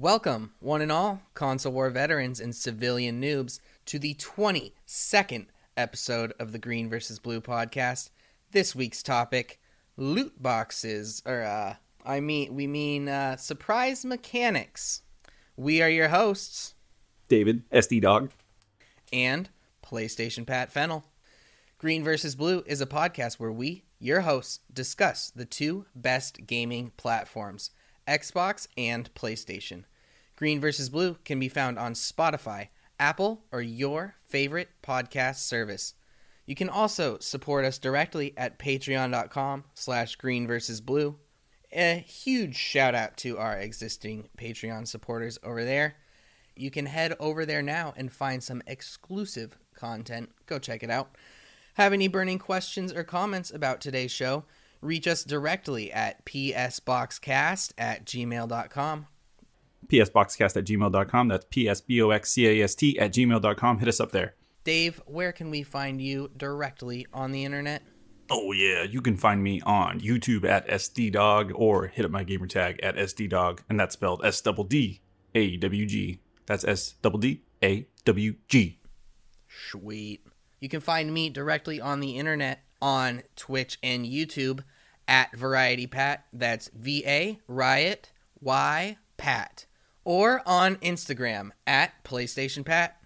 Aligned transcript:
Welcome, 0.00 0.54
one 0.60 0.80
and 0.80 0.90
all, 0.90 1.20
console 1.34 1.74
war 1.74 1.90
veterans 1.90 2.40
and 2.40 2.56
civilian 2.56 3.20
noobs, 3.20 3.60
to 3.84 3.98
the 3.98 4.14
22nd 4.14 5.48
episode 5.76 6.32
of 6.38 6.52
the 6.52 6.58
Green 6.58 6.88
vs. 6.88 7.18
Blue 7.18 7.42
podcast. 7.42 8.08
This 8.50 8.74
week's 8.74 9.02
topic 9.02 9.60
loot 9.98 10.42
boxes, 10.42 11.22
or, 11.26 11.42
uh, 11.42 11.74
I 12.02 12.20
mean, 12.20 12.54
we 12.54 12.66
mean, 12.66 13.10
uh, 13.10 13.36
surprise 13.36 14.06
mechanics. 14.06 15.02
We 15.54 15.82
are 15.82 15.90
your 15.90 16.08
hosts, 16.08 16.74
David, 17.28 17.68
SDDawg. 17.68 18.30
and 19.12 19.50
PlayStation 19.84 20.46
Pat 20.46 20.72
Fennel. 20.72 21.04
Green 21.76 22.02
vs. 22.02 22.36
Blue 22.36 22.64
is 22.64 22.80
a 22.80 22.86
podcast 22.86 23.34
where 23.34 23.52
we, 23.52 23.84
your 23.98 24.22
hosts, 24.22 24.60
discuss 24.72 25.28
the 25.28 25.44
two 25.44 25.84
best 25.94 26.46
gaming 26.46 26.92
platforms, 26.96 27.70
Xbox 28.08 28.66
and 28.78 29.12
PlayStation. 29.12 29.84
Green 30.40 30.58
versus 30.58 30.88
Blue 30.88 31.18
can 31.22 31.38
be 31.38 31.50
found 31.50 31.78
on 31.78 31.92
Spotify, 31.92 32.68
Apple, 32.98 33.44
or 33.52 33.60
your 33.60 34.14
favorite 34.26 34.70
podcast 34.82 35.40
service. 35.40 35.92
You 36.46 36.54
can 36.54 36.70
also 36.70 37.18
support 37.18 37.66
us 37.66 37.76
directly 37.76 38.32
at 38.38 38.58
patreon.com 38.58 39.64
slash 39.74 40.16
green 40.16 40.46
versus 40.46 40.80
blue. 40.80 41.18
A 41.72 41.96
huge 42.08 42.56
shout 42.56 42.94
out 42.94 43.18
to 43.18 43.36
our 43.36 43.58
existing 43.58 44.30
Patreon 44.38 44.88
supporters 44.88 45.38
over 45.44 45.62
there. 45.62 45.96
You 46.56 46.70
can 46.70 46.86
head 46.86 47.14
over 47.20 47.44
there 47.44 47.60
now 47.60 47.92
and 47.94 48.10
find 48.10 48.42
some 48.42 48.62
exclusive 48.66 49.58
content. 49.74 50.30
Go 50.46 50.58
check 50.58 50.82
it 50.82 50.90
out. 50.90 51.16
Have 51.74 51.92
any 51.92 52.08
burning 52.08 52.38
questions 52.38 52.94
or 52.94 53.04
comments 53.04 53.50
about 53.50 53.82
today's 53.82 54.10
show? 54.10 54.44
Reach 54.80 55.06
us 55.06 55.22
directly 55.22 55.92
at 55.92 56.24
psboxcast 56.24 57.74
at 57.76 58.06
gmail.com. 58.06 59.06
psboxcast 59.88 60.56
at 60.56 60.64
gmail.com. 60.64 61.28
That's 61.28 61.46
P-S-B-O-X-C-A-S-T 61.50 62.98
at 62.98 63.12
gmail.com. 63.12 63.78
Hit 63.78 63.88
us 63.88 64.00
up 64.00 64.12
there. 64.12 64.34
Dave, 64.64 65.02
where 65.06 65.32
can 65.32 65.50
we 65.50 65.62
find 65.62 66.00
you 66.00 66.30
directly 66.36 67.06
on 67.12 67.32
the 67.32 67.44
internet? 67.44 67.82
Oh, 68.30 68.52
yeah. 68.52 68.84
You 68.84 69.00
can 69.00 69.16
find 69.16 69.42
me 69.42 69.60
on 69.62 70.00
YouTube 70.00 70.44
at 70.44 70.68
SDDawg 70.68 71.52
or 71.54 71.88
hit 71.88 72.04
up 72.04 72.10
my 72.10 72.22
gamer 72.22 72.46
tag 72.46 72.78
at 72.82 72.96
SDDawg, 72.96 73.60
and 73.68 73.80
that's 73.80 73.94
spelled 73.94 74.24
S-double-D-A-W-G. 74.24 76.20
That's 76.46 76.64
S-double-D-A-W-G. 76.64 78.78
Sweet. 79.70 80.26
You 80.60 80.68
can 80.68 80.80
find 80.80 81.12
me 81.12 81.30
directly 81.30 81.80
on 81.80 82.00
the 82.00 82.18
internet 82.18 82.60
on 82.80 83.22
Twitch 83.34 83.78
and 83.82 84.04
YouTube 84.04 84.62
at 85.08 85.36
Variety 85.36 85.86
Pat. 85.86 86.26
That's 86.32 86.68
V 86.68 87.02
A 87.06 87.40
Riot 87.48 88.12
Y 88.40 88.98
Pat. 89.16 89.66
Or 90.04 90.42
on 90.46 90.76
Instagram 90.76 91.50
at 91.66 92.02
PlayStation 92.04 92.64
Pat. 92.64 92.96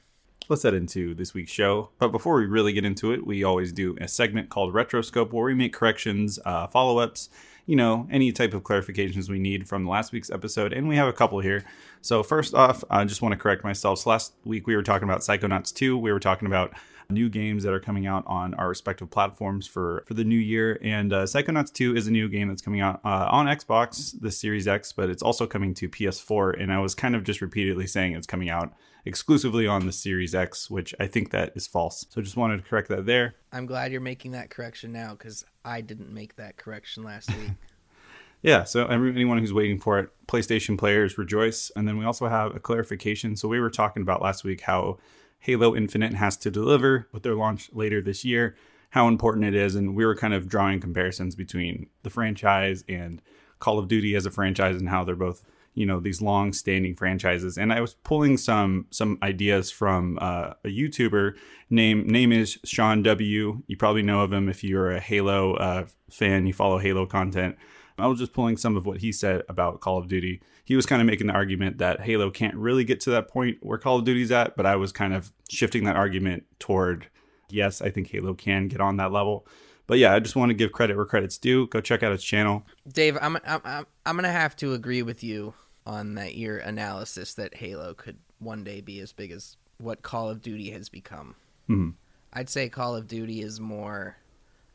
Let's 0.48 0.62
head 0.62 0.74
into 0.74 1.14
this 1.14 1.32
week's 1.32 1.52
show. 1.52 1.90
But 1.98 2.08
before 2.08 2.36
we 2.36 2.44
really 2.44 2.72
get 2.72 2.84
into 2.84 3.12
it, 3.12 3.26
we 3.26 3.44
always 3.44 3.72
do 3.72 3.96
a 4.00 4.06
segment 4.06 4.50
called 4.50 4.74
Retroscope 4.74 5.32
where 5.32 5.44
we 5.44 5.54
make 5.54 5.72
corrections, 5.72 6.38
uh, 6.44 6.66
follow 6.66 6.98
ups, 6.98 7.30
you 7.66 7.76
know, 7.76 8.06
any 8.10 8.30
type 8.30 8.52
of 8.52 8.62
clarifications 8.62 9.30
we 9.30 9.38
need 9.38 9.66
from 9.66 9.88
last 9.88 10.12
week's 10.12 10.30
episode. 10.30 10.74
And 10.74 10.86
we 10.86 10.96
have 10.96 11.08
a 11.08 11.14
couple 11.14 11.40
here. 11.40 11.64
So, 12.02 12.22
first 12.22 12.54
off, 12.54 12.84
I 12.90 13.04
just 13.04 13.22
want 13.22 13.32
to 13.32 13.38
correct 13.38 13.64
myself. 13.64 14.00
So, 14.00 14.10
last 14.10 14.34
week 14.44 14.66
we 14.66 14.76
were 14.76 14.82
talking 14.82 15.08
about 15.08 15.20
Psychonauts 15.20 15.72
2. 15.72 15.96
We 15.96 16.12
were 16.12 16.20
talking 16.20 16.46
about 16.46 16.74
new 17.08 17.28
games 17.28 17.62
that 17.64 17.72
are 17.72 17.80
coming 17.80 18.06
out 18.06 18.24
on 18.26 18.54
our 18.54 18.68
respective 18.68 19.10
platforms 19.10 19.66
for 19.66 20.04
for 20.06 20.14
the 20.14 20.24
new 20.24 20.38
year. 20.38 20.78
And 20.82 21.12
uh, 21.12 21.24
psychonauts 21.24 21.72
2 21.72 21.96
is 21.96 22.06
a 22.06 22.10
new 22.10 22.28
game 22.28 22.48
that's 22.48 22.62
coming 22.62 22.80
out 22.80 23.00
uh, 23.04 23.28
on 23.30 23.46
xbox 23.46 24.18
the 24.20 24.30
series 24.30 24.66
x 24.66 24.92
but 24.92 25.10
it's 25.10 25.22
also 25.22 25.46
coming 25.46 25.74
to 25.74 25.88
ps4 25.88 26.60
and 26.60 26.72
i 26.72 26.78
was 26.78 26.94
kind 26.94 27.14
of 27.14 27.24
just 27.24 27.40
repeatedly 27.40 27.86
saying 27.86 28.12
it's 28.12 28.26
coming 28.26 28.48
out 28.48 28.72
exclusively 29.04 29.66
on 29.66 29.86
the 29.86 29.92
series 29.92 30.34
x 30.34 30.70
which 30.70 30.94
i 30.98 31.06
think 31.06 31.30
that 31.30 31.52
is 31.54 31.66
false. 31.66 32.06
So 32.08 32.22
just 32.22 32.36
wanted 32.36 32.58
to 32.58 32.68
correct 32.68 32.88
that 32.88 33.06
there. 33.06 33.34
I'm 33.52 33.66
glad 33.66 33.92
you're 33.92 34.00
making 34.00 34.32
that 34.32 34.50
correction 34.50 34.92
now 34.92 35.12
because 35.12 35.44
I 35.64 35.80
didn't 35.80 36.12
make 36.12 36.36
that 36.36 36.56
correction 36.56 37.04
last 37.04 37.30
week. 37.36 37.50
yeah 38.42 38.64
so 38.64 38.86
every, 38.86 39.10
anyone 39.10 39.38
who's 39.38 39.52
waiting 39.52 39.78
for 39.78 39.98
it 39.98 40.10
playstation 40.26 40.78
players 40.78 41.18
rejoice. 41.18 41.70
And 41.76 41.86
then 41.86 41.98
we 41.98 42.04
also 42.04 42.28
have 42.28 42.54
a 42.54 42.60
clarification. 42.60 43.36
So 43.36 43.48
we 43.48 43.60
were 43.60 43.70
talking 43.70 44.02
about 44.02 44.22
last 44.22 44.44
week 44.44 44.62
how 44.62 44.98
Halo 45.44 45.76
Infinite 45.76 46.14
has 46.14 46.38
to 46.38 46.50
deliver 46.50 47.06
with 47.12 47.22
their 47.22 47.34
launch 47.34 47.68
later 47.74 48.00
this 48.00 48.24
year, 48.24 48.56
how 48.90 49.08
important 49.08 49.44
it 49.44 49.54
is. 49.54 49.74
And 49.74 49.94
we 49.94 50.06
were 50.06 50.16
kind 50.16 50.32
of 50.32 50.48
drawing 50.48 50.80
comparisons 50.80 51.34
between 51.34 51.90
the 52.02 52.08
franchise 52.08 52.82
and 52.88 53.20
Call 53.58 53.78
of 53.78 53.86
Duty 53.86 54.14
as 54.16 54.24
a 54.24 54.30
franchise 54.30 54.76
and 54.76 54.88
how 54.88 55.04
they're 55.04 55.14
both, 55.14 55.44
you 55.74 55.84
know, 55.84 56.00
these 56.00 56.22
long 56.22 56.54
standing 56.54 56.96
franchises. 56.96 57.58
And 57.58 57.74
I 57.74 57.82
was 57.82 57.92
pulling 57.92 58.38
some 58.38 58.86
some 58.90 59.18
ideas 59.22 59.70
from 59.70 60.18
uh, 60.18 60.54
a 60.64 60.68
YouTuber 60.68 61.34
name 61.68 62.06
name 62.06 62.32
is 62.32 62.58
Sean 62.64 63.02
W. 63.02 63.62
You 63.66 63.76
probably 63.76 64.02
know 64.02 64.22
of 64.22 64.32
him 64.32 64.48
if 64.48 64.64
you're 64.64 64.92
a 64.92 65.00
Halo 65.00 65.56
uh, 65.56 65.84
fan, 66.08 66.46
you 66.46 66.54
follow 66.54 66.78
Halo 66.78 67.04
content. 67.04 67.56
I 67.98 68.06
was 68.06 68.18
just 68.18 68.32
pulling 68.32 68.56
some 68.56 68.76
of 68.76 68.86
what 68.86 68.98
he 68.98 69.12
said 69.12 69.42
about 69.48 69.80
Call 69.80 69.98
of 69.98 70.08
Duty. 70.08 70.40
He 70.64 70.74
was 70.76 70.86
kind 70.86 71.00
of 71.00 71.06
making 71.06 71.28
the 71.28 71.32
argument 71.32 71.78
that 71.78 72.00
Halo 72.00 72.30
can't 72.30 72.54
really 72.56 72.84
get 72.84 73.00
to 73.00 73.10
that 73.10 73.28
point 73.28 73.58
where 73.60 73.78
Call 73.78 73.98
of 73.98 74.04
Duty's 74.04 74.32
at, 74.32 74.56
but 74.56 74.66
I 74.66 74.76
was 74.76 74.90
kind 74.92 75.14
of 75.14 75.32
shifting 75.48 75.84
that 75.84 75.96
argument 75.96 76.44
toward 76.58 77.08
yes, 77.50 77.80
I 77.80 77.90
think 77.90 78.10
Halo 78.10 78.34
can 78.34 78.68
get 78.68 78.80
on 78.80 78.96
that 78.96 79.12
level. 79.12 79.46
But 79.86 79.98
yeah, 79.98 80.14
I 80.14 80.18
just 80.18 80.34
want 80.34 80.50
to 80.50 80.54
give 80.54 80.72
credit 80.72 80.96
where 80.96 81.04
credit's 81.04 81.38
due. 81.38 81.66
Go 81.68 81.80
check 81.80 82.02
out 82.02 82.12
his 82.12 82.24
channel. 82.24 82.66
Dave, 82.90 83.18
I'm, 83.20 83.36
I'm, 83.44 83.60
I'm, 83.64 83.86
I'm 84.06 84.16
going 84.16 84.24
to 84.24 84.30
have 84.30 84.56
to 84.56 84.72
agree 84.72 85.02
with 85.02 85.22
you 85.22 85.54
on 85.86 86.14
that 86.14 86.36
your 86.36 86.56
analysis 86.58 87.34
that 87.34 87.56
Halo 87.56 87.92
could 87.94 88.16
one 88.38 88.64
day 88.64 88.80
be 88.80 89.00
as 89.00 89.12
big 89.12 89.30
as 89.30 89.56
what 89.78 90.02
Call 90.02 90.30
of 90.30 90.40
Duty 90.40 90.70
has 90.70 90.88
become. 90.88 91.34
Mhm. 91.68 91.94
I'd 92.32 92.48
say 92.48 92.68
Call 92.68 92.96
of 92.96 93.06
Duty 93.06 93.42
is 93.42 93.60
more 93.60 94.16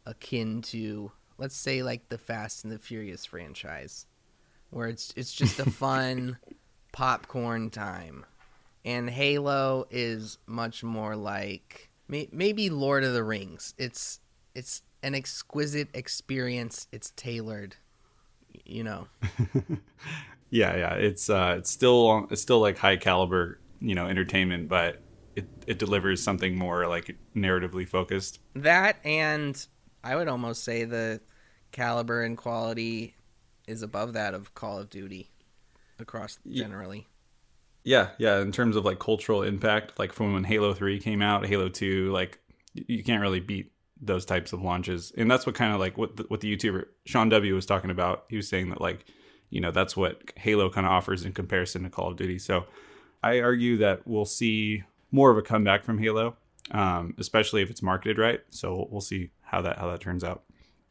akin 0.06 0.62
to 0.62 1.12
let's 1.40 1.56
say 1.56 1.82
like 1.82 2.10
the 2.10 2.18
Fast 2.18 2.64
and 2.64 2.72
the 2.72 2.78
Furious 2.78 3.26
franchise, 3.26 4.06
where 4.70 4.88
it's 4.88 5.14
it's 5.16 5.34
just 5.34 5.60
a 5.60 5.70
fun 5.70 6.38
popcorn 6.92 7.70
time, 7.70 8.26
and 8.86 9.10
Halo 9.10 9.88
is 9.90 10.38
much 10.46 10.84
more 10.84 11.16
like 11.16 11.90
may, 12.08 12.28
maybe 12.32 12.70
Lord 12.70 13.04
of 13.04 13.14
the 13.14 13.24
Rings. 13.24 13.74
It's 13.78 14.20
it's 14.54 14.84
an 15.02 15.16
exquisite 15.16 15.88
experience. 15.94 16.88
It's 16.92 17.12
tailored, 17.16 17.78
you 18.66 18.84
know. 18.84 19.08
Yeah, 20.50 20.76
yeah, 20.76 20.94
it's 20.96 21.30
uh, 21.30 21.56
it's 21.60 21.70
still 21.70 22.28
it's 22.32 22.42
still 22.42 22.60
like 22.60 22.78
high 22.78 22.98
caliber, 22.98 23.60
you 23.80 23.96
know, 23.96 24.08
entertainment, 24.08 24.68
but 24.68 25.02
it 25.36 25.48
it 25.68 25.78
delivers 25.78 26.24
something 26.24 26.58
more 26.58 26.88
like 26.88 27.16
narratively 27.36 27.88
focused. 27.88 28.40
That 28.56 28.98
and 29.06 29.66
I 30.04 30.16
would 30.16 30.28
almost 30.28 30.64
say 30.64 30.86
the 30.86 31.22
caliber 31.72 32.24
and 32.24 32.38
quality 32.38 33.16
is 33.68 33.82
above 33.82 34.14
that 34.14 34.34
of 34.34 34.54
Call 34.56 34.80
of 34.80 34.90
Duty 34.90 35.30
across 36.00 36.40
generally. 36.50 37.08
Yeah, 37.84 38.10
yeah. 38.18 38.40
In 38.42 38.52
terms 38.52 38.76
of 38.76 38.86
like 38.86 39.00
cultural 39.00 39.44
impact, 39.44 39.98
like 39.98 40.14
from 40.14 40.34
when 40.34 40.44
Halo 40.44 40.74
Three 40.74 41.00
came 41.00 41.22
out, 41.22 41.46
Halo 41.46 41.70
Two, 41.70 42.12
like 42.12 42.40
you 42.74 43.04
can't 43.04 43.22
really 43.22 43.40
beat 43.40 43.72
those 44.02 44.26
types 44.26 44.54
of 44.54 44.62
launches, 44.62 45.12
and 45.18 45.30
that's 45.30 45.46
what 45.46 45.56
kind 45.56 45.74
of 45.74 45.80
like 45.80 45.98
what 45.98 46.18
the, 46.18 46.24
what 46.24 46.42
the 46.42 46.56
YouTuber 46.56 46.86
Sean 47.06 47.30
W 47.30 47.56
was 47.56 47.66
talking 47.66 47.90
about. 47.90 48.26
He 48.30 48.36
was 48.36 48.48
saying 48.48 48.70
that 48.70 48.82
like 48.82 49.06
you 49.50 49.62
know 49.62 49.72
that's 49.72 49.96
what 49.96 50.22
Halo 50.36 50.70
kind 50.70 50.86
of 50.86 50.92
offers 50.92 51.26
in 51.26 51.34
comparison 51.34 51.84
to 51.84 51.90
Call 51.90 52.12
of 52.12 52.18
Duty. 52.18 52.40
So 52.40 52.66
I 53.24 53.40
argue 53.40 53.78
that 53.78 54.06
we'll 54.06 54.26
see 54.26 54.84
more 55.12 55.32
of 55.32 55.38
a 55.38 55.42
comeback 55.42 55.84
from 55.84 56.00
Halo, 56.00 56.36
um, 56.72 57.16
especially 57.18 57.62
if 57.62 57.70
it's 57.70 57.82
marketed 57.82 58.18
right. 58.18 58.42
So 58.50 58.88
we'll 58.92 59.02
see 59.02 59.32
how 59.42 59.62
that 59.62 59.78
how 59.78 59.90
that 59.92 60.02
turns 60.02 60.24
out. 60.24 60.44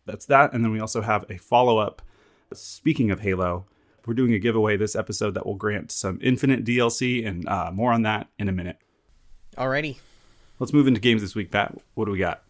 That's 0.08 0.26
that, 0.26 0.52
and 0.52 0.64
then 0.64 0.72
we 0.72 0.80
also 0.80 1.02
have 1.02 1.24
a 1.30 1.36
follow 1.36 1.78
up. 1.78 2.02
Speaking 2.54 3.10
of 3.10 3.20
Halo, 3.20 3.66
we're 4.06 4.14
doing 4.14 4.32
a 4.32 4.38
giveaway 4.38 4.78
this 4.78 4.96
episode 4.96 5.34
that 5.34 5.44
will 5.44 5.54
grant 5.54 5.92
some 5.92 6.18
infinite 6.22 6.64
DLC, 6.64 7.24
and 7.26 7.46
uh, 7.46 7.70
more 7.72 7.92
on 7.92 8.02
that 8.02 8.28
in 8.38 8.48
a 8.48 8.52
minute. 8.52 8.78
Alrighty. 9.56 9.98
Let's 10.58 10.72
move 10.72 10.86
into 10.86 10.98
games 10.98 11.20
this 11.20 11.34
week, 11.34 11.50
Pat. 11.50 11.76
What 11.94 12.06
do 12.06 12.12
we 12.12 12.18
got? 12.18 12.42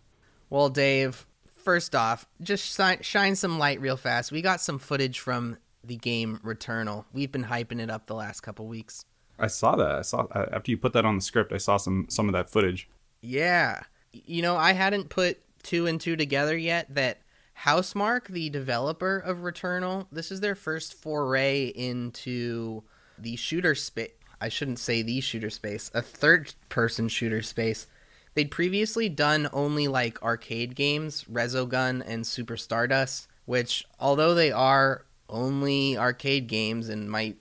Well, 0.50 0.69
Dave, 0.69 1.27
first 1.65 1.94
off, 1.97 2.27
just 2.41 2.81
shine, 3.03 3.35
some 3.35 3.59
light 3.59 3.81
real 3.81 3.97
fast. 3.97 4.31
We 4.31 4.41
got 4.41 4.61
some 4.61 4.79
footage 4.79 5.19
from 5.19 5.59
the 5.82 5.97
game 5.97 6.41
Returnal. 6.44 7.06
We've 7.12 7.32
been 7.32 7.44
hyping 7.44 7.81
it 7.81 7.91
up 7.91 8.06
the 8.06 8.15
last 8.15 8.41
couple 8.41 8.67
weeks. 8.67 9.05
I 9.38 9.49
saw 9.49 9.75
that. 9.77 9.91
I 9.91 10.03
saw 10.03 10.27
uh, 10.32 10.47
after 10.53 10.71
you 10.71 10.79
put 10.79 10.93
that 10.93 11.05
on 11.05 11.17
the 11.17 11.23
script. 11.23 11.53
I 11.53 11.59
saw 11.59 11.77
some 11.77 12.06
some 12.09 12.29
of 12.29 12.32
that 12.32 12.50
footage. 12.50 12.88
Yeah. 13.21 13.82
You 14.12 14.43
know, 14.43 14.56
I 14.56 14.73
hadn't 14.73 15.11
put 15.11 15.38
two 15.62 15.87
and 15.87 16.00
two 16.00 16.17
together 16.17 16.56
yet 16.56 16.94
that 16.94 17.19
Housemarque, 17.64 18.28
the 18.28 18.50
developer 18.50 19.19
of 19.19 19.38
Returnal, 19.38 20.06
this 20.12 20.31
is 20.31 20.40
their 20.40 20.55
first 20.55 20.94
foray 20.94 21.66
into 21.66 22.82
the 23.19 23.37
shooter 23.37 23.75
space. 23.75 24.12
I 24.40 24.49
shouldn't 24.49 24.78
say 24.78 25.02
the 25.02 25.20
shooter 25.20 25.50
space, 25.50 25.90
a 25.93 26.02
third 26.02 26.55
person 26.69 27.08
shooter 27.08 27.43
space. 27.43 27.88
They'd 28.34 28.52
previously 28.52 29.08
done 29.08 29.49
only 29.52 29.88
like 29.88 30.22
arcade 30.22 30.76
games, 30.76 31.25
Resogun 31.25 32.05
and 32.06 32.25
Super 32.25 32.56
Stardust, 32.56 33.26
which 33.46 33.84
although 33.99 34.34
they 34.34 34.52
are 34.52 35.05
only 35.28 35.99
arcade 35.99 36.46
games 36.46 36.88
and 36.88 37.10
might 37.10 37.38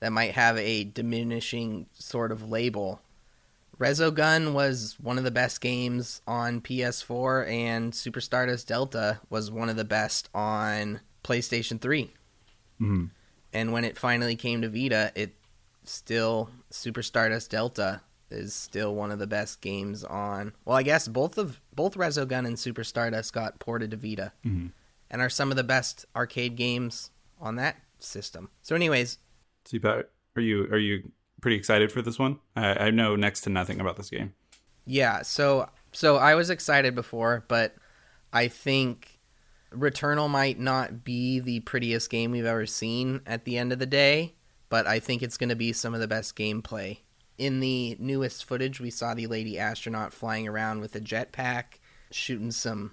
that 0.00 0.10
might 0.10 0.32
have 0.32 0.58
a 0.58 0.82
diminishing 0.82 1.86
sort 1.92 2.32
of 2.32 2.50
label. 2.50 3.00
Resogun 3.78 4.52
was 4.52 4.96
one 5.00 5.18
of 5.18 5.24
the 5.24 5.30
best 5.30 5.60
games 5.60 6.20
on 6.26 6.60
PS4, 6.60 7.46
and 7.48 7.94
Super 7.94 8.20
Stardust 8.20 8.68
Delta 8.68 9.20
was 9.30 9.50
one 9.50 9.68
of 9.68 9.76
the 9.76 9.84
best 9.84 10.28
on 10.34 11.00
PlayStation 11.24 11.80
3. 11.80 12.12
Mhm. 12.80 13.10
And 13.52 13.72
when 13.72 13.84
it 13.84 13.98
finally 13.98 14.36
came 14.36 14.62
to 14.62 14.68
Vita, 14.68 15.12
it 15.14 15.34
still 15.84 16.50
Super 16.70 17.02
Stardust 17.02 17.50
Delta 17.50 18.02
is 18.30 18.54
still 18.54 18.94
one 18.94 19.10
of 19.10 19.18
the 19.18 19.26
best 19.26 19.60
games 19.60 20.04
on. 20.04 20.52
Well, 20.64 20.76
I 20.76 20.82
guess 20.82 21.06
both 21.08 21.36
of 21.36 21.60
both 21.74 21.96
Resogun 21.96 22.46
and 22.46 22.58
Super 22.58 22.84
Stardust 22.84 23.32
got 23.32 23.58
ported 23.58 23.90
to 23.90 23.96
Vita, 23.96 24.32
Mhm. 24.44 24.72
and 25.10 25.20
are 25.20 25.28
some 25.28 25.50
of 25.50 25.56
the 25.56 25.64
best 25.64 26.06
arcade 26.16 26.56
games 26.56 27.10
on 27.40 27.56
that 27.56 27.76
system. 27.98 28.48
So, 28.62 28.74
anyways, 28.74 29.18
See, 29.64 29.78
Pat, 29.78 30.10
are 30.36 30.42
you 30.42 30.64
are 30.72 30.78
you 30.78 31.12
pretty 31.42 31.58
excited 31.58 31.92
for 31.92 32.00
this 32.00 32.18
one? 32.18 32.38
I, 32.56 32.86
I 32.86 32.90
know 32.90 33.14
next 33.16 33.42
to 33.42 33.50
nothing 33.50 33.80
about 33.80 33.96
this 33.96 34.08
game. 34.08 34.32
Yeah, 34.86 35.20
so 35.20 35.68
so 35.92 36.16
I 36.16 36.34
was 36.34 36.48
excited 36.48 36.94
before, 36.94 37.44
but 37.48 37.74
I 38.32 38.48
think 38.48 39.20
Returnal 39.70 40.30
might 40.30 40.58
not 40.58 41.04
be 41.04 41.38
the 41.40 41.60
prettiest 41.60 42.08
game 42.08 42.30
we've 42.30 42.46
ever 42.46 42.66
seen 42.66 43.20
at 43.26 43.44
the 43.44 43.58
end 43.58 43.72
of 43.72 43.78
the 43.78 43.86
day, 43.86 44.34
but 44.70 44.86
I 44.86 44.98
think 45.00 45.22
it's 45.22 45.36
going 45.36 45.50
to 45.50 45.56
be 45.56 45.72
some 45.72 45.92
of 45.92 46.00
the 46.00 46.08
best 46.08 46.34
gameplay. 46.36 46.98
In 47.38 47.60
the 47.60 47.96
newest 47.98 48.44
footage, 48.44 48.80
we 48.80 48.90
saw 48.90 49.14
the 49.14 49.26
lady 49.26 49.58
astronaut 49.58 50.12
flying 50.12 50.48
around 50.48 50.80
with 50.80 50.94
a 50.94 51.00
jetpack, 51.00 51.78
shooting 52.10 52.50
some 52.52 52.92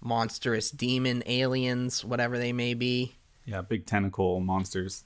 monstrous 0.00 0.70
demon 0.70 1.22
aliens, 1.26 2.04
whatever 2.04 2.38
they 2.38 2.52
may 2.52 2.74
be. 2.74 3.16
Yeah, 3.44 3.62
big 3.62 3.86
tentacle 3.86 4.40
monsters. 4.40 5.04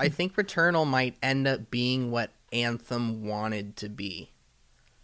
I 0.00 0.08
think 0.08 0.34
Returnal 0.36 0.86
might 0.86 1.16
end 1.22 1.46
up 1.46 1.70
being 1.70 2.10
what 2.10 2.30
Anthem 2.52 3.24
wanted 3.24 3.76
to 3.76 3.88
be. 3.88 4.30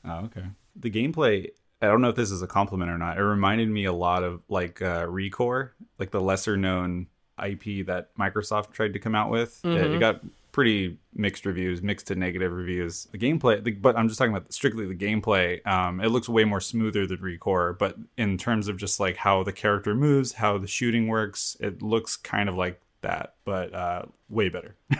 Oh, 0.04 0.25
okay. 0.25 0.44
The 0.75 0.90
gameplay, 0.90 1.50
I 1.82 1.87
don't 1.87 2.00
know 2.00 2.08
if 2.08 2.16
this 2.16 2.31
is 2.31 2.43
a 2.43 2.46
compliment 2.46 2.90
or 2.90 2.98
not. 2.98 3.19
It 3.19 3.22
reminded 3.22 3.69
me 3.69 3.84
a 3.84 3.93
lot 3.93 4.25
of 4.25 4.43
like 4.48 4.81
uh, 4.82 5.06
Recore, 5.06 5.70
like 5.98 6.10
the 6.10 6.20
lesser 6.20 6.56
known 6.56 7.06
IP 7.44 7.87
that 7.87 8.16
Microsoft 8.19 8.72
tried 8.72 8.94
to 8.94 8.98
come 8.98 9.14
out 9.14 9.31
with. 9.31 9.60
It, 9.64 9.72
it 9.76 9.90
Mhm. 9.93 10.00
got 10.00 10.20
pretty 10.52 10.96
mixed 11.14 11.44
reviews, 11.44 11.82
mixed 11.82 12.06
to 12.06 12.14
negative 12.14 12.50
reviews. 12.50 13.06
The 13.12 13.19
gameplay, 13.19 13.62
the, 13.62 13.72
but 13.72 13.94
I'm 13.94 14.08
just 14.08 14.19
talking 14.19 14.34
about 14.34 14.50
strictly 14.54 14.87
the 14.87 14.94
gameplay. 14.94 15.64
Um, 15.66 16.00
it 16.00 16.08
looks 16.08 16.31
way 16.31 16.44
more 16.44 16.62
smoother 16.62 17.06
than 17.06 17.19
Recore, 17.19 17.78
but 17.78 17.96
in 18.16 18.38
terms 18.38 18.66
of 18.69 18.78
just 18.78 18.98
like 18.98 19.19
how 19.19 19.43
the 19.43 19.52
character 19.52 19.94
moves, 19.94 20.32
how 20.32 20.56
the 20.56 20.66
shooting 20.66 21.08
works, 21.08 21.58
it 21.60 21.82
looks 21.82 22.16
kind 22.16 22.48
of 22.48 22.54
like 22.54 22.81
that, 23.06 23.35
but 23.44 23.73
uh, 23.75 24.03
way 24.29 24.49
better. 24.49 24.76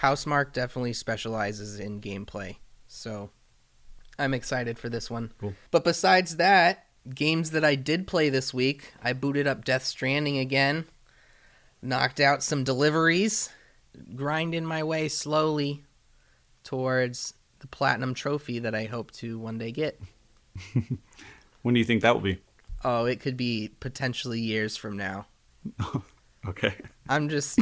Housemarque 0.00 0.52
definitely 0.52 0.92
specializes 0.92 1.78
in 1.78 2.00
gameplay, 2.00 2.56
so 2.86 3.30
I'm 4.18 4.34
excited 4.34 4.78
for 4.78 4.88
this 4.88 5.10
one. 5.10 5.32
Cool. 5.38 5.54
But 5.70 5.84
besides 5.84 6.36
that, 6.36 6.86
games 7.14 7.50
that 7.50 7.64
I 7.64 7.74
did 7.74 8.06
play 8.06 8.28
this 8.28 8.52
week, 8.52 8.92
I 9.02 9.12
booted 9.12 9.46
up 9.46 9.64
Death 9.64 9.84
Stranding 9.84 10.38
again, 10.38 10.86
knocked 11.80 12.20
out 12.20 12.42
some 12.42 12.64
deliveries, 12.64 13.50
grinding 14.14 14.64
my 14.64 14.82
way 14.82 15.08
slowly 15.08 15.84
towards 16.64 17.34
the 17.60 17.66
platinum 17.66 18.14
trophy 18.14 18.58
that 18.60 18.74
I 18.74 18.84
hope 18.84 19.10
to 19.12 19.38
one 19.38 19.58
day 19.58 19.72
get. 19.72 20.00
when 21.62 21.74
do 21.74 21.78
you 21.78 21.84
think 21.84 22.02
that 22.02 22.14
will 22.14 22.22
be? 22.22 22.40
Oh, 22.84 23.04
it 23.04 23.20
could 23.20 23.36
be 23.36 23.70
potentially 23.80 24.40
years 24.40 24.76
from 24.76 24.96
now. 24.96 25.26
Okay. 26.48 26.74
I'm 27.08 27.28
just, 27.28 27.58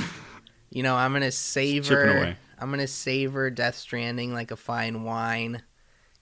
you 0.70 0.82
know, 0.82 0.96
I'm 0.96 1.12
gonna 1.12 1.30
savor. 1.32 2.36
I'm 2.58 2.70
gonna 2.70 2.86
savor 2.86 3.50
Death 3.50 3.76
Stranding 3.76 4.32
like 4.32 4.50
a 4.50 4.56
fine 4.56 5.02
wine. 5.04 5.62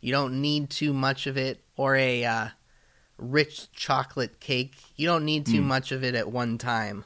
You 0.00 0.12
don't 0.12 0.40
need 0.40 0.70
too 0.70 0.92
much 0.92 1.26
of 1.26 1.36
it, 1.36 1.60
or 1.76 1.96
a 1.96 2.24
uh, 2.24 2.48
rich 3.16 3.70
chocolate 3.72 4.38
cake. 4.40 4.76
You 4.96 5.06
don't 5.06 5.24
need 5.24 5.46
too 5.46 5.60
Mm. 5.60 5.64
much 5.64 5.90
of 5.92 6.04
it 6.04 6.14
at 6.14 6.30
one 6.30 6.56
time. 6.58 7.04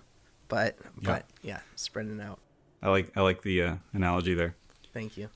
But, 0.48 0.76
Yeah. 1.00 1.10
but 1.10 1.26
yeah, 1.42 1.60
spreading 1.76 2.20
it 2.20 2.22
out. 2.22 2.38
I 2.82 2.90
like 2.90 3.10
I 3.16 3.22
like 3.22 3.42
the 3.42 3.62
uh, 3.62 3.74
analogy 3.94 4.34
there. 4.34 4.54
Thank 4.92 5.16
you. 5.16 5.30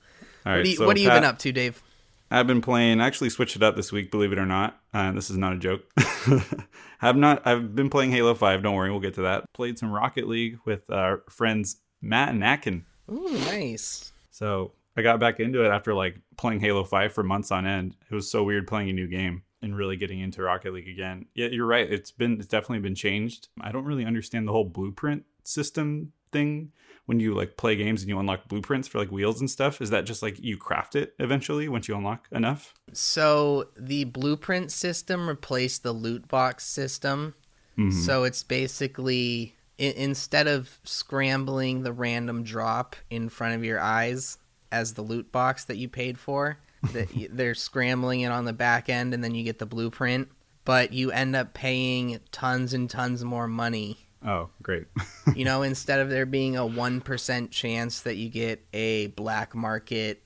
All 0.44 0.52
right. 0.52 0.58
what 0.58 0.66
you, 0.68 0.76
so 0.76 0.86
what 0.86 0.96
have 0.98 1.04
you 1.04 1.10
been 1.10 1.24
up 1.24 1.38
to, 1.40 1.52
Dave? 1.52 1.82
I've 2.31 2.46
been 2.46 2.61
playing. 2.61 3.00
I 3.00 3.06
actually 3.06 3.31
switched 3.31 3.56
it 3.56 3.62
up 3.62 3.76
this 3.76 3.93
week, 3.93 4.11
believe 4.11 4.32
it 4.32 4.38
or 4.38 4.46
not. 4.46 4.81
Uh, 4.93 5.12
this 5.12 5.31
is 5.31 5.37
not 5.37 5.52
a 5.52 5.58
joke. 5.58 5.84
I've 7.02 7.17
not. 7.17 7.46
I've 7.46 7.75
been 7.75 7.90
playing 7.90 8.11
Halo 8.11 8.34
Five. 8.34 8.62
Don't 8.62 8.75
worry, 8.75 8.90
we'll 8.90 9.00
get 9.00 9.14
to 9.14 9.23
that. 9.23 9.44
Played 9.52 9.78
some 9.78 9.93
Rocket 9.93 10.26
League 10.26 10.58
with 10.64 10.90
our 10.90 11.23
friends 11.28 11.76
Matt 12.00 12.31
and 12.31 12.43
Akin. 12.43 12.84
Ooh, 13.11 13.31
nice. 13.31 14.12
So 14.31 14.73
I 14.96 15.02
got 15.02 15.20
back 15.20 15.38
into 15.38 15.64
it 15.64 15.69
after 15.69 15.94
like 15.94 16.17
playing 16.37 16.61
Halo 16.61 16.84
Five 16.84 17.12
for 17.12 17.23
months 17.23 17.52
on 17.52 17.67
end. 17.67 17.96
It 18.11 18.14
was 18.14 18.31
so 18.31 18.43
weird 18.43 18.67
playing 18.67 18.90
a 18.90 18.93
new 18.93 19.06
game 19.06 19.43
and 19.62 19.76
really 19.76 19.96
getting 19.96 20.20
into 20.20 20.43
Rocket 20.43 20.73
League 20.73 20.88
again. 20.88 21.26
Yeah, 21.34 21.49
you're 21.49 21.67
right. 21.67 21.90
It's 21.90 22.11
been 22.11 22.38
it's 22.38 22.49
definitely 22.49 22.81
been 22.81 22.94
changed. 22.94 23.49
I 23.61 23.70
don't 23.70 23.84
really 23.84 24.05
understand 24.05 24.49
the 24.49 24.52
whole 24.52 24.64
blueprint 24.64 25.25
system 25.44 26.12
thing 26.32 26.73
when 27.06 27.20
you 27.20 27.34
like 27.34 27.56
play 27.56 27.76
games 27.76 28.02
and 28.02 28.08
you 28.08 28.18
unlock 28.18 28.48
blueprints 28.48 28.86
for 28.88 28.98
like 28.98 29.10
wheels 29.10 29.40
and 29.40 29.48
stuff. 29.48 29.80
Is 29.80 29.90
that 29.90 30.04
just 30.04 30.22
like 30.22 30.38
you 30.40 30.56
craft 30.56 30.94
it 30.96 31.14
eventually 31.18 31.68
once 31.68 31.88
you 31.88 31.96
unlock 31.96 32.26
enough? 32.32 32.74
So 32.92 33.68
the 33.76 34.04
blueprint 34.04 34.70
system 34.72 35.28
replaced 35.28 35.82
the 35.82 35.92
loot 35.92 36.28
box 36.28 36.66
system. 36.66 37.34
Mhm. 37.78 37.92
So 37.92 38.24
it's 38.24 38.42
basically 38.42 39.54
instead 39.78 40.46
of 40.46 40.78
scrambling 40.84 41.82
the 41.82 41.92
random 41.92 42.42
drop 42.42 42.96
in 43.10 43.28
front 43.28 43.54
of 43.54 43.62
your 43.64 43.78
eyes 43.78 44.38
as 44.72 44.94
the 44.94 45.02
loot 45.02 45.30
box 45.30 45.64
that 45.66 45.76
you 45.76 45.88
paid 45.88 46.18
for, 46.18 46.58
that 46.92 47.08
they're 47.30 47.54
scrambling 47.54 48.22
it 48.22 48.32
on 48.32 48.46
the 48.46 48.52
back 48.52 48.88
end 48.88 49.14
and 49.14 49.22
then 49.22 49.34
you 49.34 49.44
get 49.44 49.58
the 49.58 49.66
blueprint, 49.66 50.28
but 50.64 50.92
you 50.92 51.10
end 51.10 51.36
up 51.36 51.54
paying 51.54 52.18
tons 52.32 52.72
and 52.72 52.88
tons 52.90 53.22
more 53.22 53.46
money. 53.46 54.05
Oh, 54.24 54.50
great. 54.62 54.86
You 55.34 55.44
know, 55.44 55.62
instead 55.62 56.00
of 56.00 56.10
there 56.10 56.26
being 56.26 56.56
a 56.56 56.62
1% 56.62 57.50
chance 57.50 58.00
that 58.00 58.16
you 58.16 58.28
get 58.28 58.64
a 58.72 59.08
black 59.08 59.54
market 59.54 60.22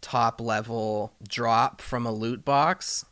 top 0.00 0.40
level 0.40 1.12
drop 1.28 1.80
from 1.80 2.06
a 2.06 2.12
loot 2.12 2.44
box, 2.44 3.04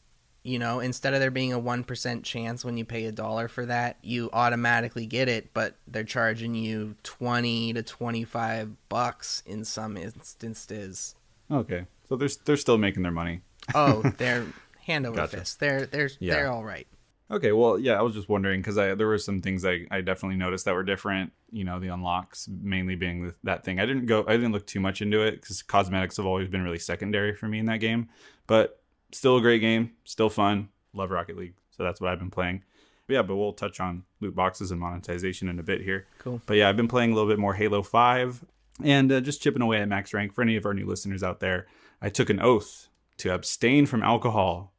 you 0.42 0.58
know, 0.58 0.80
instead 0.80 1.14
of 1.14 1.20
there 1.20 1.30
being 1.30 1.52
a 1.52 1.60
1% 1.60 2.22
chance 2.22 2.64
when 2.64 2.76
you 2.76 2.84
pay 2.84 3.04
a 3.06 3.12
dollar 3.12 3.48
for 3.48 3.64
that, 3.66 3.96
you 4.02 4.28
automatically 4.32 5.06
get 5.06 5.28
it, 5.28 5.54
but 5.54 5.76
they're 5.86 6.04
charging 6.04 6.54
you 6.54 6.96
20 7.02 7.72
to 7.74 7.82
25 7.82 8.88
bucks 8.88 9.42
in 9.46 9.64
some 9.64 9.96
instances. 9.96 11.14
okay. 11.50 11.86
So 12.08 12.16
they're 12.16 12.28
they're 12.44 12.58
still 12.58 12.76
making 12.76 13.02
their 13.02 13.12
money. 13.12 13.40
Oh, 13.74 14.02
they're 14.18 14.44
hand 14.86 15.06
over 15.06 15.16
Gotcha. 15.16 15.38
fist. 15.38 15.58
They're 15.58 15.86
they're 15.86 16.10
Yeah. 16.20 16.34
they're 16.34 16.50
all 16.52 16.62
right. 16.64 16.86
Okay, 17.30 17.52
well, 17.52 17.78
yeah, 17.78 17.98
I 17.98 18.02
was 18.02 18.14
just 18.14 18.28
wondering 18.28 18.60
because 18.60 18.76
I 18.76 18.94
there 18.94 19.06
were 19.06 19.18
some 19.18 19.40
things 19.40 19.64
I, 19.64 19.86
I 19.90 20.02
definitely 20.02 20.36
noticed 20.36 20.66
that 20.66 20.74
were 20.74 20.82
different. 20.82 21.32
You 21.50 21.64
know, 21.64 21.80
the 21.80 21.88
unlocks 21.88 22.48
mainly 22.48 22.96
being 22.96 23.22
th- 23.22 23.34
that 23.44 23.64
thing. 23.64 23.80
I 23.80 23.86
didn't 23.86 24.06
go, 24.06 24.24
I 24.28 24.32
didn't 24.32 24.52
look 24.52 24.66
too 24.66 24.80
much 24.80 25.00
into 25.00 25.22
it 25.22 25.40
because 25.40 25.62
cosmetics 25.62 26.18
have 26.18 26.26
always 26.26 26.48
been 26.48 26.62
really 26.62 26.78
secondary 26.78 27.34
for 27.34 27.48
me 27.48 27.58
in 27.58 27.66
that 27.66 27.78
game. 27.78 28.08
But 28.46 28.82
still 29.12 29.38
a 29.38 29.40
great 29.40 29.60
game, 29.60 29.92
still 30.04 30.28
fun. 30.28 30.68
Love 30.92 31.10
Rocket 31.10 31.36
League, 31.36 31.54
so 31.70 31.82
that's 31.82 32.00
what 32.00 32.10
I've 32.10 32.18
been 32.18 32.30
playing. 32.30 32.62
But 33.06 33.14
yeah, 33.14 33.22
but 33.22 33.36
we'll 33.36 33.52
touch 33.54 33.80
on 33.80 34.04
loot 34.20 34.34
boxes 34.34 34.70
and 34.70 34.80
monetization 34.80 35.48
in 35.48 35.58
a 35.58 35.62
bit 35.62 35.80
here. 35.80 36.06
Cool. 36.18 36.42
But 36.44 36.58
yeah, 36.58 36.68
I've 36.68 36.76
been 36.76 36.88
playing 36.88 37.12
a 37.12 37.14
little 37.14 37.28
bit 37.28 37.38
more 37.38 37.54
Halo 37.54 37.82
Five 37.82 38.44
and 38.82 39.10
uh, 39.10 39.20
just 39.20 39.42
chipping 39.42 39.62
away 39.62 39.80
at 39.80 39.88
max 39.88 40.12
rank. 40.12 40.34
For 40.34 40.42
any 40.42 40.56
of 40.56 40.66
our 40.66 40.74
new 40.74 40.86
listeners 40.86 41.22
out 41.22 41.40
there, 41.40 41.66
I 42.02 42.10
took 42.10 42.28
an 42.28 42.40
oath 42.40 42.88
to 43.18 43.32
abstain 43.32 43.86
from 43.86 44.02
alcohol 44.02 44.73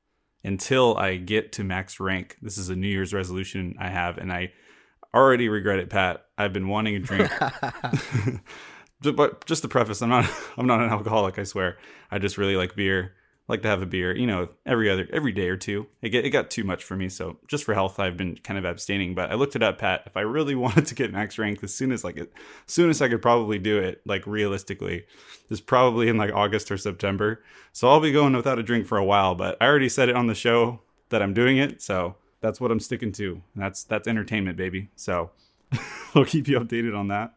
until 0.46 0.96
I 0.98 1.18
get 1.18 1.52
to 1.54 1.64
max 1.64 2.00
rank. 2.00 2.38
This 2.42 2.58
is 2.58 2.70
a 2.70 2.76
New 2.76 2.88
Year's 2.88 3.14
resolution 3.14 3.76
I 3.80 3.90
have, 3.90 4.18
and 4.18 4.32
I 4.32 4.54
already 5.14 5.50
regret 5.50 5.80
it, 5.80 5.90
Pat. 5.90 6.26
I've 6.38 6.54
been 6.54 6.68
wanting 6.68 6.96
a 6.96 7.00
drink. 7.00 7.32
But 9.02 9.46
just 9.46 9.62
to 9.62 9.68
preface, 9.68 10.02
I'm 10.02 10.10
not 10.10 10.26
I'm 10.58 10.68
not 10.68 10.82
an 10.82 10.90
alcoholic, 10.90 11.38
I 11.38 11.44
swear. 11.44 11.78
I 12.10 12.18
just 12.18 12.38
really 12.38 12.56
like 12.56 12.76
beer. 12.76 13.14
Like 13.48 13.62
to 13.62 13.68
have 13.68 13.84
a 13.84 13.86
beer, 13.86 14.16
you 14.16 14.26
know, 14.26 14.50
every 14.66 14.90
other 14.90 15.08
every 15.14 15.32
day 15.32 15.50
or 15.50 15.58
two. 15.58 15.86
It 16.02 16.10
get, 16.10 16.26
it 16.26 16.32
got 16.32 16.50
too 16.50 16.64
much 16.64 16.84
for 16.84 16.96
me, 16.96 17.10
so 17.10 17.38
just 17.48 17.64
for 17.64 17.76
health, 17.76 18.00
I've 18.00 18.18
been 18.18 18.38
kind 18.38 18.58
of 18.58 18.66
abstaining. 18.66 19.14
But 19.14 19.32
I 19.32 19.36
looked 19.36 19.56
it 19.56 19.62
up, 19.62 19.78
Pat. 19.78 20.02
If 20.08 20.18
I 20.18 20.22
really 20.22 20.56
wanted 20.56 20.88
to 20.88 20.96
get 20.96 21.14
max 21.14 21.38
rank, 21.38 21.64
as 21.64 21.74
soon 21.74 21.92
as 21.92 22.04
like 22.04 22.18
as 22.18 22.28
soon 22.66 22.90
as 22.90 23.02
I 23.02 23.08
could 23.08 23.22
probably 23.22 23.60
do 23.60 23.78
it, 23.78 24.02
like 24.06 24.26
realistically, 24.26 25.06
is 25.50 25.62
probably 25.62 26.08
in 26.08 26.18
like 26.18 26.34
August 26.34 26.72
or 26.72 26.78
September. 26.78 27.44
So 27.72 27.88
I'll 27.88 28.00
be 28.00 28.12
going 28.12 28.36
without 28.36 28.58
a 28.58 28.64
drink 28.64 28.88
for 28.88 28.98
a 28.98 29.06
while. 29.06 29.36
But 29.36 29.58
I 29.62 29.68
already 29.68 29.90
said 29.90 30.10
it 30.10 30.16
on 30.16 30.26
the 30.26 30.36
show 30.36 30.82
that 31.10 31.22
I'm 31.22 31.34
doing 31.34 31.58
it, 31.58 31.84
so 31.84 32.16
that's 32.42 32.60
what 32.60 32.72
I'm 32.72 32.80
sticking 32.80 33.12
to. 33.14 33.42
That's 33.56 33.84
that's 33.84 34.08
entertainment, 34.08 34.58
baby. 34.58 34.90
So 34.96 35.30
I'll 36.16 36.26
keep 36.26 36.48
you 36.48 36.60
updated 36.60 36.98
on 36.98 37.10
that. 37.10 37.34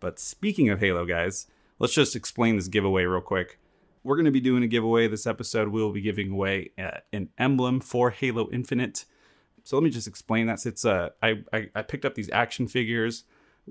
But 0.00 0.18
speaking 0.18 0.70
of 0.70 0.80
Halo, 0.80 1.04
guys, 1.04 1.46
let's 1.78 1.94
just 1.94 2.16
explain 2.16 2.56
this 2.56 2.68
giveaway 2.68 3.04
real 3.04 3.20
quick. 3.20 3.58
We're 4.02 4.16
going 4.16 4.26
to 4.26 4.30
be 4.30 4.40
doing 4.40 4.62
a 4.62 4.68
giveaway 4.68 5.08
this 5.08 5.26
episode. 5.26 5.68
We'll 5.68 5.92
be 5.92 6.00
giving 6.00 6.30
away 6.30 6.70
uh, 6.78 6.98
an 7.12 7.30
emblem 7.38 7.80
for 7.80 8.10
Halo 8.10 8.48
Infinite. 8.50 9.04
So 9.64 9.76
let 9.76 9.82
me 9.82 9.90
just 9.90 10.06
explain 10.06 10.46
that. 10.46 10.64
It's 10.64 10.84
uh, 10.84 11.10
I, 11.22 11.42
I 11.52 11.68
I 11.74 11.82
picked 11.82 12.04
up 12.04 12.14
these 12.14 12.30
action 12.30 12.68
figures 12.68 13.24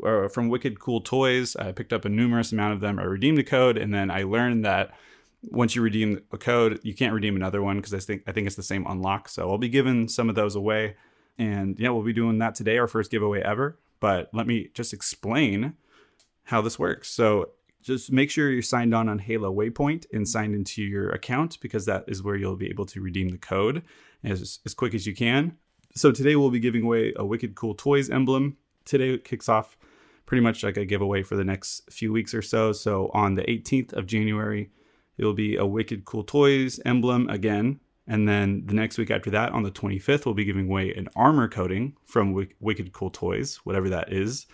uh, 0.06 0.28
from 0.28 0.50
Wicked 0.50 0.80
Cool 0.80 1.02
Toys. 1.02 1.56
I 1.56 1.72
picked 1.72 1.94
up 1.94 2.06
a 2.06 2.10
numerous 2.10 2.52
amount 2.52 2.74
of 2.74 2.82
them. 2.82 3.00
I 3.00 3.04
redeemed 3.04 3.38
the 3.38 3.44
code, 3.44 3.78
and 3.78 3.94
then 3.94 4.12
I 4.12 4.24
learned 4.24 4.64
that 4.66 4.94
once 5.44 5.76
you 5.76 5.82
redeem 5.82 6.22
a 6.32 6.38
code, 6.38 6.80
you 6.84 6.94
can't 6.94 7.14
redeem 7.14 7.36
another 7.36 7.62
one 7.62 7.78
because 7.78 7.94
I 7.94 8.00
think 8.00 8.24
I 8.28 8.32
think 8.32 8.48
it's 8.48 8.56
the 8.56 8.64
same 8.64 8.86
unlock. 8.88 9.30
So 9.30 9.50
I'll 9.50 9.58
be 9.58 9.70
giving 9.70 10.08
some 10.08 10.30
of 10.30 10.36
those 10.36 10.56
away, 10.56 10.96
and 11.38 11.80
yeah, 11.80 11.90
we'll 11.90 12.04
be 12.04 12.14
doing 12.14 12.38
that 12.40 12.56
today, 12.56 12.78
our 12.78 12.88
first 12.88 13.12
giveaway 13.12 13.42
ever. 13.42 13.80
But 14.00 14.30
let 14.34 14.46
me 14.46 14.70
just 14.74 14.94
explain 14.94 15.74
how 16.44 16.62
this 16.62 16.78
works. 16.78 17.10
So 17.10 17.50
just 17.88 18.12
make 18.12 18.30
sure 18.30 18.52
you're 18.52 18.62
signed 18.62 18.94
on 18.94 19.08
on 19.08 19.18
Halo 19.18 19.52
Waypoint 19.54 20.08
and 20.12 20.28
signed 20.28 20.54
into 20.54 20.84
your 20.84 21.10
account 21.12 21.58
because 21.62 21.86
that 21.86 22.04
is 22.08 22.22
where 22.22 22.36
you'll 22.36 22.58
be 22.58 22.70
able 22.70 22.86
to 22.88 23.02
redeem 23.02 23.30
the 23.30 23.38
code 23.38 23.82
as, 24.26 24.60
as 24.66 24.74
quick 24.74 24.94
as 24.94 25.08
you 25.08 25.16
can. 25.16 25.58
So 25.96 26.12
today 26.12 26.36
we'll 26.36 26.50
be 26.50 26.60
giving 26.60 26.84
away 26.84 27.14
a 27.16 27.26
Wicked 27.26 27.56
Cool 27.56 27.76
Toys 27.76 28.10
emblem. 28.10 28.58
Today 28.84 29.18
kicks 29.18 29.48
off 29.48 29.78
pretty 30.26 30.42
much 30.42 30.66
like 30.66 30.76
a 30.76 30.84
giveaway 30.84 31.24
for 31.24 31.38
the 31.38 31.46
next 31.46 31.90
few 31.90 32.12
weeks 32.12 32.34
or 32.34 32.42
so. 32.42 32.74
So 32.74 33.10
on 33.14 33.36
the 33.36 33.44
18th 33.44 33.94
of 33.94 34.06
January, 34.06 34.70
it 35.18 35.24
will 35.24 35.34
be 35.34 35.56
a 35.56 35.66
Wicked 35.66 36.04
Cool 36.04 36.26
Toys 36.26 36.82
emblem 36.86 37.30
again. 37.30 37.80
And 38.06 38.28
then 38.28 38.64
the 38.66 38.74
next 38.74 38.98
week 38.98 39.12
after 39.12 39.30
that, 39.32 39.54
on 39.54 39.64
the 39.64 39.72
25th, 39.72 40.26
we'll 40.26 40.36
be 40.36 40.46
giving 40.46 40.68
away 40.68 40.94
an 40.94 41.08
armor 41.16 41.48
coating 41.48 41.96
from 42.06 42.34
Wicked 42.60 42.92
Cool 42.92 43.12
Toys, 43.12 43.62
whatever 43.64 43.90
that 43.90 44.12
is. 44.12 44.46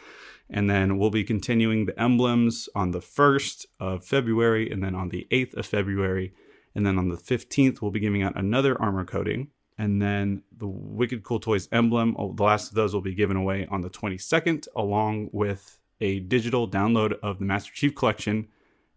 And 0.56 0.70
then 0.70 1.00
we'll 1.00 1.10
be 1.10 1.24
continuing 1.24 1.88
the 1.88 2.00
emblems 2.00 2.70
on 2.76 2.92
the 2.92 3.00
1st 3.00 3.66
of 3.80 4.06
February 4.06 4.70
and 4.70 4.84
then 4.84 4.94
on 4.94 5.10
the 5.10 5.28
8th 5.32 5.56
of 5.56 5.66
February. 5.66 6.32
And 6.76 6.86
then 6.86 7.00
on 7.00 7.10
the 7.10 7.18
15th, 7.18 7.82
we'll 7.82 7.90
be 7.90 8.00
giving 8.00 8.22
out 8.22 8.38
another 8.38 8.80
armor 8.80 9.04
coating. 9.04 9.50
And 9.80 10.00
then 10.00 10.44
the 10.56 10.68
Wicked 10.68 11.24
Cool 11.24 11.40
Toys 11.40 11.68
emblem, 11.72 12.16
oh, 12.20 12.34
the 12.34 12.44
last 12.44 12.70
of 12.70 12.76
those 12.76 12.94
will 12.94 13.02
be 13.02 13.16
given 13.16 13.36
away 13.36 13.68
on 13.72 13.82
the 13.82 13.90
22nd, 13.90 14.68
along 14.76 15.30
with 15.32 15.80
a 16.00 16.20
digital 16.20 16.70
download 16.70 17.18
of 17.24 17.40
the 17.40 17.46
Master 17.46 17.72
Chief 17.74 17.96
Collection. 17.96 18.48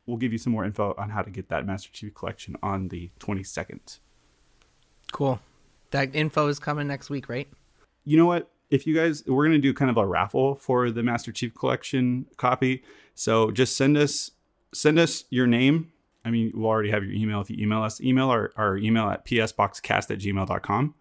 We'll 0.05 0.19
give 0.19 0.33
you 0.33 0.39
some 0.39 0.53
more 0.53 0.67
info 0.67 0.95
on 0.99 1.09
how 1.09 1.23
to 1.23 1.31
get 1.31 1.49
that 1.49 1.67
Master 1.67 1.91
Chief 1.91 2.15
Collection 2.15 2.57
on 2.63 2.89
the 2.89 3.11
22nd. 3.19 3.99
Cool. 5.11 5.41
That 5.91 6.15
info 6.15 6.49
is 6.49 6.59
coming 6.59 6.87
next 6.87 7.09
week, 7.09 7.31
right? 7.31 7.49
You 8.05 8.19
know 8.19 8.27
what? 8.27 8.51
If 8.71 8.87
you 8.87 8.95
guys 8.95 9.23
we're 9.27 9.45
going 9.45 9.57
to 9.57 9.63
do 9.63 9.73
kind 9.73 9.91
of 9.91 9.97
a 9.97 10.07
raffle 10.07 10.57
for 10.57 10.91
the 10.91 11.03
master 11.03 11.33
chief 11.33 11.55
collection 11.55 12.27
copy. 12.37 12.83
So 13.15 13.51
just 13.51 13.77
send 13.77 13.97
us 13.97 14.33
send 14.73 14.99
us 14.99 15.25
your 15.31 15.47
name. 15.47 15.93
I 16.25 16.31
mean 16.31 16.53
we'll 16.55 16.67
already 16.67 16.91
have 16.91 17.05
your 17.05 17.13
email. 17.13 17.41
If 17.41 17.51
you 17.51 17.57
email 17.59 17.83
us 17.83 18.01
email 18.01 18.29
our, 18.29 18.53
our 18.57 18.77
email 18.77 19.09
at 19.09 19.25
psboxcast 19.25 20.11
at 20.11 20.19
gmail.com 20.19 20.95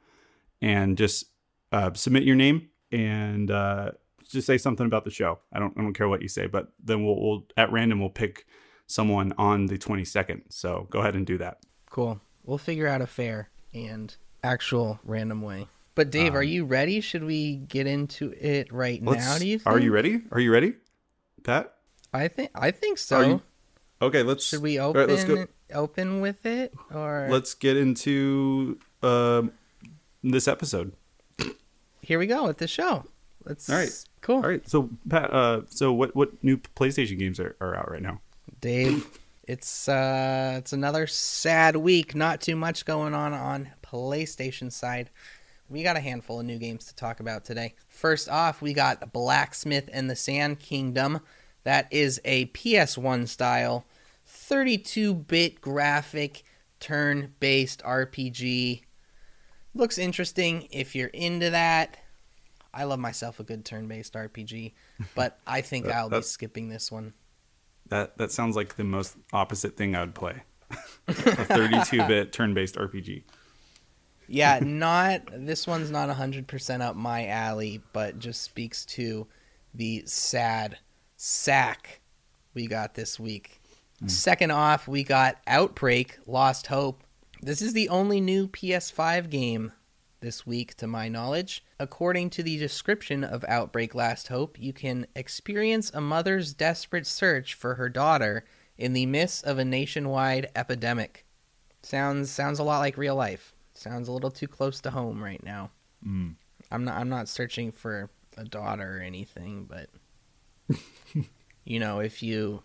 and 0.62 0.98
just 0.98 1.26
uh, 1.72 1.94
submit 1.94 2.24
your 2.24 2.36
name 2.36 2.70
and 2.92 3.50
uh, 3.52 3.92
just 4.30 4.48
say 4.48 4.58
something 4.58 4.86
about 4.86 5.04
the 5.04 5.12
show. 5.12 5.40
I 5.52 5.60
don't 5.60 5.74
i 5.78 5.82
don't 5.82 5.94
care 5.94 6.08
what 6.08 6.22
you 6.22 6.28
say 6.28 6.48
but 6.48 6.72
then 6.84 7.04
we'll, 7.04 7.20
we'll 7.20 7.46
at 7.58 7.72
random 7.72 8.00
we'll 8.00 8.10
pick 8.10 8.46
someone 8.88 9.34
on 9.40 9.66
the 9.66 9.80
22nd 9.80 10.44
so 10.50 10.88
go 10.92 11.00
ahead 11.00 11.16
and 11.16 11.26
do 11.26 11.38
that. 11.40 11.60
Cool. 11.90 12.22
We'll 12.44 12.60
figure 12.60 12.88
out 12.88 13.02
a 13.02 13.08
fair 13.08 13.50
and 13.74 14.16
actual 14.44 15.00
random 15.04 15.42
way 15.42 15.68
but 15.96 16.12
Dave, 16.12 16.34
um, 16.34 16.38
are 16.38 16.44
you 16.44 16.66
ready? 16.66 17.00
Should 17.00 17.24
we 17.24 17.56
get 17.56 17.88
into 17.88 18.34
it 18.38 18.72
right 18.72 19.02
now? 19.02 19.38
Do 19.38 19.48
you? 19.48 19.60
Think? 19.60 19.74
Are 19.74 19.80
you 19.80 19.94
ready? 19.94 20.22
Are 20.32 20.42
you 20.42 20.52
ready, 20.52 20.74
Pat? 21.44 21.74
I 22.14 22.28
think 22.28 22.52
I 22.54 22.72
think 22.72 22.98
so. 22.98 23.22
You, 23.22 23.42
okay, 24.02 24.22
let's. 24.22 24.46
Should 24.46 24.62
we 24.62 24.78
open 24.78 25.00
right, 25.00 25.10
let's 25.10 25.24
go. 25.24 25.48
open 25.74 26.20
with 26.20 26.46
it 26.46 26.74
or? 26.94 27.28
Let's 27.32 27.54
get 27.54 27.78
into 27.78 28.78
um, 29.02 29.54
this 30.22 30.50
episode. 30.50 30.92
Here 32.02 32.20
we 32.20 32.28
go 32.28 32.46
with 32.46 32.58
the 32.58 32.68
show. 32.68 33.06
Let's. 33.46 33.70
All 33.70 33.78
right. 33.78 34.06
Cool. 34.20 34.38
All 34.38 34.50
right. 34.50 34.68
So 34.68 34.90
Pat, 35.08 35.32
uh, 35.32 35.62
so 35.70 35.94
what 35.94 36.14
what 36.14 36.44
new 36.44 36.58
PlayStation 36.58 37.18
games 37.18 37.40
are, 37.40 37.56
are 37.62 37.74
out 37.76 37.90
right 37.90 38.02
now? 38.02 38.20
Dave, 38.60 39.08
it's 39.48 39.88
uh, 39.88 40.56
it's 40.58 40.74
another 40.74 41.08
sad 41.08 41.78
week. 41.78 42.16
Not 42.16 42.42
too 42.42 42.58
much 42.58 42.84
going 42.84 43.14
on 43.14 43.34
on 43.34 43.70
PlayStation 43.82 44.74
side 44.74 45.10
we 45.70 45.84
got 45.84 45.98
a 45.98 46.02
handful 46.02 46.40
of 46.40 46.46
new 46.46 46.58
games 46.58 46.86
to 46.86 46.96
talk 46.96 47.20
about 47.20 47.46
today. 47.46 47.74
First 47.88 48.30
off, 48.30 48.62
we 48.62 48.74
got 48.74 49.12
Blacksmith 49.12 49.90
and 49.92 50.10
the 50.10 50.16
Sand 50.16 50.60
Kingdom. 50.60 51.22
That 51.64 51.88
is 51.92 52.22
a 52.24 52.48
PS1 52.48 53.28
style 53.28 53.86
32 54.26 55.14
bit 55.14 55.62
graphic 55.62 56.44
turn 56.80 57.34
based 57.40 57.82
RPG. 57.84 58.84
Looks 59.74 59.98
interesting 59.98 60.68
if 60.72 60.96
you're 60.96 61.08
into 61.08 61.50
that. 61.50 61.98
I 62.74 62.84
love 62.84 63.00
myself 63.00 63.40
a 63.40 63.44
good 63.44 63.66
turn 63.66 63.88
based 63.88 64.14
RPG, 64.14 64.74
but 65.16 65.40
I 65.48 65.62
think 65.62 65.86
that, 65.86 65.96
I'll 65.96 66.10
be 66.10 66.22
skipping 66.22 66.70
this 66.70 66.92
one. 66.92 67.14
That 67.88 68.18
that 68.18 68.32
sounds 68.32 68.56
like 68.56 68.76
the 68.76 68.84
most 68.84 69.16
opposite 69.34 69.78
thing 69.78 69.96
I 69.96 70.02
would 70.02 70.16
play. 70.16 70.44
a 71.08 71.14
32 71.14 72.06
bit 72.08 72.34
turn 72.34 72.54
based 72.54 72.76
RPG 72.76 73.24
yeah, 74.28 74.60
not 74.62 75.22
this 75.32 75.68
one's 75.68 75.92
not 75.92 76.10
100% 76.10 76.82
up 76.82 76.96
my 76.96 77.28
alley, 77.28 77.82
but 77.94 78.20
just 78.20 78.44
speaks 78.44 78.86
to 78.86 79.28
the 79.74 80.04
sad 80.06 80.78
sack 81.16 82.02
we 82.54 82.68
got 82.68 82.96
this 82.96 83.20
week. 83.20 83.62
Mm. 84.04 84.10
Second 84.10 84.52
off, 84.52 84.88
we 84.88 85.04
got 85.04 85.38
Outbreak 85.48 86.18
Lost 86.26 86.68
Hope. 86.68 87.04
This 87.42 87.62
is 87.62 87.74
the 87.74 87.90
only 87.90 88.20
new 88.22 88.48
PS5 88.48 89.30
game 89.30 89.72
this 90.22 90.46
week, 90.46 90.76
to 90.76 90.88
my 90.88 91.08
knowledge. 91.08 91.64
According 91.80 92.32
to 92.32 92.44
the 92.44 92.58
description 92.58 93.24
of 93.24 93.46
Outbreak 93.48 93.94
Last 93.94 94.30
Hope, 94.30 94.60
you 94.60 94.74
can 94.74 95.06
experience 95.16 95.92
a 95.94 96.02
mother's 96.02 96.54
desperate 96.54 97.06
search 97.06 97.54
for 97.54 97.76
her 97.76 97.90
daughter 97.90 98.46
in 98.78 98.94
the 98.94 99.06
midst 99.06 99.46
of 99.46 99.60
a 99.60 99.66
nationwide 99.66 100.50
epidemic. 100.56 101.26
Sounds 101.84 102.32
sounds 102.32 102.58
a 102.58 102.64
lot 102.64 102.80
like 102.80 102.98
real 102.98 103.16
life. 103.16 103.54
Sounds 103.76 104.08
a 104.08 104.12
little 104.12 104.32
too 104.32 104.48
close 104.48 104.82
to 104.82 104.90
home 104.90 105.24
right 105.24 105.44
now. 105.44 105.70
Mm. 106.06 106.36
I'm 106.72 106.86
not. 106.86 106.98
I'm 106.98 107.10
not 107.10 107.28
searching 107.28 107.72
for 107.72 108.10
a 108.38 108.46
daughter 108.46 108.98
or 108.98 109.02
anything, 109.02 109.70
but 109.70 109.90
you 111.66 111.80
know, 111.80 112.00
if 112.00 112.24
you 112.24 112.64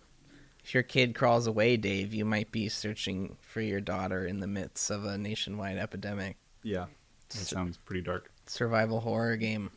if 0.64 0.72
your 0.72 0.82
kid 0.82 1.14
crawls 1.14 1.46
away, 1.46 1.76
Dave, 1.76 2.14
you 2.14 2.24
might 2.24 2.52
be 2.52 2.68
searching 2.68 3.36
for 3.40 3.60
your 3.60 3.80
daughter 3.80 4.24
in 4.24 4.40
the 4.40 4.46
midst 4.46 4.90
of 4.90 5.04
a 5.04 5.18
nationwide 5.18 5.78
epidemic. 5.78 6.36
Yeah, 6.62 6.86
that 7.30 7.38
sounds 7.38 7.76
pretty 7.76 8.02
dark. 8.02 8.30
Survival 8.46 9.00
horror 9.00 9.36
game. 9.36 9.70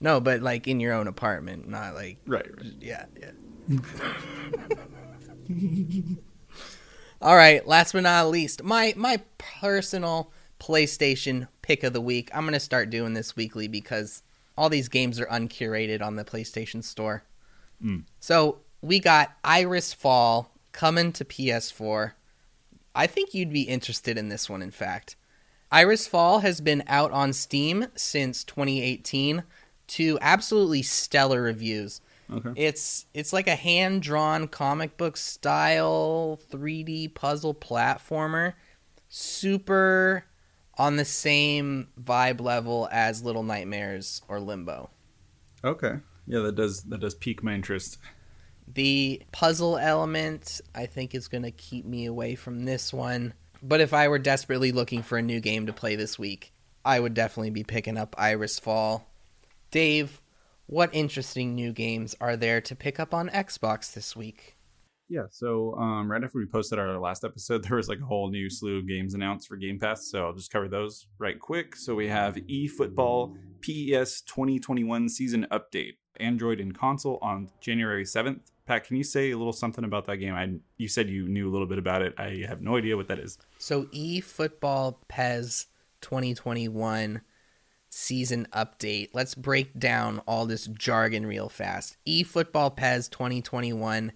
No, 0.00 0.20
but 0.20 0.40
like 0.40 0.66
in 0.66 0.80
your 0.80 0.94
own 0.94 1.06
apartment, 1.06 1.68
not 1.68 1.94
like 1.94 2.16
right. 2.26 2.48
right. 2.56 2.72
Yeah, 2.80 3.04
yeah. 3.20 3.30
All 7.20 7.36
right, 7.36 7.64
last 7.68 7.92
but 7.92 8.02
not 8.02 8.30
least, 8.30 8.64
my 8.64 8.94
my 8.96 9.20
personal 9.38 10.32
PlayStation 10.62 11.48
pick 11.60 11.82
of 11.82 11.92
the 11.92 12.00
week. 12.00 12.30
I'm 12.32 12.42
going 12.42 12.52
to 12.52 12.60
start 12.60 12.88
doing 12.88 13.14
this 13.14 13.34
weekly 13.34 13.66
because 13.66 14.22
all 14.56 14.68
these 14.68 14.88
games 14.88 15.18
are 15.18 15.26
uncurated 15.26 16.00
on 16.00 16.14
the 16.14 16.24
PlayStation 16.24 16.84
Store. 16.84 17.24
Mm. 17.84 18.04
So 18.20 18.60
we 18.80 19.00
got 19.00 19.32
Iris 19.42 19.92
Fall 19.92 20.52
coming 20.70 21.10
to 21.14 21.24
PS4. 21.24 22.12
I 22.94 23.08
think 23.08 23.34
you'd 23.34 23.52
be 23.52 23.62
interested 23.62 24.16
in 24.16 24.28
this 24.28 24.48
one, 24.48 24.62
in 24.62 24.70
fact. 24.70 25.16
Iris 25.72 26.06
Fall 26.06 26.40
has 26.40 26.60
been 26.60 26.84
out 26.86 27.10
on 27.10 27.32
Steam 27.32 27.88
since 27.96 28.44
2018 28.44 29.42
to 29.88 30.18
absolutely 30.20 30.82
stellar 30.82 31.42
reviews. 31.42 32.00
Okay. 32.32 32.52
It's 32.54 33.06
it's 33.12 33.32
like 33.32 33.48
a 33.48 33.56
hand 33.56 34.02
drawn 34.02 34.46
comic 34.46 34.96
book 34.96 35.16
style 35.16 36.38
3D 36.50 37.14
puzzle 37.14 37.54
platformer. 37.54 38.54
Super 39.08 40.24
on 40.82 40.96
the 40.96 41.04
same 41.04 41.86
vibe 42.02 42.40
level 42.40 42.88
as 42.90 43.22
Little 43.22 43.44
Nightmares 43.44 44.20
or 44.26 44.40
Limbo. 44.40 44.90
Okay. 45.62 46.00
Yeah, 46.26 46.40
that 46.40 46.56
does 46.56 46.82
that 46.84 46.98
does 46.98 47.14
pique 47.14 47.40
my 47.40 47.54
interest. 47.54 47.98
The 48.66 49.22
puzzle 49.30 49.78
element 49.78 50.60
I 50.74 50.86
think 50.86 51.14
is 51.14 51.28
going 51.28 51.44
to 51.44 51.52
keep 51.52 51.84
me 51.84 52.06
away 52.06 52.34
from 52.34 52.64
this 52.64 52.92
one. 52.92 53.32
But 53.62 53.80
if 53.80 53.94
I 53.94 54.08
were 54.08 54.18
desperately 54.18 54.72
looking 54.72 55.04
for 55.04 55.16
a 55.16 55.22
new 55.22 55.38
game 55.38 55.66
to 55.66 55.72
play 55.72 55.94
this 55.94 56.18
week, 56.18 56.52
I 56.84 56.98
would 56.98 57.14
definitely 57.14 57.50
be 57.50 57.62
picking 57.62 57.96
up 57.96 58.16
Iris 58.18 58.58
Fall. 58.58 59.08
Dave, 59.70 60.20
what 60.66 60.90
interesting 60.92 61.54
new 61.54 61.72
games 61.72 62.16
are 62.20 62.36
there 62.36 62.60
to 62.60 62.74
pick 62.74 62.98
up 62.98 63.14
on 63.14 63.28
Xbox 63.28 63.92
this 63.92 64.16
week? 64.16 64.56
Yeah, 65.08 65.24
so 65.30 65.74
um, 65.74 66.10
right 66.10 66.22
after 66.22 66.38
we 66.38 66.46
posted 66.46 66.78
our 66.78 66.98
last 66.98 67.24
episode, 67.24 67.64
there 67.68 67.76
was 67.76 67.88
like 67.88 68.00
a 68.00 68.04
whole 68.04 68.30
new 68.30 68.48
slew 68.48 68.78
of 68.78 68.88
games 68.88 69.14
announced 69.14 69.48
for 69.48 69.56
Game 69.56 69.78
Pass. 69.78 70.10
So 70.10 70.26
I'll 70.26 70.32
just 70.32 70.50
cover 70.50 70.68
those 70.68 71.06
right 71.18 71.38
quick. 71.38 71.76
So 71.76 71.94
we 71.94 72.08
have 72.08 72.34
eFootball 72.36 73.36
PES 73.60 74.22
2021 74.22 75.08
season 75.08 75.46
update, 75.50 75.96
Android 76.18 76.60
and 76.60 76.76
console 76.76 77.18
on 77.22 77.50
January 77.60 78.04
7th. 78.04 78.40
Pat, 78.64 78.84
can 78.84 78.96
you 78.96 79.04
say 79.04 79.32
a 79.32 79.36
little 79.36 79.52
something 79.52 79.84
about 79.84 80.06
that 80.06 80.18
game? 80.18 80.34
I 80.34 80.48
you 80.76 80.88
said 80.88 81.08
you 81.08 81.28
knew 81.28 81.48
a 81.48 81.52
little 81.52 81.66
bit 81.66 81.78
about 81.78 82.02
it. 82.02 82.14
I 82.16 82.44
have 82.48 82.62
no 82.62 82.76
idea 82.76 82.96
what 82.96 83.08
that 83.08 83.18
is. 83.18 83.38
So 83.58 83.84
eFootball 83.86 84.96
PES 85.08 85.66
2021 86.00 87.22
season 87.90 88.46
update. 88.52 89.10
Let's 89.12 89.34
break 89.34 89.78
down 89.78 90.20
all 90.20 90.46
this 90.46 90.66
jargon 90.66 91.26
real 91.26 91.48
fast. 91.48 91.96
eFootball 92.06 92.76
PES 92.76 93.08
2021 93.08 94.12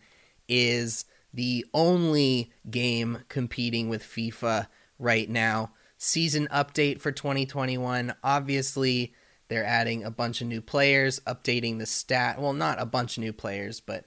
is 0.48 1.04
the 1.32 1.66
only 1.74 2.52
game 2.70 3.24
competing 3.28 3.88
with 3.88 4.02
FIFA 4.02 4.68
right 4.98 5.28
now. 5.28 5.72
Season 5.98 6.48
update 6.52 7.00
for 7.00 7.12
2021. 7.12 8.14
Obviously, 8.22 9.14
they're 9.48 9.64
adding 9.64 10.04
a 10.04 10.10
bunch 10.10 10.40
of 10.40 10.48
new 10.48 10.60
players, 10.60 11.20
updating 11.20 11.78
the 11.78 11.86
stat. 11.86 12.40
Well, 12.40 12.52
not 12.52 12.80
a 12.80 12.86
bunch 12.86 13.16
of 13.16 13.22
new 13.22 13.32
players, 13.32 13.80
but 13.80 14.06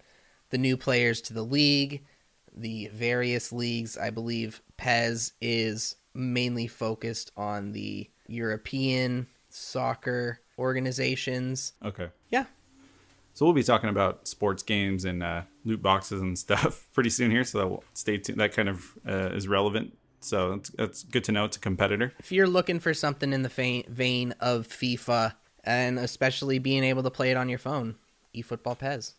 the 0.49 0.57
new 0.57 0.77
players 0.77 1.21
to 1.21 1.33
the 1.33 1.43
league, 1.43 2.03
the 2.55 2.87
various 2.87 3.51
leagues. 3.51 3.97
I 3.97 4.09
believe 4.09 4.61
PES 4.77 5.33
is 5.41 5.95
mainly 6.13 6.67
focused 6.67 7.31
on 7.37 7.71
the 7.71 8.09
European 8.27 9.27
soccer 9.49 10.41
organizations. 10.57 11.73
Okay. 11.83 12.09
Yeah. 12.29 12.45
So 13.39 13.45
we'll 13.45 13.55
be 13.55 13.63
talking 13.63 13.89
about 13.89 14.27
sports 14.27 14.63
games 14.63 15.05
and 15.05 15.23
uh, 15.23 15.43
loot 15.63 15.81
boxes 15.81 16.19
and 16.19 16.37
stuff 16.37 16.89
pretty 16.93 17.09
soon 17.09 17.31
here. 17.31 17.45
So 17.45 17.59
that 17.59 17.69
will 17.69 17.85
stay 17.93 18.17
tuned. 18.17 18.37
That 18.37 18.51
kind 18.51 18.67
of 18.67 18.97
uh, 19.07 19.29
is 19.29 19.47
relevant. 19.47 19.97
So 20.19 20.57
that's, 20.57 20.69
that's 20.71 21.03
good 21.03 21.23
to 21.23 21.31
know. 21.31 21.45
It's 21.45 21.55
a 21.55 21.59
competitor. 21.61 22.11
If 22.19 22.33
you're 22.33 22.49
looking 22.49 22.81
for 22.81 22.93
something 22.93 23.31
in 23.31 23.43
the 23.43 23.49
fa- 23.49 23.89
vein 23.89 24.33
of 24.41 24.67
FIFA, 24.67 25.35
and 25.63 25.97
especially 25.99 26.59
being 26.59 26.83
able 26.83 27.01
to 27.01 27.09
play 27.09 27.31
it 27.31 27.37
on 27.37 27.47
your 27.47 27.59
phone, 27.59 27.95
eFootball 28.35 28.77
PES. 28.77 29.13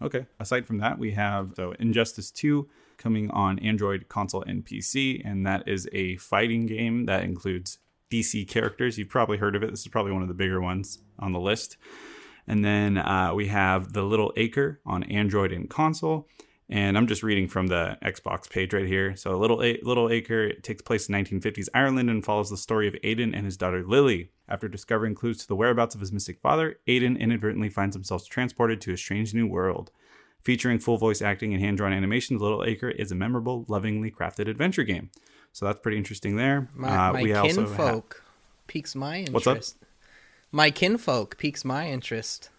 Okay. 0.00 0.26
Aside 0.38 0.64
from 0.64 0.78
that, 0.78 1.00
we 1.00 1.10
have 1.10 1.54
so 1.56 1.72
Injustice 1.80 2.30
2 2.30 2.68
coming 2.98 3.32
on 3.32 3.58
Android, 3.58 4.08
console, 4.08 4.42
and 4.42 4.64
PC, 4.64 5.22
and 5.24 5.44
that 5.44 5.66
is 5.66 5.88
a 5.92 6.14
fighting 6.18 6.66
game 6.66 7.06
that 7.06 7.24
includes 7.24 7.78
DC 8.12 8.46
characters. 8.46 8.96
You've 8.96 9.08
probably 9.08 9.38
heard 9.38 9.56
of 9.56 9.64
it. 9.64 9.72
This 9.72 9.80
is 9.80 9.88
probably 9.88 10.12
one 10.12 10.22
of 10.22 10.28
the 10.28 10.34
bigger 10.34 10.60
ones 10.60 11.00
on 11.18 11.32
the 11.32 11.40
list. 11.40 11.78
And 12.46 12.64
then 12.64 12.98
uh, 12.98 13.32
we 13.34 13.48
have 13.48 13.92
The 13.92 14.02
Little 14.02 14.32
Acre 14.36 14.80
on 14.84 15.02
Android 15.04 15.52
and 15.52 15.68
console. 15.68 16.28
And 16.68 16.96
I'm 16.96 17.08
just 17.08 17.24
reading 17.24 17.48
from 17.48 17.66
the 17.66 17.98
Xbox 18.00 18.48
page 18.48 18.72
right 18.72 18.86
here. 18.86 19.16
So, 19.16 19.36
Little 19.36 19.60
A- 19.62 19.80
Little 19.82 20.08
Acre 20.08 20.52
takes 20.52 20.82
place 20.82 21.08
in 21.08 21.14
1950s 21.16 21.68
Ireland 21.74 22.08
and 22.08 22.24
follows 22.24 22.48
the 22.48 22.56
story 22.56 22.86
of 22.86 22.94
Aiden 23.02 23.34
and 23.34 23.44
his 23.44 23.56
daughter 23.56 23.82
Lily. 23.84 24.30
After 24.48 24.68
discovering 24.68 25.14
clues 25.16 25.38
to 25.38 25.48
the 25.48 25.56
whereabouts 25.56 25.94
of 25.96 26.00
his 26.00 26.12
missing 26.12 26.36
father, 26.40 26.78
Aiden 26.86 27.18
inadvertently 27.18 27.70
finds 27.70 27.96
himself 27.96 28.28
transported 28.28 28.80
to 28.82 28.92
a 28.92 28.96
strange 28.96 29.34
new 29.34 29.48
world. 29.48 29.90
Featuring 30.42 30.78
full 30.78 30.96
voice 30.96 31.20
acting 31.20 31.52
and 31.52 31.60
hand 31.62 31.76
drawn 31.76 31.92
animation, 31.92 32.38
The 32.38 32.44
Little 32.44 32.64
Acre 32.64 32.90
is 32.90 33.10
a 33.10 33.16
memorable, 33.16 33.64
lovingly 33.66 34.10
crafted 34.12 34.48
adventure 34.48 34.84
game. 34.84 35.10
So 35.52 35.66
that's 35.66 35.80
pretty 35.80 35.98
interesting 35.98 36.36
there. 36.36 36.68
My, 36.74 36.88
Uh, 37.08 37.12
my 37.14 37.22
we 37.22 37.32
also 37.34 37.66
kinfolk 37.66 38.22
piques 38.68 38.94
my 38.94 39.18
interest. 39.18 39.34
What's 39.34 39.46
up? 39.48 39.58
My 40.52 40.70
kinfolk 40.70 41.38
piques 41.38 41.64
my 41.64 41.88
interest. 41.88 42.50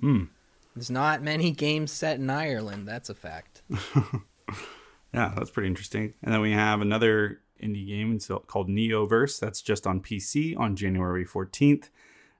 Hmm. 0.00 0.24
There's 0.74 0.90
not 0.90 1.22
many 1.22 1.50
games 1.50 1.92
set 1.92 2.18
in 2.18 2.30
Ireland. 2.30 2.88
That's 2.88 3.10
a 3.10 3.14
fact. 3.14 3.62
Yeah, 5.14 5.32
that's 5.36 5.50
pretty 5.50 5.68
interesting. 5.68 6.14
And 6.22 6.32
then 6.32 6.40
we 6.40 6.52
have 6.52 6.80
another 6.80 7.40
indie 7.62 7.86
game 7.86 8.18
called 8.46 8.68
Neoverse. 8.68 9.38
That's 9.38 9.60
just 9.60 9.86
on 9.86 10.00
PC 10.00 10.58
on 10.58 10.74
January 10.74 11.24
14th. 11.24 11.90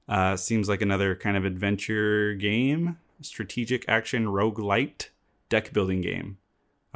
Uh, 0.08 0.36
seems 0.36 0.68
like 0.68 0.82
another 0.82 1.14
kind 1.14 1.36
of 1.36 1.44
adventure 1.44 2.34
game, 2.34 2.98
strategic 3.20 3.88
action 3.88 4.26
roguelite 4.26 5.08
deck 5.48 5.72
building 5.72 6.00
game. 6.00 6.38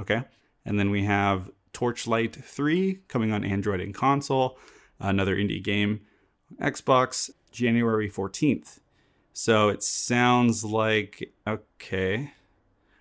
Okay. 0.00 0.22
And 0.64 0.78
then 0.78 0.90
we 0.90 1.04
have 1.04 1.50
Torchlight 1.72 2.34
3 2.34 3.00
coming 3.08 3.32
on 3.32 3.44
Android 3.44 3.80
and 3.80 3.94
console, 3.94 4.58
another 4.98 5.36
indie 5.36 5.62
game, 5.62 6.00
Xbox, 6.60 7.30
January 7.56 8.10
14th. 8.10 8.80
So 9.32 9.68
it 9.70 9.82
sounds 9.82 10.62
like, 10.64 11.32
okay. 11.46 12.32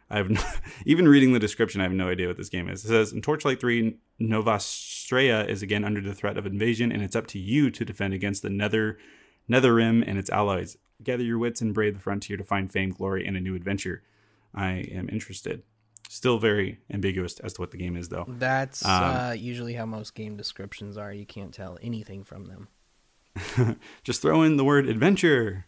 I 0.10 0.18
have 0.18 0.30
no, 0.30 0.42
even 0.86 1.08
reading 1.08 1.34
the 1.34 1.40
description, 1.40 1.82
I 1.82 1.84
have 1.86 1.92
no 1.94 2.08
idea 2.10 2.28
what 2.28 2.38
this 2.38 2.50
game 2.50 2.70
is. 2.70 2.84
It 2.86 2.88
says 2.88 3.12
in 3.12 3.22
Torchlight 3.22 3.60
3, 3.60 3.96
Novastraia 4.22 5.48
is 5.48 5.62
again 5.62 5.84
under 5.84 6.00
the 6.02 6.14
threat 6.14 6.38
of 6.38 6.46
invasion, 6.46 6.92
and 6.92 7.02
it's 7.04 7.16
up 7.16 7.28
to 7.28 7.40
you 7.40 7.70
to 7.72 7.84
defend 7.84 8.14
against 8.14 8.42
the 8.44 8.50
Nether 8.50 8.98
Netherim 9.50 10.04
and 10.08 10.18
its 10.18 10.30
allies. 10.30 10.78
Gather 11.04 11.24
your 11.24 11.38
wits 11.38 11.60
and 11.62 11.74
brave 11.74 11.96
the 11.96 12.00
frontier 12.00 12.38
to 12.38 12.44
find 12.44 12.72
fame, 12.72 12.92
glory, 12.92 13.26
and 13.28 13.36
a 13.36 13.42
new 13.42 13.56
adventure. 13.56 14.04
I 14.54 14.70
am 14.92 15.10
interested. 15.10 15.64
Still 16.08 16.38
very 16.40 16.80
ambiguous 16.90 17.40
as 17.40 17.54
to 17.54 17.62
what 17.62 17.72
the 17.72 17.78
game 17.78 17.98
is, 17.98 18.10
though. 18.10 18.26
That's 18.28 18.86
Um, 18.86 18.92
uh, 19.04 19.32
usually 19.34 19.74
how 19.74 19.86
most 19.86 20.16
game 20.16 20.38
descriptions 20.38 20.98
are. 20.98 21.12
You 21.12 21.26
can't 21.26 21.54
tell 21.54 21.78
anything 21.82 22.24
from 22.24 22.46
them. 22.46 22.70
Just 24.04 24.22
throw 24.22 24.44
in 24.44 24.58
the 24.58 24.64
word 24.64 24.88
adventure, 24.88 25.66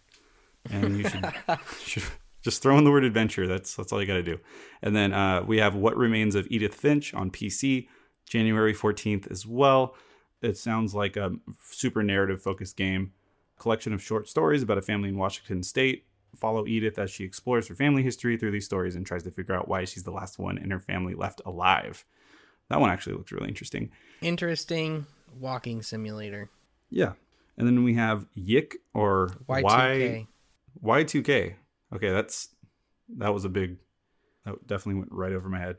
and 0.70 0.98
you 0.98 1.10
should, 1.10 1.34
should 1.84 2.04
just 2.42 2.62
throw 2.62 2.78
in 2.78 2.86
the 2.86 2.92
word 2.92 3.04
adventure. 3.04 3.46
That's 3.48 3.76
that's 3.76 3.92
all 3.92 4.00
you 4.00 4.08
got 4.08 4.14
to 4.14 4.24
do. 4.24 4.40
And 4.82 4.96
then 4.96 5.14
uh, 5.14 5.44
we 5.46 5.58
have 5.58 5.76
What 5.76 5.98
Remains 5.98 6.36
of 6.36 6.48
Edith 6.50 6.74
Finch 6.74 7.14
on 7.14 7.30
PC, 7.30 7.88
January 8.26 8.74
fourteenth 8.74 9.28
as 9.30 9.46
well. 9.46 9.96
It 10.42 10.58
sounds 10.58 10.94
like 10.94 11.18
a 11.18 11.34
super 11.70 12.04
narrative 12.04 12.42
focused 12.42 12.78
game. 12.78 13.12
Collection 13.60 13.92
of 13.92 14.02
short 14.04 14.30
stories 14.30 14.62
about 14.62 14.78
a 14.78 14.84
family 14.84 15.10
in 15.10 15.18
Washington 15.18 15.64
State. 15.64 16.06
Follow 16.38 16.68
Edith 16.68 17.00
as 17.00 17.10
she 17.10 17.24
explores 17.24 17.68
her 17.68 17.76
family 17.76 18.04
history 18.04 18.38
through 18.38 18.52
these 18.52 18.66
stories 18.66 18.96
and 18.96 19.06
tries 19.06 19.24
to 19.24 19.32
figure 19.32 19.56
out 19.56 19.68
why 19.68 19.84
she's 19.84 20.04
the 20.04 20.12
last 20.12 20.38
one 20.38 20.58
in 20.58 20.70
her 20.70 20.80
family 20.80 21.16
left 21.16 21.42
alive. 21.46 22.06
That 22.70 22.80
one 22.80 22.92
actually 22.92 23.16
looks 23.16 23.32
really 23.32 23.48
interesting. 23.48 23.90
Interesting 24.22 25.08
walking 25.40 25.82
simulator. 25.82 26.50
Yeah. 26.90 27.14
And 27.58 27.66
then 27.68 27.84
we 27.84 27.96
have 27.96 28.26
YIIK 28.38 28.74
or 28.94 29.30
Y2K. 29.50 30.28
Y 30.82 31.04
Y2K. 31.04 31.56
Okay, 31.96 32.10
that's 32.10 32.50
that 33.18 33.34
was 33.34 33.46
a 33.46 33.50
big 33.50 33.78
that 34.46 34.68
definitely 34.68 35.00
went 35.00 35.12
right 35.12 35.34
over 35.34 35.50
my 35.50 35.60
head. 35.60 35.78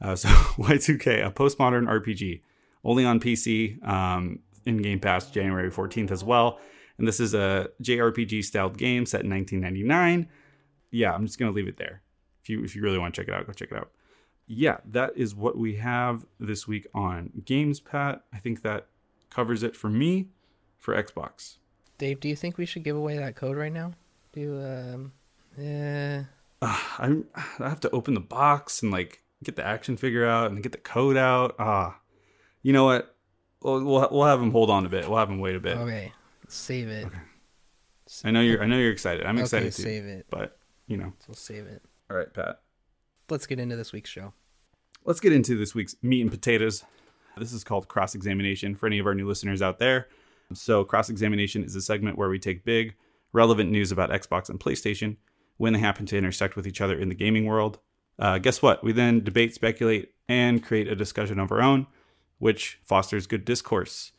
Uh, 0.00 0.14
so 0.14 0.28
Y2K, 0.58 1.26
a 1.26 1.30
postmodern 1.30 1.86
RPG, 1.86 2.42
only 2.84 3.04
on 3.04 3.18
PC, 3.18 3.86
um, 3.86 4.40
in 4.66 4.78
Game 4.78 5.00
Pass 5.00 5.30
January 5.30 5.70
14th 5.70 6.10
as 6.10 6.24
well. 6.24 6.58
And 6.98 7.06
this 7.06 7.20
is 7.20 7.34
a 7.34 7.68
JRPG 7.82 8.44
styled 8.44 8.76
game 8.76 9.06
set 9.06 9.22
in 9.22 9.30
1999. 9.30 10.28
Yeah, 10.90 11.12
I'm 11.12 11.26
just 11.26 11.38
gonna 11.38 11.52
leave 11.52 11.68
it 11.68 11.76
there. 11.76 12.02
If 12.42 12.48
you 12.48 12.62
if 12.64 12.74
you 12.74 12.82
really 12.82 12.98
want 12.98 13.14
to 13.14 13.20
check 13.20 13.28
it 13.28 13.34
out, 13.34 13.46
go 13.46 13.52
check 13.52 13.70
it 13.70 13.76
out. 13.76 13.90
Yeah, 14.46 14.78
that 14.86 15.12
is 15.16 15.34
what 15.34 15.58
we 15.58 15.76
have 15.76 16.24
this 16.38 16.68
week 16.68 16.86
on 16.94 17.30
Games 17.44 17.80
Pat. 17.80 18.22
I 18.32 18.38
think 18.38 18.62
that 18.62 18.86
covers 19.28 19.62
it 19.62 19.74
for 19.74 19.90
me 19.90 20.28
for 20.78 20.94
Xbox. 20.94 21.56
Dave, 21.98 22.20
do 22.20 22.28
you 22.28 22.36
think 22.36 22.58
we 22.58 22.66
should 22.66 22.84
give 22.84 22.96
away 22.96 23.16
that 23.18 23.36
code 23.36 23.56
right 23.56 23.72
now? 23.72 23.92
Do 24.32 24.60
um, 24.62 25.12
yeah. 25.56 26.24
uh, 26.60 26.78
I'm, 26.98 27.24
I 27.34 27.68
have 27.68 27.80
to 27.80 27.90
open 27.90 28.14
the 28.14 28.20
box 28.20 28.82
and 28.82 28.92
like 28.92 29.22
get 29.42 29.56
the 29.56 29.64
action 29.66 29.96
figure 29.96 30.26
out 30.26 30.50
and 30.50 30.62
get 30.62 30.72
the 30.72 30.78
code 30.78 31.16
out. 31.16 31.54
Ah, 31.58 31.98
you 32.62 32.72
know 32.72 32.84
what? 32.84 33.14
We'll, 33.62 33.82
we'll 33.84 34.08
we'll 34.12 34.26
have 34.26 34.40
him 34.42 34.50
hold 34.50 34.68
on 34.70 34.84
a 34.84 34.88
bit. 34.88 35.08
We'll 35.08 35.18
have 35.18 35.30
him 35.30 35.40
wait 35.40 35.56
a 35.56 35.60
bit. 35.60 35.78
Okay, 35.78 36.12
save 36.48 36.88
it. 36.88 37.06
Okay. 37.06 37.18
I 38.24 38.30
know 38.30 38.40
you're 38.40 38.62
I 38.62 38.66
know 38.66 38.76
you're 38.78 38.92
excited. 38.92 39.24
I'm 39.24 39.36
Okay, 39.36 39.42
excited 39.44 39.72
too. 39.72 39.82
save 39.82 40.04
it. 40.04 40.26
But 40.30 40.58
you 40.86 40.96
know, 40.98 41.12
We'll 41.26 41.34
save 41.34 41.66
it. 41.66 41.82
all 42.10 42.16
right, 42.16 42.32
Pat. 42.32 42.60
Let's 43.28 43.46
get 43.46 43.58
into 43.58 43.74
this 43.74 43.92
week's 43.92 44.10
show. 44.10 44.34
Let's 45.04 45.18
get 45.20 45.32
into 45.32 45.56
this 45.56 45.74
week's 45.74 45.96
meat 46.02 46.20
and 46.20 46.30
potatoes. 46.30 46.84
This 47.38 47.52
is 47.52 47.64
called 47.64 47.88
cross 47.88 48.14
examination 48.14 48.74
for 48.76 48.86
any 48.86 48.98
of 48.98 49.06
our 49.06 49.14
new 49.14 49.26
listeners 49.26 49.62
out 49.62 49.78
there. 49.78 50.08
So, 50.54 50.84
cross 50.84 51.10
examination 51.10 51.64
is 51.64 51.74
a 51.74 51.82
segment 51.82 52.18
where 52.18 52.28
we 52.28 52.38
take 52.38 52.64
big, 52.64 52.94
relevant 53.32 53.70
news 53.70 53.92
about 53.92 54.10
Xbox 54.10 54.48
and 54.48 54.60
PlayStation 54.60 55.16
when 55.56 55.72
they 55.72 55.78
happen 55.78 56.06
to 56.06 56.18
intersect 56.18 56.56
with 56.56 56.66
each 56.66 56.80
other 56.80 56.98
in 56.98 57.08
the 57.08 57.14
gaming 57.14 57.46
world. 57.46 57.78
Uh, 58.18 58.38
guess 58.38 58.62
what? 58.62 58.82
We 58.82 58.92
then 58.92 59.24
debate, 59.24 59.54
speculate, 59.54 60.14
and 60.28 60.62
create 60.62 60.88
a 60.88 60.96
discussion 60.96 61.38
of 61.38 61.52
our 61.52 61.62
own, 61.62 61.86
which 62.38 62.78
fosters 62.84 63.26
good 63.26 63.44
discourse. 63.44 64.12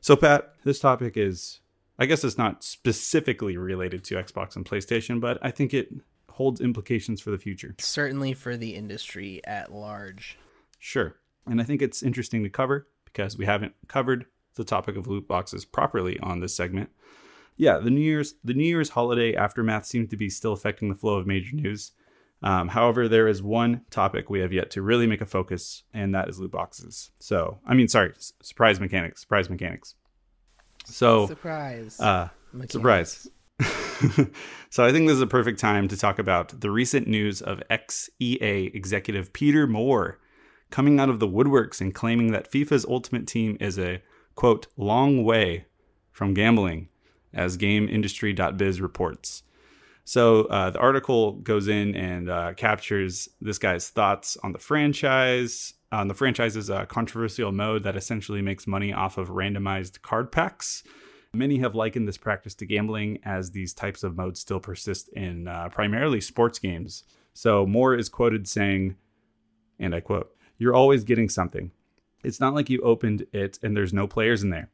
So, 0.00 0.16
Pat, 0.16 0.54
this 0.64 0.80
topic 0.80 1.16
is, 1.16 1.60
I 1.98 2.06
guess 2.06 2.24
it's 2.24 2.38
not 2.38 2.64
specifically 2.64 3.56
related 3.56 4.04
to 4.04 4.16
Xbox 4.16 4.56
and 4.56 4.64
PlayStation, 4.64 5.20
but 5.20 5.38
I 5.42 5.50
think 5.50 5.72
it 5.72 5.90
holds 6.28 6.60
implications 6.60 7.20
for 7.20 7.30
the 7.30 7.38
future. 7.38 7.74
Certainly 7.78 8.34
for 8.34 8.56
the 8.56 8.74
industry 8.74 9.40
at 9.44 9.72
large. 9.72 10.38
Sure. 10.78 11.16
And 11.46 11.60
I 11.60 11.64
think 11.64 11.82
it's 11.82 12.02
interesting 12.02 12.42
to 12.42 12.50
cover 12.50 12.88
because 13.04 13.36
we 13.36 13.44
haven't 13.44 13.74
covered 13.88 14.26
the 14.54 14.64
topic 14.64 14.96
of 14.96 15.06
loot 15.06 15.26
boxes 15.28 15.64
properly 15.64 16.18
on 16.20 16.40
this 16.40 16.54
segment. 16.54 16.90
Yeah, 17.56 17.78
the 17.78 17.90
New 17.90 18.00
Year's 18.00 18.34
the 18.42 18.54
New 18.54 18.64
Year's 18.66 18.90
holiday 18.90 19.34
aftermath 19.34 19.86
seems 19.86 20.08
to 20.10 20.16
be 20.16 20.28
still 20.30 20.52
affecting 20.52 20.88
the 20.88 20.94
flow 20.94 21.16
of 21.18 21.26
major 21.26 21.54
news. 21.54 21.92
Um, 22.42 22.68
however, 22.68 23.08
there 23.08 23.28
is 23.28 23.40
one 23.40 23.82
topic 23.90 24.28
we 24.28 24.40
have 24.40 24.52
yet 24.52 24.70
to 24.72 24.82
really 24.82 25.06
make 25.06 25.20
a 25.20 25.26
focus, 25.26 25.84
and 25.94 26.12
that 26.14 26.28
is 26.28 26.40
loot 26.40 26.50
boxes. 26.50 27.10
So, 27.20 27.58
I 27.64 27.74
mean, 27.74 27.86
sorry, 27.86 28.12
s- 28.16 28.32
surprise 28.42 28.80
mechanics, 28.80 29.20
surprise 29.20 29.48
mechanics. 29.48 29.94
So, 30.86 31.28
Surprise. 31.28 32.00
uh, 32.00 32.30
Mechanics. 32.52 32.72
surprise. 32.72 33.28
so 34.70 34.84
I 34.84 34.90
think 34.90 35.06
this 35.06 35.14
is 35.16 35.20
a 35.22 35.26
perfect 35.28 35.60
time 35.60 35.86
to 35.88 35.96
talk 35.96 36.18
about 36.18 36.60
the 36.60 36.70
recent 36.72 37.06
news 37.06 37.40
of 37.40 37.62
ex-EA 37.70 38.72
executive 38.74 39.32
Peter 39.32 39.68
Moore 39.68 40.18
coming 40.70 40.98
out 40.98 41.08
of 41.08 41.20
the 41.20 41.28
woodworks 41.28 41.80
and 41.80 41.94
claiming 41.94 42.32
that 42.32 42.50
FIFA's 42.50 42.84
Ultimate 42.86 43.28
Team 43.28 43.56
is 43.60 43.78
a 43.78 44.02
quote 44.34 44.66
long 44.76 45.24
way 45.24 45.66
from 46.10 46.34
gambling. 46.34 46.88
as 47.34 47.56
GameIndustry.biz 47.56 48.80
reports. 48.80 49.42
So 50.04 50.44
uh, 50.44 50.70
the 50.70 50.78
article 50.78 51.32
goes 51.32 51.68
in 51.68 51.94
and 51.94 52.28
uh, 52.28 52.54
captures 52.54 53.28
this 53.40 53.58
guy's 53.58 53.88
thoughts 53.88 54.36
on 54.42 54.52
the 54.52 54.58
franchise, 54.58 55.74
on 55.90 56.08
the 56.08 56.14
franchise's 56.14 56.70
uh, 56.70 56.84
controversial 56.86 57.52
mode 57.52 57.84
that 57.84 57.96
essentially 57.96 58.42
makes 58.42 58.66
money 58.66 58.92
off 58.92 59.16
of 59.16 59.28
randomized 59.28 60.02
card 60.02 60.32
packs. 60.32 60.82
Many 61.34 61.58
have 61.58 61.74
likened 61.74 62.06
this 62.06 62.18
practice 62.18 62.54
to 62.56 62.66
gambling, 62.66 63.20
as 63.24 63.52
these 63.52 63.72
types 63.72 64.02
of 64.02 64.16
modes 64.16 64.40
still 64.40 64.60
persist 64.60 65.08
in 65.10 65.48
uh, 65.48 65.68
primarily 65.70 66.20
sports 66.20 66.58
games. 66.58 67.04
So 67.32 67.64
Moore 67.64 67.94
is 67.94 68.10
quoted 68.10 68.46
saying, 68.46 68.96
and 69.78 69.94
I 69.94 70.00
quote, 70.00 70.34
You're 70.58 70.74
always 70.74 71.04
getting 71.04 71.30
something. 71.30 71.70
It's 72.22 72.40
not 72.40 72.54
like 72.54 72.70
you 72.70 72.80
opened 72.80 73.26
it 73.32 73.58
and 73.62 73.76
there's 73.76 73.92
no 73.92 74.06
players 74.06 74.42
in 74.42 74.50
there. 74.50 74.70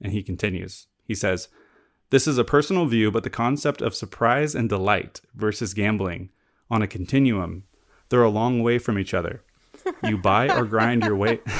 And 0.00 0.12
he 0.12 0.22
continues. 0.22 0.86
He 1.04 1.14
says, 1.14 1.48
This 2.10 2.26
is 2.26 2.38
a 2.38 2.44
personal 2.44 2.86
view, 2.86 3.10
but 3.10 3.22
the 3.22 3.30
concept 3.30 3.82
of 3.82 3.94
surprise 3.94 4.54
and 4.54 4.68
delight 4.68 5.20
versus 5.34 5.74
gambling 5.74 6.30
on 6.70 6.82
a 6.82 6.86
continuum, 6.86 7.64
they're 8.08 8.22
a 8.22 8.30
long 8.30 8.62
way 8.62 8.78
from 8.78 8.98
each 8.98 9.14
other. 9.14 9.42
You 10.04 10.18
buy 10.18 10.48
or 10.48 10.64
grind 10.64 11.04
your 11.04 11.16
way 11.16 11.40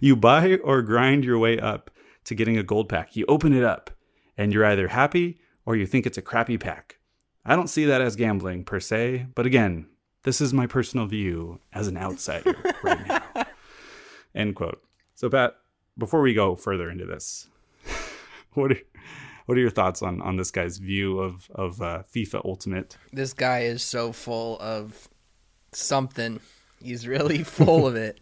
You 0.00 0.16
buy 0.16 0.56
or 0.62 0.82
grind 0.82 1.24
your 1.24 1.38
way 1.38 1.58
up 1.58 1.90
to 2.24 2.34
getting 2.34 2.56
a 2.58 2.62
gold 2.62 2.88
pack. 2.88 3.16
You 3.16 3.24
open 3.28 3.52
it 3.52 3.64
up 3.64 3.90
and 4.36 4.52
you're 4.52 4.64
either 4.64 4.88
happy 4.88 5.40
or 5.64 5.76
you 5.76 5.86
think 5.86 6.06
it's 6.06 6.18
a 6.18 6.22
crappy 6.22 6.58
pack. 6.58 6.98
I 7.44 7.56
don't 7.56 7.68
see 7.68 7.84
that 7.86 8.00
as 8.00 8.16
gambling 8.16 8.64
per 8.64 8.80
se, 8.80 9.26
but 9.34 9.46
again, 9.46 9.88
this 10.24 10.40
is 10.40 10.52
my 10.52 10.66
personal 10.66 11.06
view 11.06 11.60
as 11.72 11.88
an 11.88 11.96
outsider 11.96 12.54
right 12.82 13.06
now. 13.08 13.17
End 14.34 14.54
quote. 14.54 14.82
So, 15.14 15.28
Pat, 15.28 15.56
before 15.96 16.20
we 16.20 16.34
go 16.34 16.54
further 16.54 16.90
into 16.90 17.04
this, 17.04 17.48
what 18.54 18.72
are, 18.72 18.80
what 19.46 19.58
are 19.58 19.60
your 19.60 19.70
thoughts 19.70 20.02
on, 20.02 20.20
on 20.22 20.36
this 20.36 20.50
guy's 20.50 20.78
view 20.78 21.18
of, 21.18 21.50
of 21.54 21.82
uh, 21.82 22.02
FIFA 22.14 22.44
Ultimate? 22.44 22.96
This 23.12 23.32
guy 23.32 23.60
is 23.60 23.82
so 23.82 24.12
full 24.12 24.58
of 24.60 25.08
something. 25.72 26.40
He's 26.82 27.06
really 27.06 27.42
full 27.44 27.86
of 27.86 27.96
it. 27.96 28.18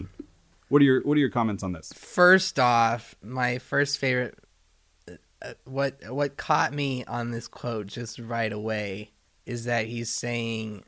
What 0.69 0.83
are 0.83 0.85
your 0.85 1.03
What 1.03 1.17
are 1.17 1.21
your 1.21 1.31
comments 1.31 1.63
on 1.63 1.73
this? 1.73 1.93
First 1.93 2.59
off, 2.59 3.15
my 3.23 3.59
first 3.59 3.99
favorite, 3.99 4.37
uh, 5.41 5.53
what 5.65 6.01
what 6.09 6.37
caught 6.37 6.73
me 6.73 7.05
on 7.05 7.31
this 7.31 7.47
quote 7.47 7.87
just 7.87 8.19
right 8.19 8.53
away 8.53 9.13
is 9.45 9.65
that 9.65 9.87
he's 9.87 10.11
saying 10.11 10.83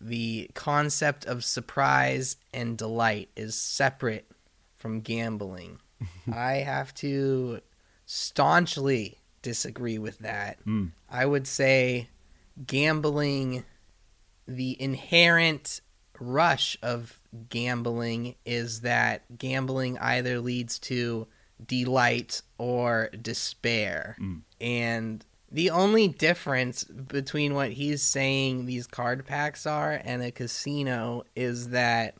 the 0.00 0.48
concept 0.54 1.24
of 1.24 1.44
surprise 1.44 2.36
and 2.52 2.78
delight 2.78 3.30
is 3.34 3.56
separate 3.56 4.30
from 4.86 5.00
gambling. 5.00 5.80
I 6.32 6.58
have 6.58 6.94
to 6.94 7.60
staunchly 8.04 9.18
disagree 9.42 9.98
with 9.98 10.18
that. 10.20 10.64
Mm. 10.64 10.92
I 11.10 11.26
would 11.26 11.48
say 11.48 12.08
gambling, 12.64 13.64
the 14.46 14.80
inherent 14.80 15.80
rush 16.20 16.78
of 16.82 17.18
gambling 17.48 18.36
is 18.44 18.82
that 18.82 19.36
gambling 19.36 19.98
either 19.98 20.38
leads 20.38 20.78
to 20.78 21.26
delight 21.66 22.42
or 22.56 23.10
despair. 23.20 24.16
Mm. 24.20 24.42
And 24.60 25.24
the 25.50 25.70
only 25.70 26.06
difference 26.06 26.84
between 26.84 27.54
what 27.54 27.72
he's 27.72 28.02
saying 28.02 28.66
these 28.66 28.86
card 28.86 29.26
packs 29.26 29.66
are 29.66 30.00
and 30.04 30.22
a 30.22 30.30
casino 30.30 31.24
is 31.34 31.70
that 31.70 32.14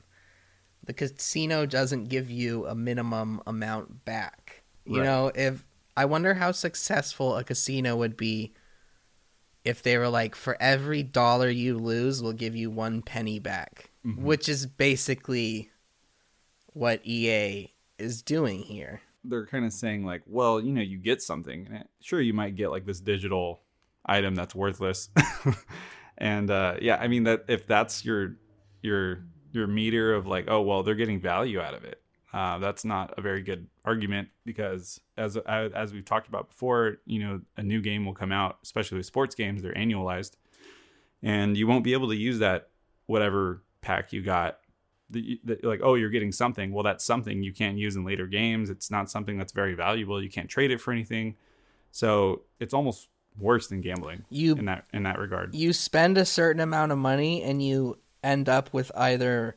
the 0.86 0.92
casino 0.92 1.66
doesn't 1.66 2.04
give 2.04 2.30
you 2.30 2.66
a 2.66 2.74
minimum 2.74 3.40
amount 3.46 4.04
back. 4.04 4.62
You 4.84 4.98
Right. 5.00 5.04
know, 5.04 5.32
if 5.34 5.64
I 5.96 6.04
wonder 6.04 6.34
how 6.34 6.52
successful 6.52 7.36
a 7.36 7.44
casino 7.44 7.96
would 7.96 8.16
be 8.16 8.52
if 9.64 9.82
they 9.82 9.98
were 9.98 10.08
like, 10.08 10.36
for 10.36 10.56
every 10.60 11.02
dollar 11.02 11.48
you 11.50 11.76
lose, 11.76 12.22
we'll 12.22 12.32
give 12.32 12.54
you 12.54 12.70
one 12.70 13.02
penny 13.02 13.40
back, 13.40 13.90
Mhm. 14.04 14.18
which 14.18 14.48
is 14.48 14.64
basically 14.64 15.70
what 16.72 17.00
EA 17.04 17.72
is 17.98 18.22
doing 18.22 18.60
here. 18.62 19.00
They're 19.24 19.46
kind 19.46 19.64
of 19.64 19.72
saying 19.72 20.04
like, 20.04 20.22
well, 20.26 20.60
you 20.60 20.70
know, 20.72 20.82
you 20.82 20.98
get 20.98 21.20
something. 21.20 21.82
Sure, 22.00 22.20
you 22.20 22.32
might 22.32 22.54
get 22.54 22.68
like 22.70 22.84
this 22.86 23.00
digital 23.00 23.62
item 24.04 24.36
that's 24.36 24.54
worthless, 24.54 25.08
and 26.18 26.48
uh, 26.50 26.76
yeah, 26.80 26.96
I 27.00 27.08
mean 27.08 27.24
that 27.24 27.44
if 27.48 27.66
that's 27.66 28.04
your 28.04 28.36
your 28.82 29.24
your 29.52 29.66
meter 29.66 30.14
of 30.14 30.26
like, 30.26 30.46
oh 30.48 30.60
well, 30.62 30.82
they're 30.82 30.94
getting 30.94 31.20
value 31.20 31.60
out 31.60 31.74
of 31.74 31.84
it. 31.84 32.00
Uh, 32.32 32.58
that's 32.58 32.84
not 32.84 33.14
a 33.16 33.22
very 33.22 33.40
good 33.40 33.66
argument 33.84 34.28
because 34.44 35.00
as 35.16 35.36
as 35.36 35.92
we've 35.92 36.04
talked 36.04 36.28
about 36.28 36.48
before, 36.48 36.98
you 37.06 37.18
know, 37.20 37.40
a 37.56 37.62
new 37.62 37.80
game 37.80 38.04
will 38.04 38.14
come 38.14 38.32
out, 38.32 38.58
especially 38.62 38.98
with 38.98 39.06
sports 39.06 39.34
games, 39.34 39.62
they're 39.62 39.72
annualized, 39.74 40.32
and 41.22 41.56
you 41.56 41.66
won't 41.66 41.84
be 41.84 41.92
able 41.92 42.08
to 42.08 42.16
use 42.16 42.40
that 42.40 42.68
whatever 43.06 43.62
pack 43.80 44.12
you 44.12 44.20
got 44.20 44.58
the, 45.08 45.40
the, 45.44 45.58
like 45.62 45.80
oh 45.82 45.94
you're 45.94 46.10
getting 46.10 46.32
something. 46.32 46.72
Well 46.72 46.82
that's 46.82 47.04
something 47.04 47.42
you 47.42 47.52
can't 47.52 47.78
use 47.78 47.96
in 47.96 48.04
later 48.04 48.26
games. 48.26 48.70
It's 48.70 48.90
not 48.90 49.08
something 49.08 49.38
that's 49.38 49.52
very 49.52 49.74
valuable. 49.74 50.20
You 50.22 50.28
can't 50.28 50.48
trade 50.48 50.70
it 50.72 50.80
for 50.80 50.92
anything. 50.92 51.36
So 51.92 52.42
it's 52.60 52.74
almost 52.74 53.08
worse 53.38 53.68
than 53.68 53.80
gambling 53.82 54.24
You 54.30 54.54
in 54.56 54.64
that 54.64 54.86
in 54.92 55.04
that 55.04 55.18
regard. 55.18 55.54
you 55.54 55.72
spend 55.72 56.18
a 56.18 56.24
certain 56.24 56.60
amount 56.60 56.90
of 56.90 56.98
money 56.98 57.42
and 57.42 57.62
you 57.62 57.98
end 58.22 58.48
up 58.48 58.72
with 58.72 58.90
either 58.96 59.56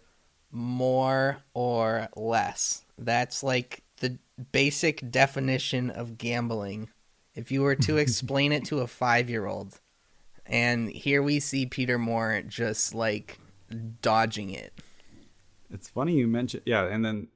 more 0.51 1.37
or 1.53 2.09
less. 2.15 2.83
That's 2.97 3.43
like 3.43 3.83
the 3.99 4.17
basic 4.51 5.09
definition 5.11 5.89
of 5.89 6.17
gambling. 6.17 6.89
If 7.35 7.51
you 7.51 7.61
were 7.61 7.75
to 7.75 7.97
explain 8.05 8.51
it 8.51 8.65
to 8.65 8.79
a 8.79 8.87
five 8.87 9.29
year 9.29 9.45
old, 9.45 9.79
and 10.45 10.89
here 10.89 11.21
we 11.21 11.39
see 11.39 11.65
Peter 11.65 11.97
Moore 11.97 12.41
just 12.47 12.93
like 12.95 13.37
dodging 14.01 14.49
it. 14.49 14.73
it's 15.71 15.87
funny 15.87 16.13
you 16.13 16.27
mentioned 16.27 16.63
yeah 16.65 16.85
and 16.85 17.05
then 17.05 17.27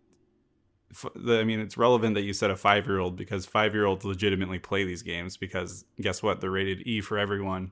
the, 1.16 1.40
i 1.40 1.44
mean 1.44 1.60
it's 1.60 1.78
relevant 1.78 2.16
that 2.16 2.24
you 2.24 2.34
said 2.34 2.50
a 2.50 2.56
five 2.56 2.88
year 2.88 3.00
old 3.00 3.16
because 3.16 3.46
five 3.46 3.74
year 3.74 3.86
olds 3.86 4.04
legitimately 4.04 4.60
play 4.60 4.84
these 4.84 5.04
games 5.04 5.38
because 5.38 5.86
guess 6.02 6.24
what 6.24 6.42
they're 6.42 6.52
rated 6.52 6.82
e 6.88 7.02
for 7.02 7.18
everyone 7.20 7.72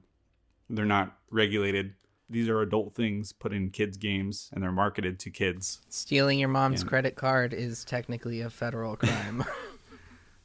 they're 0.70 0.86
not 0.86 1.18
regulated 1.32 1.94
these 2.32 2.48
are 2.50 2.62
adult 2.62 2.96
things 2.96 3.32
put 3.34 3.54
in 3.54 3.70
kids 3.70 3.98
games 3.98 4.50
and 4.54 4.63
they're 4.63 4.72
marketed 4.72 5.20
to 5.20 5.30
kids 5.30 5.82
Stealing 5.89 6.39
your 6.39 6.50
mom's 6.50 6.82
Yeah. 6.84 6.89
credit 6.89 7.15
card 7.15 7.54
is 7.54 7.84
technically 7.86 8.41
a 8.41 8.50
federal 8.50 8.96
crime. 8.96 9.44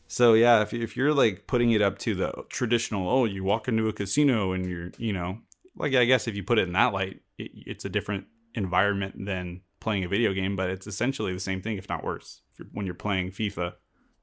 So 0.08 0.34
yeah, 0.34 0.62
if 0.62 0.72
if 0.72 0.96
you're 0.96 1.12
like 1.12 1.46
putting 1.48 1.72
it 1.72 1.82
up 1.82 1.98
to 1.98 2.14
the 2.14 2.32
traditional, 2.48 3.08
oh, 3.10 3.24
you 3.24 3.42
walk 3.42 3.66
into 3.66 3.88
a 3.88 3.92
casino 3.92 4.52
and 4.52 4.64
you're, 4.64 4.92
you 4.98 5.12
know, 5.12 5.38
like 5.76 5.94
I 5.94 6.04
guess 6.04 6.28
if 6.28 6.36
you 6.36 6.44
put 6.44 6.58
it 6.58 6.68
in 6.68 6.74
that 6.74 6.92
light, 6.92 7.22
it, 7.38 7.50
it's 7.54 7.84
a 7.84 7.88
different 7.88 8.26
environment 8.54 9.24
than 9.26 9.62
playing 9.80 10.04
a 10.04 10.08
video 10.08 10.32
game, 10.32 10.54
but 10.54 10.70
it's 10.70 10.86
essentially 10.86 11.32
the 11.32 11.40
same 11.40 11.60
thing, 11.60 11.76
if 11.76 11.88
not 11.88 12.04
worse. 12.04 12.40
If 12.52 12.60
you're, 12.60 12.68
when 12.72 12.86
you're 12.86 12.94
playing 12.94 13.32
FIFA 13.32 13.72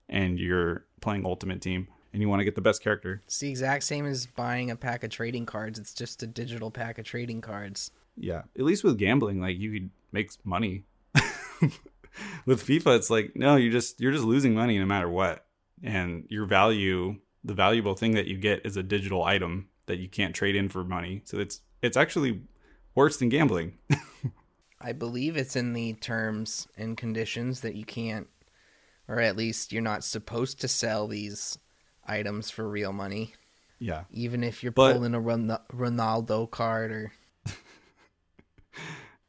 and 0.08 0.40
you're 0.40 0.86
playing 1.02 1.26
Ultimate 1.26 1.62
Team 1.62 1.90
and 2.14 2.22
you 2.22 2.30
want 2.30 2.40
to 2.40 2.46
get 2.46 2.56
the 2.56 2.62
best 2.62 2.82
character, 2.82 3.22
it's 3.26 3.40
the 3.40 3.50
exact 3.50 3.84
same 3.84 4.06
as 4.06 4.26
buying 4.26 4.72
a 4.72 4.76
pack 4.76 5.04
of 5.04 5.10
trading 5.10 5.46
cards. 5.46 5.80
It's 5.80 5.94
just 5.94 6.24
a 6.24 6.28
digital 6.28 6.72
pack 6.72 6.98
of 6.98 7.06
trading 7.06 7.42
cards. 7.42 7.92
yeah. 8.16 8.44
At 8.58 8.64
least 8.64 8.84
with 8.84 8.98
gambling, 8.98 9.42
like 9.42 9.58
you 9.58 9.72
could 9.72 9.90
make 10.12 10.32
money. 10.46 10.86
with 12.46 12.66
FIFA, 12.66 12.96
it's 12.98 13.10
like 13.10 13.36
no, 13.36 13.56
you're 13.56 13.72
just 13.72 14.00
you're 14.00 14.12
just 14.12 14.24
losing 14.24 14.54
money 14.54 14.78
no 14.78 14.86
matter 14.86 15.10
what, 15.10 15.46
and 15.84 16.26
your 16.30 16.46
value, 16.46 17.18
the 17.44 17.54
valuable 17.54 17.96
thing 17.96 18.14
that 18.14 18.28
you 18.28 18.38
get, 18.38 18.66
is 18.66 18.78
a 18.78 18.84
digital 18.84 19.24
item 19.24 19.70
that 19.88 20.00
you 20.00 20.08
can't 20.08 20.36
trade 20.36 20.56
in 20.56 20.70
for 20.70 20.84
money. 20.84 21.22
So 21.26 21.40
it's 21.40 21.62
it's 21.82 21.98
actually 21.98 22.42
worse 22.96 23.18
than 23.18 23.30
gambling. 23.30 23.78
I 24.82 24.92
believe 24.92 25.38
it's 25.38 25.56
in 25.56 25.74
the 25.74 25.94
terms 25.94 26.68
and 26.78 26.98
conditions 26.98 27.62
that 27.62 27.76
you 27.76 27.86
can't, 27.86 28.28
or 29.08 29.20
at 29.20 29.38
least 29.38 29.72
you're 29.72 29.82
not 29.82 30.04
supposed 30.04 30.60
to 30.62 30.68
sell 30.68 31.08
these 31.08 31.58
items 32.08 32.50
for 32.50 32.68
real 32.68 32.94
money, 32.94 33.34
yeah, 33.80 34.04
even 34.12 34.44
if 34.44 34.64
you're 34.64 34.72
But- 34.72 34.94
pulling 34.94 35.14
a 35.14 35.20
Ron- 35.20 35.60
Ronaldo 35.74 36.50
card 36.50 36.92
or. 36.92 37.12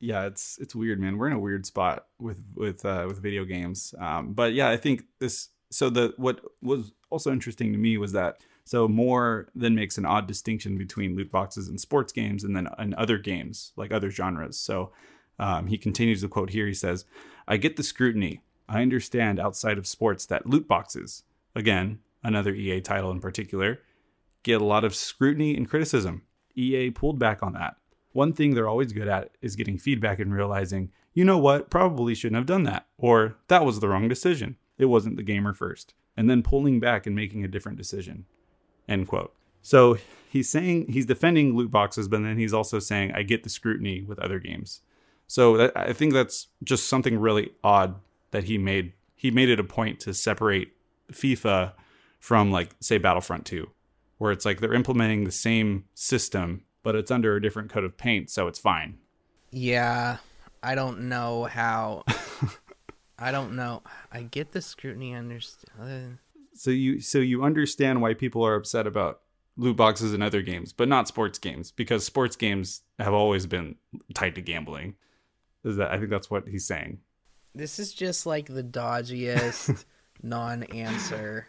yeah, 0.01 0.27
it's 0.27 0.59
it's 0.61 0.75
weird, 0.75 1.01
man. 1.01 1.17
We're 1.19 1.29
in 1.29 1.33
a 1.35 1.39
weird 1.39 1.67
spot 1.67 2.07
with 2.19 2.43
with 2.55 2.85
uh, 2.85 3.05
with 3.07 3.23
video 3.23 3.45
games. 3.45 3.95
Um, 3.99 4.33
but 4.33 4.53
yeah, 4.53 4.69
I 4.71 4.77
think 4.77 5.05
this. 5.19 5.49
So 5.71 5.91
the 5.91 6.15
what 6.17 6.41
was 6.63 6.93
also 7.11 7.33
interesting 7.33 7.73
to 7.73 7.79
me 7.79 7.97
was 7.97 8.13
that 8.13 8.39
so 8.65 8.87
Moore 8.87 9.49
then 9.55 9.75
makes 9.75 9.99
an 9.99 10.05
odd 10.07 10.27
distinction 10.27 10.79
between 10.79 11.17
loot 11.17 11.31
boxes 11.33 11.69
and 11.69 11.81
sports 11.81 12.13
games, 12.13 12.45
and 12.45 12.55
then 12.57 12.69
and 12.79 12.95
other 12.95 13.19
games 13.19 13.73
like 13.77 13.93
other 13.93 14.11
genres. 14.11 14.59
So 14.59 14.93
um, 15.39 15.67
he 15.67 15.79
continues 15.79 16.21
the 16.21 16.29
quote 16.29 16.51
here. 16.51 16.67
He 16.67 16.75
says, 16.75 17.05
"I 17.49 17.57
get 17.57 17.77
the 17.77 17.83
scrutiny. 17.83 18.41
I 18.69 18.83
understand 18.83 19.39
outside 19.41 19.79
of 19.79 19.87
sports 19.87 20.27
that 20.27 20.47
loot 20.47 20.67
boxes, 20.69 21.23
again 21.55 21.99
another 22.25 22.53
EA 22.53 22.81
title 22.81 23.13
in 23.13 23.21
particular, 23.21 23.79
get 24.43 24.61
a 24.61 24.65
lot 24.65 24.83
of 24.83 24.95
scrutiny 24.95 25.57
and 25.57 25.69
criticism. 25.69 26.23
EA 26.57 26.91
pulled 26.91 27.19
back 27.19 27.43
on 27.43 27.53
that." 27.53 27.77
One 28.13 28.33
thing 28.33 28.55
they're 28.55 28.69
always 28.69 28.93
good 28.93 29.09
at 29.09 29.33
is 29.43 29.57
getting 29.57 29.77
feedback 29.77 30.19
and 30.21 30.33
realizing, 30.33 30.91
you 31.13 31.25
know 31.25 31.39
what, 31.39 31.69
probably 31.69 32.15
shouldn't 32.15 32.37
have 32.37 32.47
done 32.47 32.63
that, 32.65 32.87
or 32.97 33.37
that 33.49 33.65
was 33.65 33.81
the 33.81 33.89
wrong 33.89 34.09
decision. 34.09 34.57
It 34.79 34.87
wasn't 34.87 35.17
the 35.17 35.23
gamer 35.23 35.53
first. 35.53 35.95
And 36.17 36.31
then 36.31 36.43
pulling 36.43 36.79
back 36.79 37.07
and 37.07 37.17
making 37.17 37.45
a 37.45 37.49
different 37.49 37.77
decision. 37.77 38.27
End 38.89 39.09
quote. 39.09 39.35
So 39.63 39.99
he's 40.29 40.49
saying 40.49 40.93
he's 40.93 41.07
defending 41.07 41.57
loot 41.57 41.71
boxes, 41.71 42.07
but 42.07 42.23
then 42.23 42.39
he's 42.39 42.53
also 42.53 42.79
saying, 42.79 43.13
I 43.13 43.23
get 43.23 43.43
the 43.43 43.49
scrutiny 43.49 44.03
with 44.03 44.19
other 44.19 44.39
games. 44.39 44.81
So 45.27 45.57
that, 45.57 45.73
I 45.77 45.93
think 45.93 46.13
that's 46.13 46.49
just 46.63 46.87
something 46.87 47.19
really 47.19 47.51
odd 47.65 47.97
that 48.31 48.45
he 48.45 48.59
made. 48.59 48.93
He 49.17 49.31
made 49.31 49.49
it 49.49 49.59
a 49.59 49.65
point 49.65 50.01
to 50.01 50.15
separate 50.15 50.73
FIFA 51.11 51.73
from, 52.25 52.51
like, 52.51 52.75
say, 52.81 52.97
Battlefront 52.97 53.45
2, 53.45 53.69
where 54.17 54.33
it's 54.33 54.47
like 54.47 54.59
they're 54.59 54.73
implementing 54.73 55.25
the 55.25 55.31
same 55.31 55.85
system, 55.93 56.65
but 56.83 56.95
it's 56.95 57.11
under 57.11 57.37
a 57.37 57.43
different 57.43 57.69
coat 57.69 57.85
of 57.85 57.99
paint, 57.99 58.31
so 58.31 58.49
it's 58.49 58.59
fine. 58.59 58.97
Yeah, 59.51 60.17
I 60.63 60.75
don't 60.75 61.03
know 61.11 61.45
how. 61.45 62.05
I 63.19 63.31
don't 63.31 63.57
know. 63.57 63.83
I 64.11 64.23
get 64.23 64.53
the 64.53 64.63
scrutiny. 64.63 65.15
Understand. 65.15 66.17
So 66.55 66.71
you 66.71 66.99
so 67.03 67.19
you 67.19 67.45
understand 67.45 68.01
why 68.01 68.15
people 68.15 68.43
are 68.43 68.55
upset 68.55 68.87
about 68.87 69.21
loot 69.59 69.77
boxes 69.77 70.15
in 70.15 70.23
other 70.23 70.41
games, 70.41 70.73
but 70.73 70.89
not 70.89 71.07
sports 71.07 71.39
games 71.39 71.73
because 71.73 72.07
sports 72.07 72.37
games 72.37 72.85
have 72.99 73.13
always 73.13 73.45
been 73.45 73.75
tied 74.15 74.35
to 74.37 74.41
gambling. 74.41 74.95
Is 75.63 75.77
that 75.77 75.91
I 75.91 75.99
think 75.99 76.09
that's 76.09 76.31
what 76.31 76.49
he's 76.49 76.67
saying. 76.67 77.01
This 77.55 77.79
is 77.79 77.93
just 77.93 78.25
like 78.25 78.47
the 78.47 78.65
dodgiest 78.65 79.85
non-answer. 80.23 81.49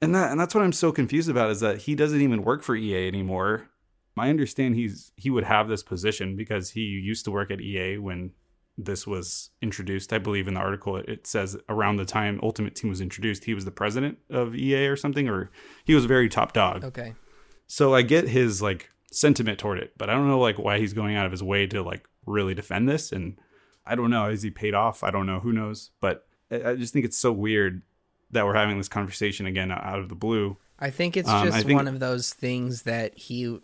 And 0.00 0.14
that 0.14 0.30
and 0.30 0.40
that's 0.40 0.54
what 0.54 0.62
I'm 0.62 0.72
so 0.72 0.92
confused 0.92 1.28
about 1.28 1.50
is 1.50 1.60
that 1.60 1.78
he 1.78 1.94
doesn't 1.94 2.20
even 2.20 2.44
work 2.44 2.62
for 2.62 2.76
EA 2.76 3.08
anymore. 3.08 3.68
I 4.16 4.30
understand 4.30 4.74
he's 4.74 5.12
he 5.16 5.30
would 5.30 5.44
have 5.44 5.68
this 5.68 5.82
position 5.82 6.36
because 6.36 6.70
he 6.70 6.82
used 6.82 7.24
to 7.24 7.30
work 7.30 7.50
at 7.50 7.60
EA 7.60 7.98
when 7.98 8.32
this 8.76 9.06
was 9.06 9.50
introduced. 9.60 10.12
I 10.12 10.18
believe 10.18 10.46
in 10.46 10.54
the 10.54 10.60
article 10.60 10.96
it 10.96 11.26
says 11.26 11.56
around 11.68 11.96
the 11.96 12.04
time 12.04 12.38
Ultimate 12.42 12.76
Team 12.76 12.90
was 12.90 13.00
introduced, 13.00 13.44
he 13.44 13.54
was 13.54 13.64
the 13.64 13.72
president 13.72 14.18
of 14.30 14.54
EA 14.54 14.86
or 14.86 14.96
something, 14.96 15.28
or 15.28 15.50
he 15.84 15.94
was 15.94 16.04
a 16.04 16.08
very 16.08 16.28
top 16.28 16.52
dog. 16.52 16.84
Okay. 16.84 17.14
So 17.66 17.94
I 17.94 18.02
get 18.02 18.28
his 18.28 18.62
like 18.62 18.90
sentiment 19.10 19.58
toward 19.58 19.78
it, 19.78 19.94
but 19.98 20.08
I 20.08 20.14
don't 20.14 20.28
know 20.28 20.38
like 20.38 20.58
why 20.58 20.78
he's 20.78 20.92
going 20.92 21.16
out 21.16 21.26
of 21.26 21.32
his 21.32 21.42
way 21.42 21.66
to 21.66 21.82
like 21.82 22.08
really 22.24 22.54
defend 22.54 22.88
this. 22.88 23.10
And 23.10 23.38
I 23.84 23.94
don't 23.94 24.10
know, 24.10 24.28
is 24.28 24.42
he 24.42 24.50
paid 24.50 24.74
off? 24.74 25.02
I 25.02 25.10
don't 25.10 25.26
know, 25.26 25.40
who 25.40 25.52
knows? 25.52 25.90
But 26.00 26.26
I 26.50 26.74
just 26.74 26.92
think 26.92 27.04
it's 27.04 27.18
so 27.18 27.32
weird 27.32 27.82
that 28.30 28.44
we're 28.44 28.54
having 28.54 28.78
this 28.78 28.88
conversation 28.88 29.46
again 29.46 29.70
out 29.70 29.98
of 29.98 30.08
the 30.08 30.14
blue. 30.14 30.56
I 30.78 30.90
think 30.90 31.16
it's 31.16 31.28
um, 31.28 31.46
just 31.46 31.66
think... 31.66 31.76
one 31.76 31.88
of 31.88 32.00
those 32.00 32.32
things 32.32 32.82
that 32.82 33.16
he 33.18 33.58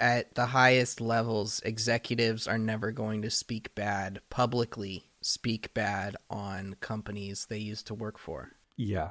at 0.00 0.34
the 0.34 0.46
highest 0.46 1.00
levels, 1.00 1.60
executives 1.64 2.46
are 2.46 2.58
never 2.58 2.92
going 2.92 3.22
to 3.22 3.30
speak 3.30 3.74
bad 3.74 4.20
publicly, 4.30 5.10
speak 5.20 5.74
bad 5.74 6.16
on 6.30 6.76
companies 6.80 7.46
they 7.46 7.58
used 7.58 7.86
to 7.88 7.94
work 7.94 8.18
for. 8.18 8.52
Yeah. 8.76 9.10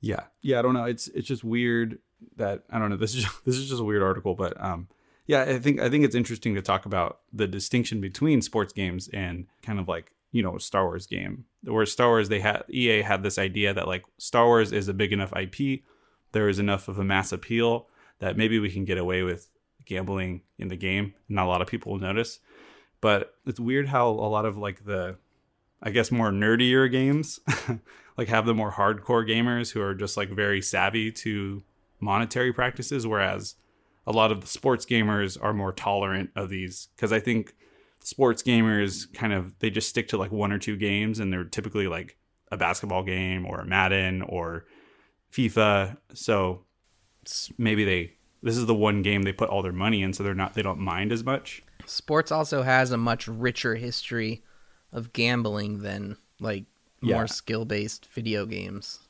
Yeah. 0.00 0.24
Yeah, 0.42 0.58
I 0.58 0.62
don't 0.62 0.74
know. 0.74 0.84
It's 0.84 1.08
it's 1.08 1.26
just 1.26 1.44
weird 1.44 1.98
that 2.36 2.64
I 2.70 2.78
don't 2.78 2.90
know. 2.90 2.96
This 2.96 3.14
is 3.14 3.24
just, 3.24 3.44
this 3.44 3.56
is 3.56 3.68
just 3.68 3.80
a 3.80 3.84
weird 3.84 4.02
article, 4.02 4.34
but 4.34 4.62
um 4.62 4.88
yeah, 5.26 5.42
I 5.42 5.58
think 5.58 5.80
I 5.80 5.88
think 5.88 6.04
it's 6.04 6.16
interesting 6.16 6.54
to 6.56 6.62
talk 6.62 6.86
about 6.86 7.20
the 7.32 7.46
distinction 7.46 8.00
between 8.00 8.42
sports 8.42 8.72
games 8.72 9.08
and 9.12 9.46
kind 9.62 9.78
of 9.78 9.86
like, 9.86 10.12
you 10.32 10.42
know, 10.42 10.58
Star 10.58 10.84
Wars 10.84 11.06
game. 11.06 11.44
Where 11.64 11.86
Star 11.86 12.08
Wars 12.08 12.28
they 12.28 12.40
had 12.40 12.64
EA 12.70 13.02
had 13.02 13.22
this 13.22 13.38
idea 13.38 13.74
that 13.74 13.88
like 13.88 14.04
Star 14.18 14.46
Wars 14.46 14.72
is 14.72 14.88
a 14.88 14.94
big 14.94 15.12
enough 15.12 15.32
IP, 15.36 15.82
there 16.32 16.48
is 16.48 16.58
enough 16.58 16.88
of 16.88 16.98
a 16.98 17.04
mass 17.04 17.32
appeal 17.32 17.88
that 18.20 18.36
maybe 18.36 18.58
we 18.58 18.70
can 18.70 18.84
get 18.84 18.98
away 18.98 19.22
with 19.22 19.48
gambling 19.84 20.42
in 20.58 20.68
the 20.68 20.76
game. 20.76 21.14
Not 21.28 21.46
a 21.46 21.48
lot 21.48 21.62
of 21.62 21.68
people 21.68 21.92
will 21.92 21.98
notice, 21.98 22.38
but 23.00 23.34
it's 23.46 23.60
weird 23.60 23.88
how 23.88 24.08
a 24.08 24.30
lot 24.30 24.44
of 24.44 24.56
like 24.56 24.84
the, 24.84 25.16
I 25.82 25.90
guess 25.90 26.10
more 26.10 26.30
nerdier 26.30 26.90
games, 26.90 27.40
like 28.16 28.28
have 28.28 28.46
the 28.46 28.54
more 28.54 28.72
hardcore 28.72 29.28
gamers 29.28 29.72
who 29.72 29.80
are 29.80 29.94
just 29.94 30.16
like 30.16 30.30
very 30.30 30.62
savvy 30.62 31.10
to 31.12 31.62
monetary 31.98 32.52
practices, 32.52 33.06
whereas 33.06 33.56
a 34.06 34.12
lot 34.12 34.32
of 34.32 34.40
the 34.40 34.46
sports 34.46 34.86
gamers 34.86 35.36
are 35.42 35.52
more 35.52 35.72
tolerant 35.72 36.30
of 36.36 36.48
these 36.48 36.88
because 36.96 37.12
I 37.12 37.20
think 37.20 37.54
sports 38.02 38.42
gamers 38.42 39.12
kind 39.12 39.32
of 39.32 39.58
they 39.58 39.70
just 39.70 39.88
stick 39.88 40.08
to 40.08 40.16
like 40.16 40.32
one 40.32 40.52
or 40.52 40.58
two 40.58 40.76
games 40.76 41.18
and 41.18 41.32
they're 41.32 41.44
typically 41.44 41.86
like 41.86 42.16
a 42.50 42.56
basketball 42.56 43.02
game 43.02 43.46
or 43.46 43.60
a 43.60 43.66
Madden 43.66 44.22
or 44.22 44.64
FIFA. 45.32 45.96
So 46.14 46.64
maybe 47.58 47.84
they 47.84 48.14
this 48.42 48.56
is 48.56 48.66
the 48.66 48.74
one 48.74 49.02
game 49.02 49.22
they 49.22 49.32
put 49.32 49.50
all 49.50 49.62
their 49.62 49.72
money 49.72 50.02
in, 50.02 50.12
so 50.12 50.22
they're 50.22 50.34
not 50.34 50.54
they 50.54 50.62
don't 50.62 50.78
mind 50.78 51.12
as 51.12 51.24
much. 51.24 51.62
Sports 51.86 52.32
also 52.32 52.62
has 52.62 52.90
a 52.90 52.96
much 52.96 53.28
richer 53.28 53.74
history 53.74 54.42
of 54.92 55.12
gambling 55.12 55.80
than 55.80 56.16
like 56.40 56.64
yeah. 57.02 57.14
more 57.14 57.26
skill 57.26 57.64
based 57.64 58.06
video 58.06 58.46
games. 58.46 59.00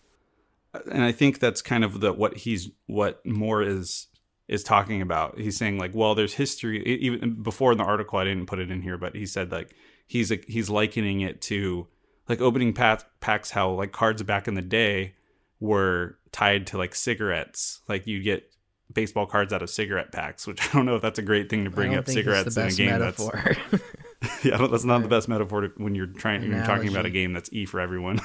And 0.90 1.02
I 1.02 1.12
think 1.12 1.40
that's 1.40 1.62
kind 1.62 1.84
of 1.84 2.00
the 2.00 2.12
what 2.12 2.38
he's 2.38 2.70
what 2.86 3.24
Moore 3.24 3.62
is 3.62 4.06
is 4.50 4.64
talking 4.64 5.00
about. 5.00 5.38
He's 5.38 5.56
saying 5.56 5.78
like, 5.78 5.94
well, 5.94 6.16
there's 6.16 6.34
history. 6.34 6.84
Even 6.84 7.40
before 7.40 7.70
in 7.70 7.78
the 7.78 7.84
article, 7.84 8.18
I 8.18 8.24
didn't 8.24 8.46
put 8.46 8.58
it 8.58 8.70
in 8.70 8.82
here, 8.82 8.98
but 8.98 9.14
he 9.14 9.24
said 9.24 9.52
like 9.52 9.72
he's 10.08 10.30
he's 10.48 10.68
likening 10.68 11.20
it 11.20 11.40
to 11.42 11.86
like 12.28 12.40
opening 12.40 12.74
packs. 12.74 13.50
How 13.50 13.70
like 13.70 13.92
cards 13.92 14.24
back 14.24 14.48
in 14.48 14.54
the 14.54 14.62
day 14.62 15.14
were 15.60 16.18
tied 16.32 16.66
to 16.68 16.78
like 16.78 16.96
cigarettes. 16.96 17.80
Like 17.88 18.08
you 18.08 18.20
get 18.22 18.50
baseball 18.92 19.24
cards 19.24 19.52
out 19.52 19.62
of 19.62 19.70
cigarette 19.70 20.10
packs, 20.10 20.48
which 20.48 20.60
I 20.68 20.72
don't 20.72 20.84
know 20.84 20.96
if 20.96 21.02
that's 21.02 21.20
a 21.20 21.22
great 21.22 21.48
thing 21.48 21.62
to 21.64 21.70
bring 21.70 21.94
up 21.94 22.08
cigarettes 22.08 22.56
in 22.56 22.66
a 22.66 22.70
game. 22.72 22.90
Metaphor. 22.90 23.54
That's 23.70 23.84
yeah, 24.44 24.66
that's 24.66 24.84
not 24.84 25.02
the 25.02 25.08
best 25.08 25.28
metaphor 25.28 25.60
to, 25.60 25.68
when 25.76 25.94
you're 25.94 26.06
trying 26.06 26.42
Analogy. 26.42 26.56
you're 26.56 26.66
talking 26.66 26.88
about 26.88 27.06
a 27.06 27.10
game 27.10 27.32
that's 27.32 27.52
E 27.52 27.66
for 27.66 27.78
everyone. 27.78 28.20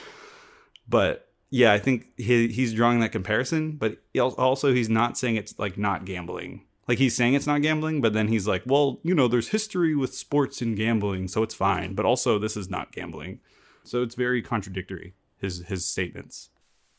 but 0.88 1.27
yeah, 1.50 1.72
I 1.72 1.78
think 1.78 2.08
he, 2.16 2.48
he's 2.48 2.74
drawing 2.74 3.00
that 3.00 3.12
comparison, 3.12 3.72
but 3.72 3.98
also 4.18 4.72
he's 4.72 4.88
not 4.88 5.16
saying 5.16 5.36
it's 5.36 5.58
like 5.58 5.78
not 5.78 6.04
gambling. 6.04 6.64
Like 6.86 6.98
he's 6.98 7.14
saying 7.14 7.34
it's 7.34 7.46
not 7.46 7.62
gambling, 7.62 8.00
but 8.00 8.12
then 8.14 8.28
he's 8.28 8.46
like, 8.46 8.62
well, 8.66 9.00
you 9.02 9.14
know, 9.14 9.28
there's 9.28 9.48
history 9.48 9.94
with 9.94 10.14
sports 10.14 10.62
and 10.62 10.76
gambling, 10.76 11.28
so 11.28 11.42
it's 11.42 11.54
fine. 11.54 11.94
But 11.94 12.06
also, 12.06 12.38
this 12.38 12.56
is 12.56 12.70
not 12.70 12.92
gambling, 12.92 13.40
so 13.84 14.02
it's 14.02 14.14
very 14.14 14.42
contradictory. 14.42 15.14
His 15.38 15.64
his 15.66 15.84
statements. 15.84 16.50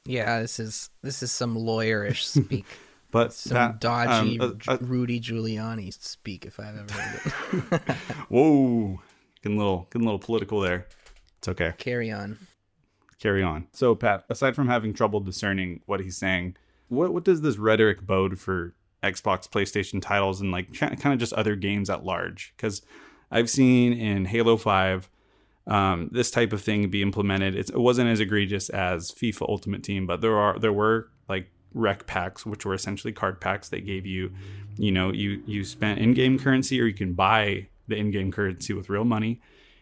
Yeah, 0.05 0.41
this 0.41 0.59
is 0.59 0.89
this 1.01 1.21
is 1.21 1.31
some 1.31 1.55
lawyerish 1.55 2.23
speak. 2.43 2.65
but 3.11 3.33
some 3.33 3.55
that, 3.55 3.81
dodgy 3.81 4.39
um, 4.39 4.59
uh, 4.67 4.73
uh, 4.73 4.77
Rudy 4.81 5.19
Giuliani 5.19 5.91
speak 5.91 6.45
if 6.45 6.59
I've 6.59 6.77
ever 6.77 6.93
heard 6.93 7.71
it. 7.71 7.81
Whoa, 8.29 9.01
getting 9.43 9.57
a 9.57 9.59
little 9.59 9.87
getting 9.91 10.03
a 10.03 10.05
little 10.05 10.19
political 10.19 10.61
there. 10.61 10.87
It's 11.39 11.47
okay. 11.47 11.73
Carry 11.77 12.11
on. 12.11 12.37
Carry 13.19 13.43
on. 13.43 13.67
So 13.73 13.95
Pat, 13.95 14.23
aside 14.29 14.55
from 14.55 14.67
having 14.67 14.93
trouble 14.93 15.19
discerning 15.19 15.81
what 15.85 15.99
he's 15.99 16.17
saying, 16.17 16.55
what 16.87 17.13
what 17.13 17.23
does 17.23 17.41
this 17.41 17.57
rhetoric 17.57 18.01
bode 18.01 18.39
for 18.39 18.73
Xbox, 19.03 19.47
PlayStation 19.49 20.01
titles, 20.01 20.41
and 20.41 20.51
like 20.51 20.73
kind 20.73 21.13
of 21.13 21.19
just 21.19 21.33
other 21.33 21.55
games 21.55 21.89
at 21.89 22.05
large? 22.05 22.53
Because 22.55 22.81
I've 23.31 23.49
seen 23.49 23.93
in 23.93 24.25
Halo 24.25 24.57
Five 24.57 25.09
um, 25.67 26.09
this 26.11 26.31
type 26.31 26.51
of 26.51 26.61
thing 26.61 26.89
be 26.89 27.01
implemented. 27.01 27.55
It's, 27.55 27.69
it 27.69 27.79
wasn't 27.79 28.09
as 28.09 28.19
egregious 28.19 28.69
as 28.69 29.11
FIFA 29.11 29.47
Ultimate 29.47 29.83
Team, 29.83 30.07
but 30.07 30.21
there 30.21 30.37
are 30.37 30.57
there 30.57 30.73
were 30.73 31.09
like 31.27 31.51
REQ 31.75 32.07
packs, 32.07 32.45
which 32.45 32.65
were 32.65 32.73
essentially 32.73 33.13
card 33.13 33.39
packs 33.39 33.69
that 33.69 33.85
gave 33.85 34.05
you, 34.05 34.31
you 34.77 34.91
know, 34.91 35.13
you 35.13 35.43
you 35.45 35.63
spent 35.63 35.99
in-game 35.99 36.39
currency 36.39 36.81
or 36.81 36.85
you 36.85 36.93
can 36.93 37.13
buy 37.13 37.67
the 37.87 37.95
in-game 37.95 38.31
currency 38.31 38.73
with 38.73 38.89
real 38.89 39.05
money, 39.05 39.41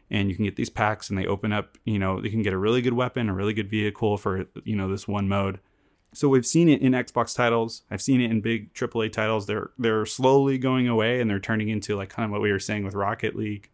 and 0.10 0.30
you 0.30 0.36
can 0.36 0.46
get 0.46 0.56
these 0.56 0.70
packs 0.70 1.10
and 1.10 1.18
they 1.18 1.26
open 1.26 1.52
up. 1.52 1.78
You 1.86 2.00
know, 2.00 2.22
you 2.24 2.30
can 2.30 2.42
get 2.42 2.54
a 2.54 2.58
really 2.58 2.82
good 2.82 2.94
weapon, 2.94 3.30
a 3.30 3.34
really 3.34 3.54
good 3.54 3.70
vehicle 3.70 4.18
for 4.18 4.46
you 4.64 4.76
know 4.76 4.90
this 4.90 5.08
one 5.08 5.28
mode. 5.28 5.60
So 6.14 6.30
we've 6.30 6.46
seen 6.46 6.70
it 6.70 6.82
in 6.82 6.94
Xbox 6.94 7.36
titles. 7.36 7.84
I've 7.92 8.02
seen 8.02 8.22
it 8.22 8.32
in 8.32 8.42
big 8.42 8.74
AAA 8.74 9.12
titles. 9.12 9.46
They're 9.46 9.72
they're 9.78 10.06
slowly 10.06 10.58
going 10.58 10.88
away 10.88 11.22
and 11.22 11.30
they're 11.30 11.40
turning 11.40 11.70
into 11.70 11.96
like 11.96 12.10
kind 12.10 12.26
of 12.26 12.32
what 12.32 12.42
we 12.42 12.52
were 12.52 12.60
saying 12.60 12.84
with 12.84 12.96
Rocket 12.96 13.36
League 13.36 13.70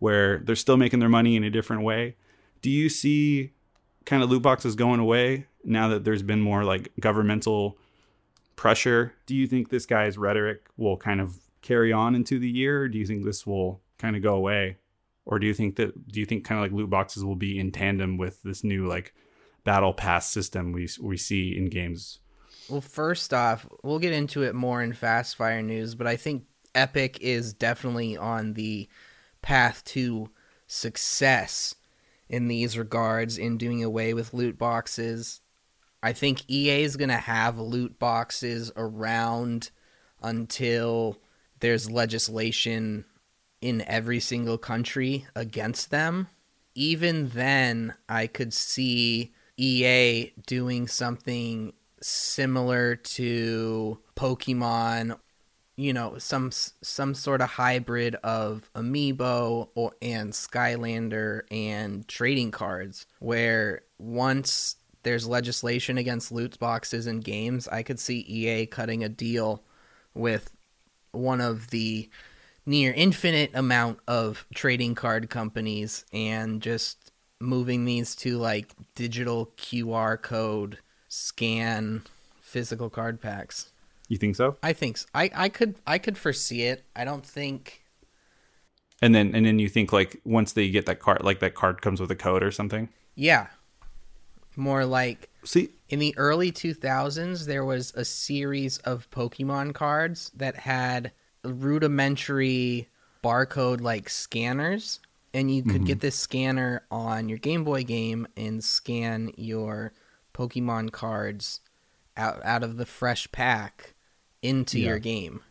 where 0.00 0.38
they're 0.38 0.56
still 0.56 0.76
making 0.76 0.98
their 0.98 1.08
money 1.08 1.36
in 1.36 1.44
a 1.44 1.50
different 1.50 1.82
way. 1.82 2.16
Do 2.62 2.70
you 2.70 2.88
see 2.88 3.52
kind 4.04 4.22
of 4.22 4.30
loot 4.30 4.42
boxes 4.42 4.74
going 4.74 4.98
away 4.98 5.46
now 5.62 5.88
that 5.88 6.04
there's 6.04 6.22
been 6.22 6.40
more 6.40 6.64
like 6.64 6.90
governmental 6.98 7.78
pressure? 8.56 9.14
Do 9.26 9.36
you 9.36 9.46
think 9.46 9.68
this 9.68 9.86
guy's 9.86 10.18
rhetoric 10.18 10.66
will 10.76 10.96
kind 10.96 11.20
of 11.20 11.36
carry 11.62 11.92
on 11.92 12.14
into 12.14 12.38
the 12.38 12.48
year? 12.48 12.88
Do 12.88 12.98
you 12.98 13.06
think 13.06 13.24
this 13.24 13.46
will 13.46 13.80
kind 13.98 14.16
of 14.16 14.22
go 14.22 14.34
away? 14.34 14.78
Or 15.30 15.38
do 15.38 15.46
you 15.46 15.54
think 15.54 15.76
that 15.76 16.08
do 16.08 16.20
you 16.20 16.26
think 16.26 16.44
kind 16.44 16.58
of 16.58 16.64
like 16.64 16.76
loot 16.76 16.90
boxes 16.90 17.24
will 17.24 17.36
be 17.36 17.58
in 17.58 17.70
tandem 17.70 18.18
with 18.18 18.42
this 18.42 18.64
new 18.64 18.86
like 18.86 19.14
battle 19.64 19.94
pass 19.94 20.28
system 20.28 20.72
we 20.72 20.88
we 21.00 21.16
see 21.16 21.56
in 21.56 21.70
games? 21.70 22.18
Well, 22.68 22.80
first 22.80 23.32
off, 23.32 23.66
we'll 23.82 24.00
get 24.00 24.12
into 24.12 24.42
it 24.42 24.54
more 24.54 24.82
in 24.82 24.92
fast 24.92 25.36
fire 25.36 25.62
news, 25.62 25.94
but 25.94 26.06
I 26.06 26.16
think 26.16 26.44
Epic 26.74 27.18
is 27.20 27.52
definitely 27.52 28.16
on 28.16 28.54
the 28.54 28.88
path 29.40 29.84
to 29.86 30.30
success 30.66 31.74
in 32.28 32.48
these 32.48 32.76
regards 32.76 33.38
in 33.38 33.56
doing 33.56 33.82
away 33.82 34.14
with 34.14 34.34
loot 34.34 34.58
boxes. 34.58 35.40
I 36.02 36.12
think 36.12 36.48
EA 36.50 36.82
is 36.82 36.96
going 36.96 37.08
to 37.08 37.16
have 37.16 37.58
loot 37.58 37.98
boxes 37.98 38.70
around 38.76 39.70
until 40.22 41.18
there's 41.60 41.90
legislation 41.90 43.04
in 43.60 43.82
every 43.86 44.20
single 44.20 44.58
country 44.58 45.26
against 45.34 45.90
them. 45.90 46.28
Even 46.74 47.30
then, 47.30 47.94
I 48.08 48.26
could 48.26 48.54
see 48.54 49.32
EA 49.56 50.32
doing 50.46 50.86
something 50.88 51.72
similar 52.00 52.96
to 52.96 53.98
Pokemon, 54.16 55.18
you 55.76 55.92
know, 55.92 56.18
some 56.18 56.50
some 56.52 57.14
sort 57.14 57.40
of 57.42 57.50
hybrid 57.50 58.14
of 58.16 58.70
amiibo 58.74 59.68
or 59.74 59.92
and 60.00 60.32
Skylander 60.32 61.42
and 61.50 62.06
trading 62.08 62.50
cards 62.50 63.06
where 63.18 63.82
once 63.98 64.76
there's 65.02 65.26
legislation 65.26 65.98
against 65.98 66.32
loot 66.32 66.58
boxes 66.58 67.06
in 67.06 67.20
games, 67.20 67.68
I 67.68 67.82
could 67.82 67.98
see 67.98 68.20
EA 68.20 68.66
cutting 68.66 69.02
a 69.02 69.08
deal 69.08 69.62
with 70.14 70.54
one 71.12 71.40
of 71.40 71.70
the 71.70 72.08
near 72.70 72.92
infinite 72.92 73.50
amount 73.54 73.98
of 74.06 74.46
trading 74.54 74.94
card 74.94 75.28
companies 75.28 76.04
and 76.12 76.62
just 76.62 77.10
moving 77.40 77.84
these 77.84 78.14
to 78.14 78.38
like 78.38 78.74
digital 78.94 79.46
QR 79.56 80.20
code 80.20 80.78
scan 81.08 82.02
physical 82.40 82.88
card 82.88 83.20
packs. 83.20 83.70
You 84.08 84.18
think 84.18 84.36
so? 84.36 84.56
I 84.62 84.72
think 84.72 84.98
so. 84.98 85.06
I 85.14 85.30
I 85.34 85.48
could 85.48 85.76
I 85.86 85.98
could 85.98 86.16
foresee 86.18 86.62
it. 86.62 86.84
I 86.94 87.04
don't 87.04 87.26
think 87.26 87.82
And 89.02 89.14
then 89.14 89.34
and 89.34 89.44
then 89.46 89.58
you 89.58 89.68
think 89.68 89.92
like 89.92 90.20
once 90.24 90.52
they 90.52 90.70
get 90.70 90.86
that 90.86 91.00
card 91.00 91.22
like 91.22 91.40
that 91.40 91.54
card 91.54 91.82
comes 91.82 92.00
with 92.00 92.10
a 92.10 92.16
code 92.16 92.42
or 92.42 92.50
something? 92.50 92.88
yeah. 93.14 93.48
More 94.56 94.84
like 94.84 95.30
See, 95.44 95.70
in 95.88 95.98
the 96.00 96.14
early 96.18 96.52
2000s 96.52 97.46
there 97.46 97.64
was 97.64 97.92
a 97.94 98.04
series 98.04 98.78
of 98.78 99.10
Pokemon 99.10 99.74
cards 99.74 100.30
that 100.36 100.56
had 100.56 101.12
rudimentary 101.44 102.88
barcode 103.22 103.80
like 103.80 104.08
scanners 104.08 105.00
and 105.32 105.54
you 105.54 105.62
could 105.62 105.84
get 105.84 105.98
mm-hmm. 105.98 106.00
this 106.00 106.16
scanner 106.16 106.82
on 106.90 107.28
your 107.28 107.38
Game 107.38 107.64
Boy 107.64 107.84
game 107.84 108.26
and 108.36 108.62
scan 108.64 109.30
your 109.36 109.92
Pokemon 110.34 110.92
cards 110.92 111.60
out 112.16 112.44
out 112.44 112.62
of 112.62 112.76
the 112.76 112.86
fresh 112.86 113.30
pack 113.30 113.94
into 114.42 114.80
Yeah. 114.80 114.88
your 114.88 114.98
game. 114.98 115.42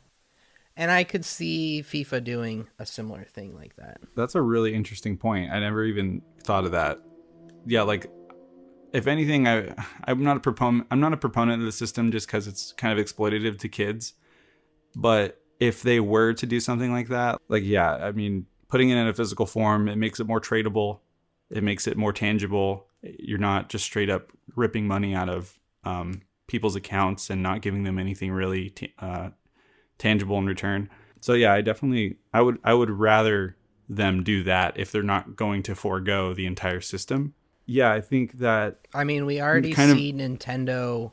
And 0.75 0.91
I 0.91 1.03
could 1.03 1.25
see 1.25 1.83
FIFA 1.85 2.23
doing 2.23 2.67
a 2.77 2.85
similar 2.85 3.25
thing 3.25 3.53
like 3.53 3.75
that. 3.75 3.99
That's 4.15 4.35
a 4.35 4.41
really 4.41 4.73
interesting 4.73 5.17
point. 5.17 5.51
I 5.51 5.59
never 5.59 5.83
even 5.83 6.21
thought 6.43 6.65
of 6.65 6.71
that. 6.71 6.99
Yeah, 7.65 7.81
like 7.81 8.09
if 8.93 9.07
anything, 9.07 9.47
I 9.47 9.73
I'm 10.05 10.23
not 10.23 10.37
a 10.37 10.39
proponent. 10.39 10.87
I'm 10.91 10.99
not 10.99 11.13
a 11.13 11.17
proponent 11.17 11.61
of 11.61 11.65
the 11.65 11.71
system 11.71 12.11
just 12.11 12.27
because 12.27 12.47
it's 12.47 12.73
kind 12.73 12.97
of 12.97 13.05
exploitative 13.05 13.59
to 13.59 13.69
kids. 13.69 14.13
But 14.95 15.41
if 15.59 15.81
they 15.81 15.99
were 15.99 16.33
to 16.33 16.45
do 16.45 16.59
something 16.59 16.91
like 16.91 17.09
that, 17.09 17.39
like 17.49 17.63
yeah, 17.63 17.95
I 17.95 18.11
mean, 18.11 18.45
putting 18.67 18.89
it 18.89 18.95
in 18.97 19.07
a 19.07 19.13
physical 19.13 19.45
form, 19.45 19.87
it 19.87 19.97
makes 19.97 20.19
it 20.19 20.27
more 20.27 20.39
tradable. 20.41 20.99
It 21.49 21.63
makes 21.63 21.87
it 21.87 21.97
more 21.97 22.13
tangible. 22.13 22.87
You're 23.01 23.39
not 23.39 23.69
just 23.69 23.85
straight 23.85 24.09
up 24.09 24.31
ripping 24.55 24.87
money 24.87 25.15
out 25.15 25.29
of 25.29 25.59
um, 25.83 26.21
people's 26.47 26.75
accounts 26.75 27.29
and 27.29 27.41
not 27.41 27.61
giving 27.61 27.83
them 27.83 27.97
anything 27.97 28.31
really 28.31 28.69
t- 28.69 28.93
uh, 28.99 29.29
tangible 29.97 30.37
in 30.37 30.45
return. 30.45 30.89
So 31.21 31.33
yeah, 31.33 31.53
I 31.53 31.61
definitely 31.61 32.17
I 32.33 32.41
would 32.41 32.59
I 32.63 32.73
would 32.73 32.89
rather 32.89 33.55
them 33.89 34.23
do 34.23 34.43
that 34.43 34.77
if 34.79 34.91
they're 34.91 35.01
not 35.03 35.35
going 35.35 35.63
to 35.63 35.75
forego 35.75 36.33
the 36.33 36.45
entire 36.45 36.81
system. 36.81 37.33
Yeah, 37.65 37.91
I 37.91 38.01
think 38.01 38.39
that 38.39 38.87
I 38.93 39.03
mean, 39.03 39.25
we 39.25 39.41
already 39.41 39.73
kind 39.73 39.91
of- 39.91 39.97
see 39.97 40.13
Nintendo 40.13 41.11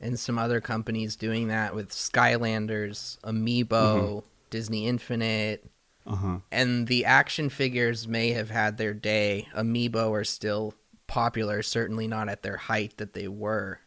and 0.00 0.18
some 0.18 0.38
other 0.38 0.60
companies 0.60 1.16
doing 1.16 1.48
that 1.48 1.74
with 1.74 1.90
Skylanders, 1.90 3.18
Amiibo, 3.20 3.68
Mm-hmm. 3.68 4.26
Disney 4.50 4.86
Infinity, 4.86 5.62
uh-huh. 6.06 6.38
and 6.50 6.86
the 6.86 7.04
action 7.04 7.50
figures 7.50 8.08
may 8.08 8.30
have 8.30 8.48
had 8.50 8.78
their 8.78 8.94
day. 8.94 9.46
Amiibo 9.54 10.10
are 10.12 10.24
still 10.24 10.72
popular, 11.06 11.62
certainly 11.62 12.06
not 12.06 12.28
at 12.28 12.42
their 12.42 12.56
height 12.56 12.96
that 12.96 13.12
they 13.12 13.28
were. 13.28 13.80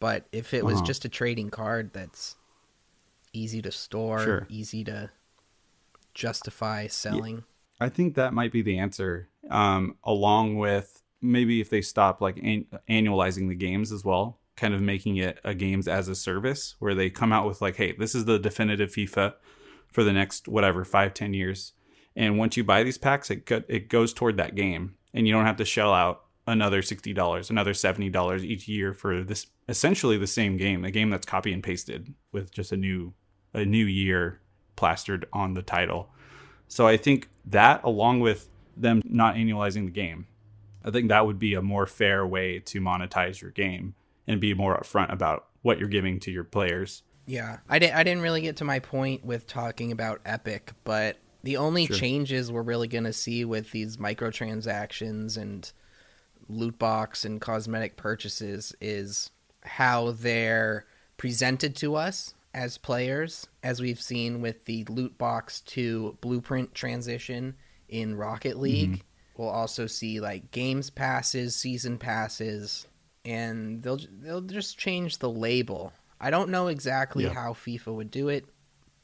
But 0.00 0.26
if 0.32 0.52
it 0.54 0.64
was 0.64 0.76
Uh-huh. 0.78 0.86
just 0.86 1.04
a 1.04 1.08
trading 1.08 1.50
card 1.50 1.92
that's 1.92 2.34
easy 3.32 3.62
to 3.62 3.70
store, 3.70 4.24
Sure. 4.24 4.46
easy 4.50 4.82
to 4.84 5.10
justify 6.14 6.86
selling. 6.88 7.44
I 7.80 7.88
think 7.88 8.14
that 8.14 8.34
might 8.34 8.52
be 8.52 8.62
the 8.62 8.78
answer. 8.78 9.28
Um, 9.50 9.96
along 10.04 10.56
with 10.56 11.02
maybe 11.20 11.60
if 11.60 11.70
they 11.70 11.80
stop 11.82 12.20
like 12.20 12.36
an- 12.38 12.66
annualizing 12.88 13.48
the 13.48 13.54
games 13.54 13.92
as 13.92 14.04
well, 14.04 14.38
kind 14.56 14.74
of 14.74 14.80
making 14.80 15.16
it 15.16 15.38
a 15.44 15.54
games 15.54 15.88
as 15.88 16.08
a 16.08 16.14
service 16.14 16.74
where 16.78 16.94
they 16.94 17.10
come 17.10 17.32
out 17.32 17.46
with 17.46 17.60
like, 17.60 17.76
hey, 17.76 17.92
this 17.92 18.14
is 18.14 18.24
the 18.24 18.38
definitive 18.38 18.90
FIFA 18.90 19.34
for 19.88 20.04
the 20.04 20.12
next 20.12 20.48
whatever 20.48 20.84
five 20.84 21.14
ten 21.14 21.34
years, 21.34 21.72
and 22.16 22.38
once 22.38 22.56
you 22.56 22.64
buy 22.64 22.82
these 22.82 22.98
packs, 22.98 23.30
it 23.30 23.46
go- 23.46 23.64
it 23.68 23.88
goes 23.88 24.12
toward 24.12 24.36
that 24.36 24.54
game, 24.54 24.94
and 25.14 25.26
you 25.26 25.32
don't 25.32 25.46
have 25.46 25.56
to 25.56 25.64
shell 25.64 25.92
out 25.92 26.24
another 26.46 26.82
sixty 26.82 27.12
dollars, 27.12 27.50
another 27.50 27.74
seventy 27.74 28.10
dollars 28.10 28.44
each 28.44 28.68
year 28.68 28.92
for 28.94 29.22
this 29.22 29.46
essentially 29.68 30.18
the 30.18 30.26
same 30.26 30.56
game, 30.56 30.84
a 30.84 30.90
game 30.90 31.10
that's 31.10 31.26
copy 31.26 31.52
and 31.52 31.62
pasted 31.62 32.12
with 32.32 32.50
just 32.50 32.72
a 32.72 32.76
new 32.76 33.12
a 33.54 33.64
new 33.64 33.84
year 33.84 34.40
plastered 34.76 35.26
on 35.32 35.54
the 35.54 35.62
title. 35.62 36.08
So 36.68 36.86
I 36.86 36.96
think 36.96 37.28
that, 37.44 37.84
along 37.84 38.20
with 38.20 38.48
them 38.76 39.02
not 39.04 39.34
annualizing 39.34 39.84
the 39.84 39.90
game, 39.90 40.26
I 40.84 40.90
think 40.90 41.08
that 41.08 41.26
would 41.26 41.38
be 41.38 41.54
a 41.54 41.62
more 41.62 41.86
fair 41.86 42.26
way 42.26 42.60
to 42.60 42.80
monetize 42.80 43.40
your 43.40 43.50
game 43.50 43.94
and 44.26 44.40
be 44.40 44.54
more 44.54 44.76
upfront 44.76 45.12
about 45.12 45.46
what 45.62 45.78
you're 45.78 45.88
giving 45.88 46.20
to 46.20 46.30
your 46.30 46.44
players. 46.44 47.02
Yeah, 47.26 47.58
I 47.68 47.78
didn't. 47.78 47.96
I 47.96 48.02
didn't 48.02 48.22
really 48.22 48.42
get 48.42 48.56
to 48.56 48.64
my 48.64 48.80
point 48.80 49.24
with 49.24 49.46
talking 49.46 49.92
about 49.92 50.20
Epic, 50.24 50.72
but 50.84 51.18
the 51.42 51.56
only 51.56 51.86
Sure. 51.86 51.96
changes 51.96 52.50
we're 52.50 52.62
really 52.62 52.88
going 52.88 53.04
to 53.04 53.12
see 53.12 53.44
with 53.44 53.70
these 53.70 53.96
microtransactions 53.96 55.36
and 55.36 55.70
loot 56.48 56.78
box 56.78 57.24
and 57.24 57.40
cosmetic 57.40 57.96
purchases 57.96 58.74
is 58.80 59.30
how 59.64 60.12
they're 60.12 60.86
presented 61.16 61.76
to 61.76 61.94
us 61.94 62.34
as 62.54 62.78
players, 62.78 63.46
as 63.62 63.80
we've 63.80 64.00
seen 64.00 64.40
with 64.40 64.64
the 64.66 64.84
loot 64.84 65.16
box 65.16 65.60
to 65.60 66.18
blueprint 66.20 66.74
transition 66.74 67.54
in 67.88 68.16
Rocket 68.16 68.54
mm-hmm. 68.54 68.62
League. 68.62 69.02
We'll 69.36 69.48
also 69.48 69.86
see 69.86 70.20
like 70.20 70.50
games 70.50 70.90
passes, 70.90 71.56
season 71.56 71.98
passes, 71.98 72.86
and 73.24 73.82
they'll 73.82 74.00
they'll 74.20 74.40
just 74.40 74.78
change 74.78 75.18
the 75.18 75.30
label. 75.30 75.92
I 76.20 76.30
don't 76.30 76.50
know 76.50 76.68
exactly 76.68 77.24
Yeah. 77.24 77.34
how 77.34 77.52
FIFA 77.52 77.94
would 77.94 78.10
do 78.10 78.28
it, 78.28 78.46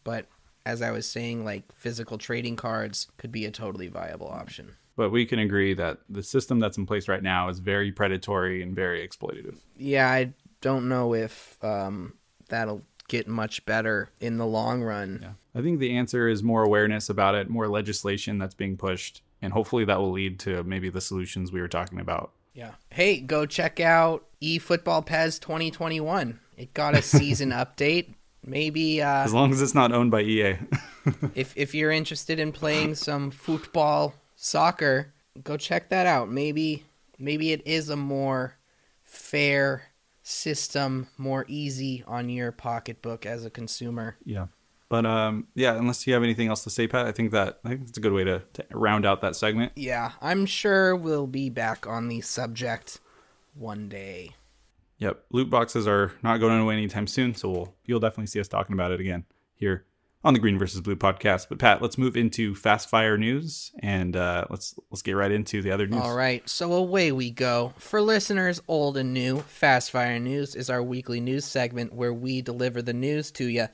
but 0.05 0.27
as 0.65 0.83
I 0.83 0.91
was 0.91 1.07
saying, 1.09 1.45
like 1.45 1.65
physical 1.75 2.19
trading 2.19 2.57
cards 2.57 3.09
could 3.17 3.33
be 3.33 3.45
a 3.45 3.51
totally 3.51 3.89
viable 3.89 4.29
option. 4.29 4.77
But 4.97 5.11
we 5.11 5.25
can 5.27 5.39
agree 5.39 5.75
that 5.75 5.99
the 6.09 6.23
system 6.23 6.59
that's 6.59 6.77
in 6.77 6.85
place 6.87 7.09
right 7.09 7.23
now 7.23 7.49
is 7.49 7.61
very 7.61 7.93
predatory 7.93 8.63
and 8.63 8.75
very 8.75 9.07
exploitative. 9.07 9.57
Yeah, 9.77 10.11
I 10.11 10.35
don't 10.61 10.89
know 10.89 11.15
if 11.15 11.57
um, 11.63 12.15
that'll 12.49 12.83
get 13.07 13.27
much 13.29 13.65
better 13.65 14.11
in 14.21 14.37
the 14.37 14.47
long 14.47 14.83
run. 14.83 15.21
Yeah. 15.23 15.33
I 15.59 15.63
think 15.63 15.79
the 15.79 15.97
answer 15.97 16.29
is 16.29 16.43
more 16.43 16.63
awareness 16.65 17.09
about 17.09 17.35
it, 17.37 17.49
more 17.49 17.69
legislation 17.69 18.39
that's 18.39 18.55
being 18.55 18.77
pushed, 18.77 19.23
and 19.41 19.53
hopefully 19.53 19.85
that 19.87 19.99
will 19.99 20.11
lead 20.13 20.39
to 20.41 20.63
maybe 20.65 20.91
the 20.91 21.01
solutions 21.01 21.51
we 21.53 21.61
were 21.61 21.69
talking 21.69 22.01
about. 22.01 22.33
Yeah. 22.59 22.73
Hey, 22.91 23.21
go 23.21 23.47
check 23.47 23.79
out 23.79 24.27
eFootball 24.43 25.07
PES 25.07 25.39
2021. 25.39 26.41
It 26.57 26.75
got 26.75 26.97
a 26.97 27.03
season 27.03 27.51
update. 27.53 28.15
Maybe 28.45 29.01
uh, 29.01 29.23
As 29.23 29.33
long 29.33 29.53
as 29.53 29.63
it's 29.63 29.77
not 29.77 29.93
owned 29.93 30.11
by 30.11 30.23
EA. 30.23 30.57
if 31.37 31.57
if 31.57 31.73
you're 31.73 31.93
interested 31.93 32.41
in 32.41 32.51
playing 32.51 32.97
some 32.97 33.31
football 33.31 34.15
soccer, 34.35 35.15
go 35.45 35.57
check 35.57 35.91
that 35.91 36.09
out. 36.09 36.33
Maybe 36.33 36.83
maybe 37.17 37.53
it 37.53 37.65
is 37.65 37.91
a 37.91 37.97
more 37.97 38.57
fair 39.05 39.93
system, 40.25 41.07
more 41.17 41.45
easy 41.47 42.03
on 42.09 42.29
your 42.29 42.51
pocketbook 42.51 43.25
as 43.25 43.45
a 43.45 43.51
consumer. 43.51 44.17
Yeah. 44.25 44.47
But 44.89 45.05
um, 45.05 45.49
yeah, 45.55 45.77
unless 45.77 46.07
you 46.07 46.15
have 46.15 46.23
anything 46.23 46.49
else 46.49 46.65
to 46.65 46.71
say, 46.71 46.87
Pat, 46.87 47.07
I 47.07 47.13
think 47.13 47.33
that 47.33 47.61
I 47.65 47.71
think 47.71 47.83
it's 47.89 47.99
a 47.99 48.01
good 48.01 48.13
way 48.13 48.25
to, 48.25 48.43
to 48.55 48.65
round 48.73 49.05
out 49.05 49.21
that 49.21 49.37
segment. 49.37 49.73
Yeah, 49.77 50.13
I'm 50.21 50.47
sure 50.47 50.97
we'll 50.97 51.27
be 51.27 51.51
back 51.51 51.87
on 51.87 52.09
the 52.09 52.23
subject 52.23 53.01
one 53.55 53.89
day. 53.89 54.31
Yep, 54.99 55.25
loot 55.31 55.51
boxes 55.51 55.87
are 55.87 56.13
not 56.23 56.39
going 56.39 56.59
away 56.59 56.75
anytime 56.75 57.07
soon, 57.07 57.35
so 57.35 57.51
we'll, 57.51 57.75
you'll 57.85 58.01
definitely 58.01 58.27
see 58.27 58.41
us 58.41 58.49
talking 58.49 58.73
about 58.73 58.91
it 58.91 58.99
again 58.99 59.25
here 59.55 59.85
on 60.25 60.35
the 60.35 60.41
Green 60.41 60.59
versus 60.59 60.81
Blue 60.81 60.97
podcast. 60.97 61.49
But 61.49 61.59
Pat, 61.59 61.81
let's 61.81 61.99
move 61.99 62.17
into 62.17 62.55
fast 62.55 62.89
fire 62.89 63.17
news 63.17 63.73
and 63.81 64.17
uh, 64.17 64.47
let's 64.49 64.75
let's 64.91 65.03
get 65.03 65.13
right 65.13 65.31
into 65.31 65.61
the 65.61 65.71
other 65.71 65.87
news. 65.87 66.01
All 66.03 66.17
right, 66.17 66.49
so 66.49 66.73
away 66.73 67.13
we 67.13 67.31
go. 67.31 67.75
For 67.77 68.01
listeners 68.01 68.61
old 68.67 68.97
and 68.97 69.13
new, 69.13 69.41
Fast 69.41 69.91
Fire 69.91 70.19
News 70.19 70.55
is 70.55 70.71
our 70.71 70.83
weekly 70.83 71.21
news 71.21 71.45
segment 71.45 71.93
where 71.93 72.13
we 72.13 72.41
deliver 72.41 72.81
the 72.81 72.95
news 72.95 73.31
to 73.33 73.45
you 73.45 73.69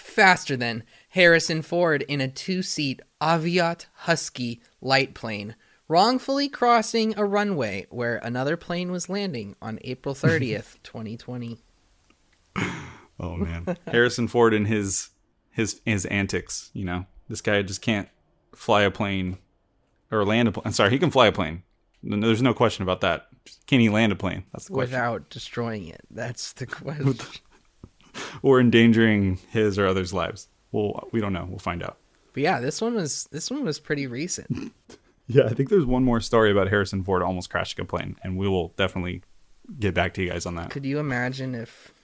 faster 0.00 0.56
than 0.56 0.82
Harrison 1.10 1.62
Ford 1.62 2.02
in 2.02 2.20
a 2.20 2.28
two 2.28 2.62
seat 2.62 3.00
Aviat 3.20 3.86
Husky 3.94 4.60
light 4.80 5.14
plane, 5.14 5.54
wrongfully 5.88 6.48
crossing 6.48 7.16
a 7.18 7.24
runway 7.24 7.86
where 7.90 8.16
another 8.18 8.56
plane 8.56 8.90
was 8.90 9.08
landing 9.08 9.56
on 9.60 9.78
April 9.82 10.14
30th, 10.16 10.76
2020. 10.82 11.58
Oh 13.22 13.36
man, 13.36 13.76
Harrison 13.86 14.28
Ford 14.28 14.54
and 14.54 14.66
his 14.66 15.10
his 15.50 15.82
his 15.84 16.06
antics. 16.06 16.70
You 16.72 16.86
know, 16.86 17.04
this 17.28 17.42
guy 17.42 17.60
just 17.60 17.82
can't 17.82 18.08
fly 18.54 18.80
a 18.80 18.90
plane 18.90 19.36
or 20.10 20.24
land 20.24 20.48
a 20.48 20.52
plane. 20.52 20.62
I'm 20.64 20.72
sorry, 20.72 20.88
he 20.88 20.98
can 20.98 21.10
fly 21.10 21.26
a 21.26 21.32
plane. 21.32 21.62
There's 22.02 22.40
no 22.40 22.54
question 22.54 22.82
about 22.82 23.02
that. 23.02 23.26
Can 23.66 23.80
he 23.80 23.90
land 23.90 24.12
a 24.12 24.16
plane? 24.16 24.44
That's 24.52 24.64
the 24.68 24.72
question. 24.72 24.92
without 24.92 25.28
destroying 25.28 25.86
it. 25.86 26.00
That's 26.10 26.54
the 26.54 26.66
question. 26.66 27.18
or 28.42 28.60
endangering 28.60 29.38
his 29.50 29.78
or 29.78 29.86
others' 29.86 30.12
lives. 30.12 30.48
Well, 30.72 31.08
we 31.12 31.20
don't 31.20 31.32
know. 31.32 31.46
We'll 31.48 31.58
find 31.58 31.82
out. 31.82 31.98
but 32.32 32.42
yeah, 32.42 32.60
this 32.60 32.80
one 32.80 32.94
was 32.94 33.28
this 33.32 33.50
one 33.50 33.64
was 33.64 33.78
pretty 33.80 34.06
recent. 34.06 34.72
Yeah, 35.32 35.44
I 35.44 35.54
think 35.54 35.68
there's 35.68 35.86
one 35.86 36.02
more 36.02 36.20
story 36.20 36.50
about 36.50 36.66
Harrison 36.70 37.04
Ford 37.04 37.22
almost 37.22 37.50
crashing 37.50 37.80
a 37.80 37.84
plane, 37.84 38.16
and 38.24 38.36
we 38.36 38.48
will 38.48 38.70
definitely 38.76 39.22
get 39.78 39.94
back 39.94 40.12
to 40.14 40.22
you 40.24 40.30
guys 40.30 40.44
on 40.44 40.56
that. 40.56 40.70
Could 40.70 40.84
you 40.84 40.98
imagine 40.98 41.54
if 41.54 41.94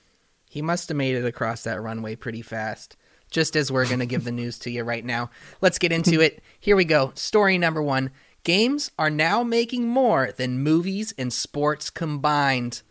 he 0.48 0.62
must 0.62 0.88
have 0.90 0.96
made 0.96 1.16
it 1.16 1.24
across 1.24 1.64
that 1.64 1.82
runway 1.82 2.14
pretty 2.14 2.40
fast? 2.40 2.96
Just 3.28 3.56
as 3.56 3.72
we're 3.72 3.86
going 3.86 3.98
to 3.98 4.06
give 4.06 4.22
the 4.22 4.30
news 4.42 4.60
to 4.60 4.70
you 4.70 4.84
right 4.84 5.04
now. 5.04 5.30
Let's 5.60 5.80
get 5.80 5.90
into 5.90 6.20
it. 6.20 6.40
Here 6.60 6.76
we 6.76 6.84
go. 6.84 7.10
Story 7.16 7.58
number 7.58 7.82
one 7.82 8.12
Games 8.44 8.92
are 8.96 9.10
now 9.10 9.42
making 9.42 9.88
more 9.88 10.30
than 10.30 10.60
movies 10.60 11.12
and 11.18 11.32
sports 11.32 11.90
combined. 11.90 12.82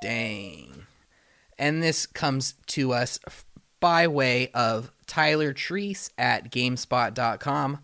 Dang. 0.00 0.67
And 1.58 1.82
this 1.82 2.06
comes 2.06 2.54
to 2.68 2.92
us 2.92 3.18
by 3.80 4.06
way 4.06 4.52
of 4.52 4.92
Tyler 5.06 5.52
Treese 5.52 6.10
at 6.16 6.52
GameSpot.com. 6.52 7.80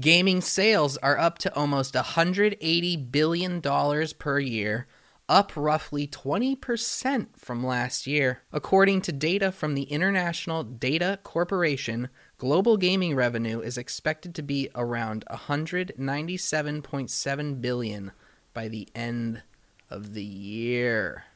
Gaming 0.00 0.40
sales 0.40 0.96
are 0.96 1.16
up 1.16 1.38
to 1.38 1.54
almost 1.54 1.94
$180 1.94 3.12
billion 3.12 3.60
per 3.60 4.40
year, 4.40 4.88
up 5.28 5.52
roughly 5.54 6.08
20% 6.08 7.26
from 7.36 7.64
last 7.64 8.04
year. 8.06 8.42
According 8.52 9.02
to 9.02 9.12
data 9.12 9.52
from 9.52 9.74
the 9.74 9.84
International 9.84 10.64
Data 10.64 11.20
Corporation, 11.22 12.08
global 12.38 12.76
gaming 12.76 13.14
revenue 13.14 13.60
is 13.60 13.78
expected 13.78 14.34
to 14.34 14.42
be 14.42 14.68
around 14.74 15.24
197.7 15.30 17.60
billion 17.60 18.10
by 18.52 18.66
the 18.66 18.88
end 18.96 19.42
of 19.90 20.14
the 20.14 20.24
year. 20.24 21.26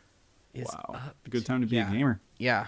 Is 0.54 0.66
Wow. 0.66 0.94
up 0.94 1.16
Good 1.28 1.46
time 1.46 1.60
to 1.60 1.66
be 1.66 1.76
yeah. 1.76 1.88
a 1.88 1.92
gamer. 1.92 2.20
yeah. 2.38 2.66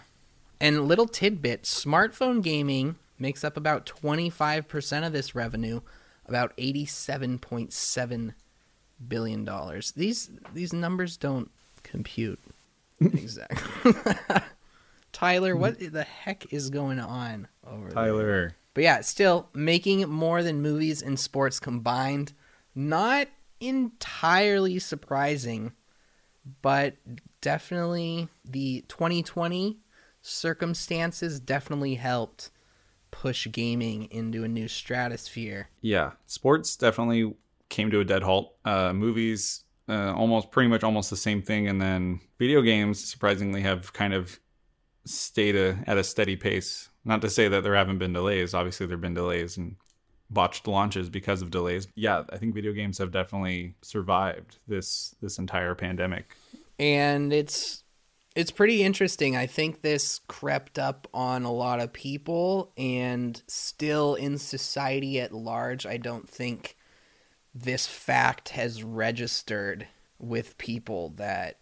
And 0.61 0.87
little 0.87 1.07
tidbit 1.07 1.63
smartphone 1.63 2.43
gaming 2.43 2.97
makes 3.19 3.45
up 3.45 3.57
about 3.57 3.87
25% 3.87 5.07
of 5.07 5.13
this 5.13 5.35
revenue, 5.35 5.81
about 6.27 6.55
$87.7 6.59 8.35
billion. 9.09 9.49
These 9.97 10.31
these 10.53 10.73
numbers 10.73 11.17
don't 11.17 11.51
compute 11.83 12.41
exactly. 13.01 13.93
Tyler, 15.13 15.57
what 15.57 15.77
hmm. 15.77 15.89
the 15.89 16.05
heck 16.05 16.53
is 16.53 16.71
going 16.71 17.01
on 17.01 17.49
over 17.67 17.85
there? 17.85 17.95
Tyler. 17.95 18.55
But 18.75 18.85
yeah, 18.85 19.01
still 19.01 19.49
making 19.53 20.09
more 20.09 20.43
than 20.43 20.63
movies 20.63 21.03
and 21.03 21.19
sports 21.19 21.59
combined. 21.59 22.33
Not 22.75 23.29
entirely 23.59 24.79
surprising, 24.79 25.73
but 26.63 26.97
definitely 27.41 28.29
the 28.45 28.85
2020 28.89 29.79
circumstances 30.23 31.41
definitely 31.41 31.95
helped 31.95 32.51
push 33.11 33.49
gaming 33.51 34.09
into 34.11 34.45
a 34.45 34.49
new 34.49 34.69
stratosphere. 34.69 35.69
Yeah, 35.81 36.13
sports 36.27 36.77
definitely 36.77 37.35
came 37.69 37.91
to 37.91 38.01
a 38.01 38.05
dead 38.05 38.23
halt. 38.23 38.55
Uh, 38.65 38.93
movies, 38.93 39.65
uh, 39.89 40.13
almost 40.15 40.51
pretty 40.51 40.69
much 40.69 40.85
almost 40.85 41.11
the 41.11 41.17
same 41.17 41.43
thing, 41.43 41.69
and 41.69 41.81
then 41.81 42.21
video 42.39 42.63
games 42.63 43.05
surprisingly 43.05 43.63
have 43.63 43.93
kind 43.93 44.15
of 44.15 44.39
stayed 45.05 45.57
a, 45.57 45.79
at 45.87 45.99
a 45.99 46.05
steady 46.05 46.37
pace. 46.37 46.89
Not 47.05 47.23
to 47.23 47.31
say 47.31 47.49
that 47.49 47.63
there 47.63 47.75
haven't 47.75 47.99
been 47.99 48.13
delays. 48.13 48.55
Obviously, 48.55 48.87
there've 48.87 49.01
been 49.01 49.15
delays 49.15 49.57
and 49.57 49.77
botched 50.31 50.67
launches 50.67 51.11
because 51.11 51.43
of 51.43 51.51
delays. 51.51 51.89
Yeah, 51.95 52.25
I 52.31 52.39
think 52.39 52.55
video 52.55 52.73
games 52.73 52.99
have 52.99 53.11
definitely 53.11 53.75
survived 53.83 54.59
this 54.67 55.15
this 55.21 55.39
entire 55.39 55.75
pandemic. 55.75 56.37
and 56.79 57.33
it's 57.33 57.83
it's 58.37 58.51
pretty 58.53 58.83
interesting. 58.83 59.37
I 59.37 59.47
think 59.47 59.83
this 59.83 60.21
crept 60.29 60.79
up 60.79 61.09
on 61.13 61.43
a 61.43 61.53
lot 61.53 61.81
of 61.81 61.93
people 61.93 62.73
and 62.77 63.43
still 63.49 64.15
in 64.15 64.39
society 64.39 65.21
at 65.21 65.33
large, 65.33 65.85
I 65.85 65.97
don't 65.97 66.29
think 66.29 66.77
this 67.55 67.87
fact 67.87 68.51
has 68.51 68.85
registered 68.85 69.89
with 70.19 70.57
people 70.59 71.11
that 71.17 71.59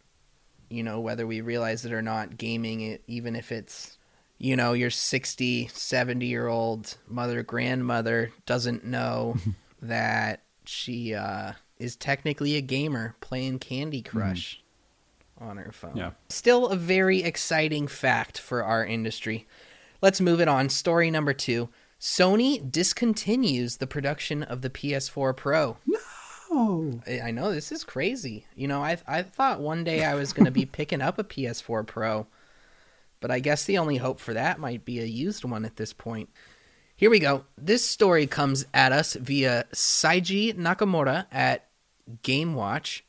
you 0.68 0.82
know 0.82 1.00
whether 1.00 1.26
we 1.26 1.40
realize 1.40 1.84
it 1.84 1.92
or 1.92 2.02
not 2.02 2.36
gaming 2.36 2.80
it 2.80 3.02
even 3.06 3.34
if 3.34 3.50
it's 3.50 3.97
you 4.38 4.56
know 4.56 4.72
your 4.72 4.90
60 4.90 5.68
70 5.72 6.26
year 6.26 6.46
old 6.48 6.96
mother 7.06 7.42
grandmother 7.42 8.32
doesn't 8.46 8.84
know 8.84 9.36
that 9.82 10.42
she 10.64 11.14
uh, 11.14 11.52
is 11.78 11.96
technically 11.96 12.56
a 12.56 12.60
gamer 12.60 13.16
playing 13.20 13.58
candy 13.58 14.02
crush 14.02 14.62
on 15.40 15.56
her 15.56 15.72
phone. 15.72 15.96
Yeah. 15.96 16.10
still 16.28 16.66
a 16.66 16.76
very 16.76 17.22
exciting 17.22 17.86
fact 17.86 18.38
for 18.38 18.64
our 18.64 18.84
industry. 18.84 19.46
Let's 20.02 20.20
move 20.20 20.40
it 20.40 20.48
on. 20.48 20.68
Story 20.68 21.10
number 21.10 21.32
two. 21.32 21.68
Sony 22.00 22.60
discontinues 22.70 23.78
the 23.78 23.86
production 23.86 24.42
of 24.42 24.62
the 24.62 24.70
ps4 24.70 25.36
pro. 25.36 25.76
Oh, 26.50 27.00
I 27.06 27.20
I 27.20 27.30
know 27.30 27.52
this 27.52 27.70
is 27.72 27.84
crazy. 27.84 28.46
You 28.54 28.68
know, 28.68 28.82
I 28.82 28.96
I 29.06 29.22
thought 29.22 29.60
one 29.60 29.84
day 29.84 30.04
I 30.04 30.14
was 30.14 30.32
going 30.32 30.46
to 30.46 30.50
be 30.50 30.66
picking 30.78 31.00
up 31.02 31.18
a 31.18 31.24
PS4 31.24 31.86
Pro, 31.86 32.26
but 33.20 33.30
I 33.30 33.40
guess 33.40 33.64
the 33.64 33.78
only 33.78 33.96
hope 33.96 34.20
for 34.20 34.34
that 34.34 34.58
might 34.58 34.84
be 34.84 35.00
a 35.00 35.04
used 35.04 35.44
one 35.44 35.64
at 35.64 35.76
this 35.76 35.92
point. 35.92 36.30
Here 36.96 37.10
we 37.10 37.20
go. 37.20 37.44
This 37.56 37.84
story 37.84 38.26
comes 38.26 38.66
at 38.74 38.90
us 38.92 39.14
via 39.14 39.66
Saiji 39.72 40.54
Nakamura 40.54 41.26
at 41.30 41.68
GameWatch, 42.22 43.02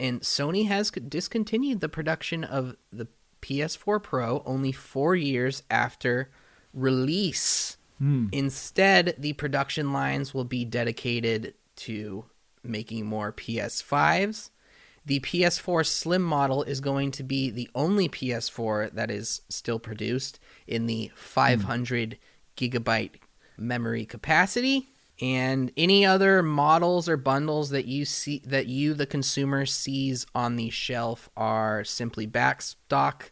and 0.00 0.20
Sony 0.22 0.66
has 0.66 0.90
discontinued 0.90 1.80
the 1.80 1.88
production 1.88 2.42
of 2.42 2.76
the 2.92 3.06
PS4 3.42 4.02
Pro 4.02 4.42
only 4.44 4.72
four 4.72 5.14
years 5.14 5.62
after 5.70 6.30
release. 6.74 7.76
Hmm. 7.98 8.26
Instead, 8.32 9.14
the 9.16 9.32
production 9.34 9.92
lines 9.92 10.34
will 10.34 10.44
be 10.44 10.64
dedicated 10.64 11.54
to 11.76 12.24
making 12.62 13.06
more 13.06 13.32
PS5s. 13.32 14.50
The 15.06 15.20
PS4 15.20 15.86
Slim 15.86 16.22
model 16.22 16.64
is 16.64 16.80
going 16.80 17.12
to 17.12 17.22
be 17.22 17.48
the 17.48 17.70
only 17.76 18.08
PS4 18.08 18.92
that 18.92 19.10
is 19.10 19.42
still 19.48 19.78
produced 19.78 20.40
in 20.66 20.86
the 20.86 21.12
500 21.14 22.18
hmm. 22.18 22.64
gigabyte 22.64 23.12
memory 23.56 24.04
capacity. 24.04 24.88
And 25.20 25.72
any 25.76 26.04
other 26.04 26.42
models 26.42 27.08
or 27.08 27.16
bundles 27.16 27.70
that 27.70 27.86
you 27.86 28.04
see 28.04 28.42
that 28.44 28.66
you 28.66 28.92
the 28.92 29.06
consumer 29.06 29.64
sees 29.64 30.26
on 30.34 30.56
the 30.56 30.68
shelf 30.70 31.30
are 31.36 31.84
simply 31.84 32.26
backstock. 32.26 33.30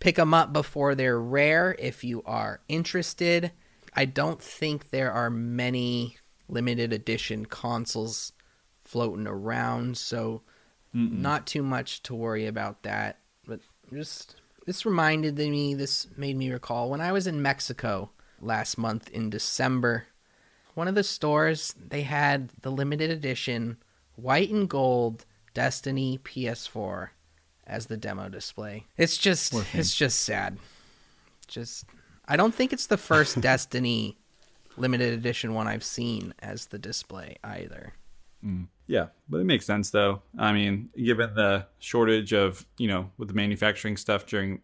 Pick 0.00 0.16
them 0.16 0.34
up 0.34 0.52
before 0.52 0.94
they're 0.94 1.20
rare 1.20 1.76
if 1.78 2.04
you 2.04 2.22
are 2.26 2.60
interested. 2.68 3.52
I 3.94 4.04
don't 4.04 4.42
think 4.42 4.90
there 4.90 5.10
are 5.10 5.30
many 5.30 6.18
limited 6.48 6.92
edition 6.92 7.46
consoles 7.46 8.32
floating 8.80 9.26
around, 9.26 9.96
so 9.96 10.42
not 10.98 11.46
too 11.46 11.62
much 11.62 12.02
to 12.04 12.14
worry 12.14 12.46
about 12.46 12.82
that. 12.82 13.18
But 13.46 13.60
just 13.92 14.36
this 14.66 14.84
reminded 14.84 15.36
me, 15.38 15.74
this 15.74 16.06
made 16.16 16.36
me 16.36 16.50
recall 16.50 16.90
when 16.90 17.00
I 17.00 17.12
was 17.12 17.26
in 17.26 17.40
Mexico 17.40 18.10
last 18.40 18.78
month 18.78 19.08
in 19.10 19.30
December. 19.30 20.06
One 20.74 20.88
of 20.88 20.94
the 20.94 21.02
stores 21.02 21.74
they 21.78 22.02
had 22.02 22.50
the 22.62 22.70
limited 22.70 23.10
edition 23.10 23.78
white 24.16 24.50
and 24.50 24.68
gold 24.68 25.24
Destiny 25.54 26.18
PS4 26.22 27.08
as 27.66 27.86
the 27.86 27.96
demo 27.96 28.28
display. 28.28 28.86
It's 28.96 29.16
just 29.16 29.54
it's 29.74 29.94
just 29.94 30.20
sad. 30.20 30.58
Just 31.46 31.86
I 32.26 32.36
don't 32.36 32.54
think 32.54 32.72
it's 32.72 32.86
the 32.86 32.96
first 32.96 33.40
Destiny 33.40 34.18
limited 34.76 35.12
edition 35.12 35.54
one 35.54 35.66
I've 35.66 35.84
seen 35.84 36.34
as 36.40 36.66
the 36.66 36.78
display 36.78 37.36
either. 37.42 37.94
Yeah, 38.88 39.08
but 39.28 39.38
it 39.38 39.44
makes 39.44 39.66
sense 39.66 39.90
though. 39.90 40.22
I 40.36 40.52
mean, 40.52 40.88
given 40.96 41.34
the 41.34 41.66
shortage 41.78 42.32
of 42.32 42.66
you 42.78 42.88
know 42.88 43.10
with 43.18 43.28
the 43.28 43.34
manufacturing 43.34 43.96
stuff 43.96 44.26
during 44.26 44.60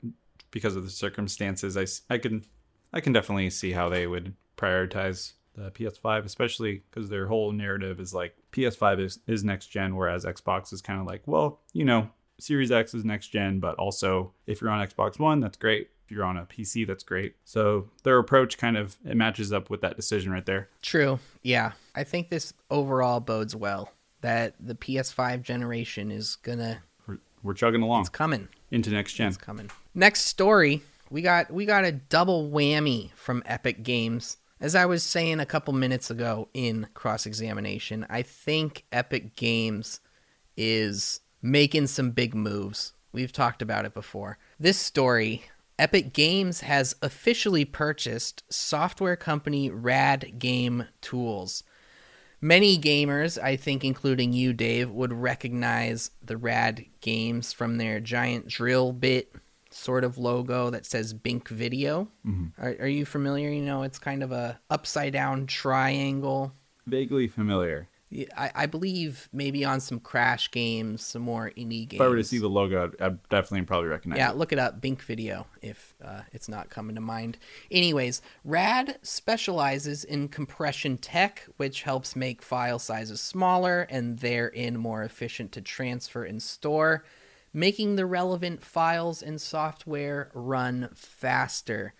because 0.51 0.75
of 0.75 0.85
the 0.85 0.91
circumstances, 0.91 1.77
I, 1.77 2.14
I 2.14 2.18
can 2.18 2.45
I 2.93 3.01
can 3.01 3.12
definitely 3.12 3.51
see 3.51 3.72
how 3.72 3.89
they 3.89 4.07
would 4.07 4.35
prioritize 4.57 5.35
the 5.55 5.70
PS5, 5.70 6.25
especially 6.25 6.83
because 6.91 7.09
their 7.09 7.27
whole 7.27 7.53
narrative 7.53 8.01
is 8.01 8.14
like 8.14 8.35
PS5 8.53 9.01
is 9.01 9.18
is 9.27 9.45
next 9.45 9.66
gen, 9.66 9.95
whereas 9.95 10.25
Xbox 10.25 10.72
is 10.72 10.81
kind 10.81 11.01
of 11.01 11.07
like, 11.07 11.22
well, 11.27 11.61
you 11.72 11.85
know, 11.85 12.09
Series 12.41 12.72
X 12.72 12.95
is 12.95 13.05
next 13.05 13.29
gen, 13.29 13.61
but 13.61 13.77
also 13.77 14.33
if 14.47 14.61
you're 14.61 14.70
on 14.70 14.87
Xbox 14.87 15.18
One, 15.18 15.41
that's 15.41 15.59
great. 15.59 15.91
If 16.05 16.11
you're 16.11 16.25
on 16.25 16.37
a 16.37 16.45
PC, 16.45 16.87
that's 16.87 17.05
great. 17.05 17.35
So 17.45 17.89
their 18.03 18.18
approach 18.18 18.59
kind 18.59 18.77
of 18.77 18.97
it 19.05 19.16
matches 19.16 19.53
up 19.53 19.70
with 19.70 19.81
that 19.83 19.97
decision 19.97 20.33
right 20.33 20.45
there. 20.45 20.68
True. 20.83 21.18
Yeah. 21.43 21.72
I 21.95 22.05
think 22.05 22.29
this 22.29 22.53
overall 22.70 23.20
bodes 23.20 23.57
well 23.57 23.91
that 24.25 24.55
the 24.59 24.75
PS5 24.75 25.43
generation 25.43 26.11
is 26.11 26.37
gonna 26.37 26.79
We're, 27.07 27.18
we're 27.43 27.53
chugging 27.53 27.83
along 27.83 28.01
it's 28.01 28.09
coming. 28.09 28.49
into 28.70 28.89
next 28.89 29.12
gen. 29.12 29.29
It's 29.29 29.37
coming. 29.37 29.70
Next 29.95 30.22
story, 30.22 30.81
we 31.11 31.20
got 31.20 31.51
we 31.53 31.66
got 31.66 31.85
a 31.85 31.93
double 31.93 32.51
whammy 32.51 33.12
from 33.12 33.43
Epic 33.45 33.83
Games. 33.83 34.39
As 34.61 34.75
I 34.75 34.87
was 34.87 35.03
saying 35.03 35.41
a 35.41 35.47
couple 35.47 35.75
minutes 35.75 36.11
ago 36.11 36.49
in 36.55 36.87
cross 36.95 37.27
examination, 37.27 38.07
I 38.09 38.22
think 38.22 38.85
Epic 38.91 39.37
Games 39.37 40.01
is 40.57 41.20
making 41.43 41.89
some 41.89 42.11
big 42.11 42.35
moves. 42.35 42.95
We've 43.12 43.33
talked 43.33 43.61
about 43.61 43.85
it 43.85 43.93
before. 43.93 44.39
This 44.59 44.79
story 44.79 45.43
Epic 45.79 46.14
Games 46.14 46.62
has 46.62 46.97
officially 47.03 47.66
purchased 47.66 48.43
software 48.49 49.16
company 49.16 49.68
Rad 49.70 50.39
Game 50.39 50.87
Tools. 51.03 51.62
Many 52.45 52.77
gamers, 52.77 53.43
I 53.43 53.57
think, 53.57 53.85
including 53.85 54.35
you, 54.35 54.53
Dave, 54.53 54.91
would 54.91 55.15
recognize 55.15 56.11
the 56.23 56.37
Rad 56.37 56.85
Games 57.01 57.55
from 57.55 57.79
their 57.79 58.01
giant 58.01 58.49
drill 58.49 58.93
bit 58.93 59.35
sort 59.71 60.05
of 60.05 60.19
logo 60.19 60.69
that 60.69 60.85
says 60.85 61.15
Bink 61.15 61.49
Video. 61.49 62.07
Mm-hmm. 62.27 62.63
Are, 62.63 62.77
are 62.81 62.87
you 62.87 63.07
familiar? 63.07 63.49
You 63.49 63.63
know, 63.63 63.83
it's 63.83 63.99
kind 63.99 64.23
of 64.23 64.31
a 64.31 64.61
upside 64.69 65.15
down 65.15 65.47
triangle. 65.47 66.53
Vaguely 66.87 67.29
familiar. 67.29 67.89
I, 68.37 68.51
I 68.55 68.67
believe 68.67 69.29
maybe 69.33 69.65
on 69.65 69.81
some 69.81 69.99
Crash 69.99 70.51
games, 70.53 71.05
some 71.05 71.23
more 71.23 71.51
indie 71.57 71.89
games. 71.89 71.95
If 71.95 72.01
I 72.01 72.09
were 72.09 72.17
to 72.17 72.23
see 72.25 72.39
the 72.39 72.49
logo, 72.49 72.85
I'd, 72.85 73.01
I'd 73.03 73.29
definitely 73.29 73.63
probably 73.67 73.89
recognize 73.89 74.19
Yeah, 74.19 74.31
it. 74.31 74.37
look 74.37 74.53
it 74.53 74.59
up, 74.59 74.81
Bink 74.81 75.03
Video, 75.03 75.47
if 75.63 75.97
uh, 76.05 76.21
it's 76.33 76.49
not 76.49 76.71
coming 76.71 76.95
to 76.95 77.01
mind. 77.01 77.39
Anyways, 77.73 78.23
RAD 78.45 78.99
specializes 79.03 80.05
in 80.05 80.29
compression 80.29 80.97
tech, 80.97 81.49
which 81.57 81.83
helps 81.83 82.15
make 82.15 82.41
file 82.41 82.79
sizes 82.79 83.21
smaller 83.21 83.83
and 83.91 84.21
therein 84.21 84.77
more 84.79 85.03
efficient 85.03 85.51
to 85.53 85.61
transfer 85.61 86.23
and 86.25 86.41
store, 86.41 87.05
making 87.53 87.97
the 87.97 88.07
relevant 88.07 88.63
files 88.63 89.23
and 89.23 89.41
software 89.41 90.31
run 90.35 90.89
faster. 90.95 91.95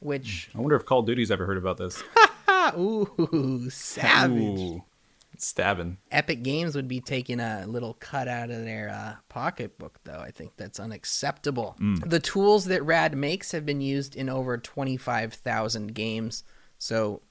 Which, 0.00 0.50
I 0.54 0.58
wonder 0.60 0.74
if 0.76 0.84
Call 0.86 1.00
of 1.00 1.06
Duty's 1.06 1.30
ever 1.30 1.46
heard 1.46 1.58
about 1.58 1.76
this. 1.76 2.02
ooh, 2.76 3.68
savage. 3.70 4.58
Ooh, 4.58 4.84
stabbing. 5.42 5.98
Epic 6.10 6.42
Games 6.42 6.74
would 6.74 6.88
be 6.88 7.00
taking 7.00 7.40
a 7.40 7.64
little 7.66 7.94
cut 7.94 8.28
out 8.28 8.50
of 8.50 8.64
their 8.64 8.88
uh, 8.90 9.14
pocketbook, 9.28 9.98
though. 10.04 10.18
I 10.20 10.30
think 10.30 10.52
that's 10.56 10.80
unacceptable. 10.80 11.76
The 12.06 12.20
tools 12.20 12.66
that 12.66 12.84
Rad 12.84 13.16
makes 13.16 13.52
have 13.52 13.64
been 13.66 13.80
used 13.80 14.16
in 14.16 14.28
over 14.28 14.58
25,000 14.58 15.94
games, 15.94 16.44
so 16.78 17.22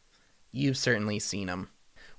you've 0.52 0.78
certainly 0.78 1.20
seen 1.20 1.48
them. 1.48 1.70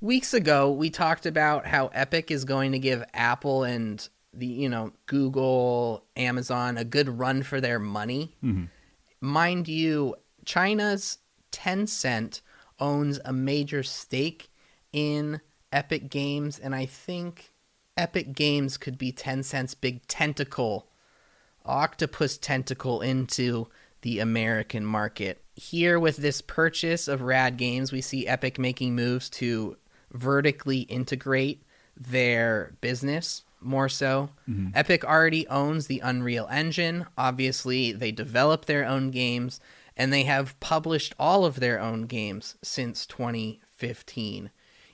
Weeks 0.01 0.33
ago, 0.33 0.71
we 0.73 0.89
talked 0.91 1.27
about 1.27 1.67
how 1.67 1.89
Epic 1.89 2.31
is 2.31 2.45
going 2.45 2.73
to 2.73 2.79
give 2.79 3.05
Apple 3.13 3.65
and 3.65 4.09
the, 4.33 4.47
you 4.47 4.69
know, 4.69 4.93
Google, 5.07 6.05
Amazon 6.17 6.79
a 6.79 6.85
good 6.85 7.09
run 7.19 7.43
for 7.43 7.61
their 7.61 7.79
money. 7.79 8.35
Mind 9.21 9.69
you, 9.69 10.15
China's 10.47 11.19
Tencent 11.53 12.41
owns 12.79 13.21
a 13.25 13.33
major 13.33 13.83
stake 13.83 14.51
in 14.93 15.41
Epic 15.73 16.11
Games, 16.11 16.59
and 16.59 16.75
I 16.75 16.87
think 16.87 17.53
Epic 17.97 18.35
Games 18.35 18.77
could 18.77 18.99
be 18.99 19.13
Tencent's 19.13 19.75
big 19.75 20.07
tentacle, 20.07 20.89
octopus 21.65 22.39
tentacle 22.39 23.01
into 23.01 23.69
the 24.03 24.19
American 24.19 24.85
market. 24.85 25.43
Here, 25.55 25.99
with 25.99 26.17
this 26.17 26.41
purchase 26.41 27.07
of 27.09 27.23
Rad 27.23 27.57
Games, 27.57 27.93
we 27.93 28.01
see 28.01 28.27
Epic 28.27 28.59
making 28.59 28.95
moves 28.95 29.29
to 29.31 29.77
vertically 30.13 30.81
integrate 30.81 31.63
their 31.97 32.75
business 32.81 33.43
more 33.61 33.89
so. 33.89 34.31
Mm-hmm. 34.49 34.69
Epic 34.75 35.05
already 35.05 35.47
owns 35.49 35.87
the 35.87 36.01
Unreal 36.01 36.49
Engine. 36.51 37.07
Obviously, 37.17 37.93
they 37.93 38.11
develop 38.11 38.65
their 38.65 38.85
own 38.85 39.11
games 39.11 39.61
and 39.97 40.13
they 40.13 40.23
have 40.23 40.59
published 40.61 41.15
all 41.19 41.45
of 41.45 41.61
their 41.61 41.79
own 41.79 42.07
games 42.07 42.57
since 42.63 43.05
2015. 43.07 44.51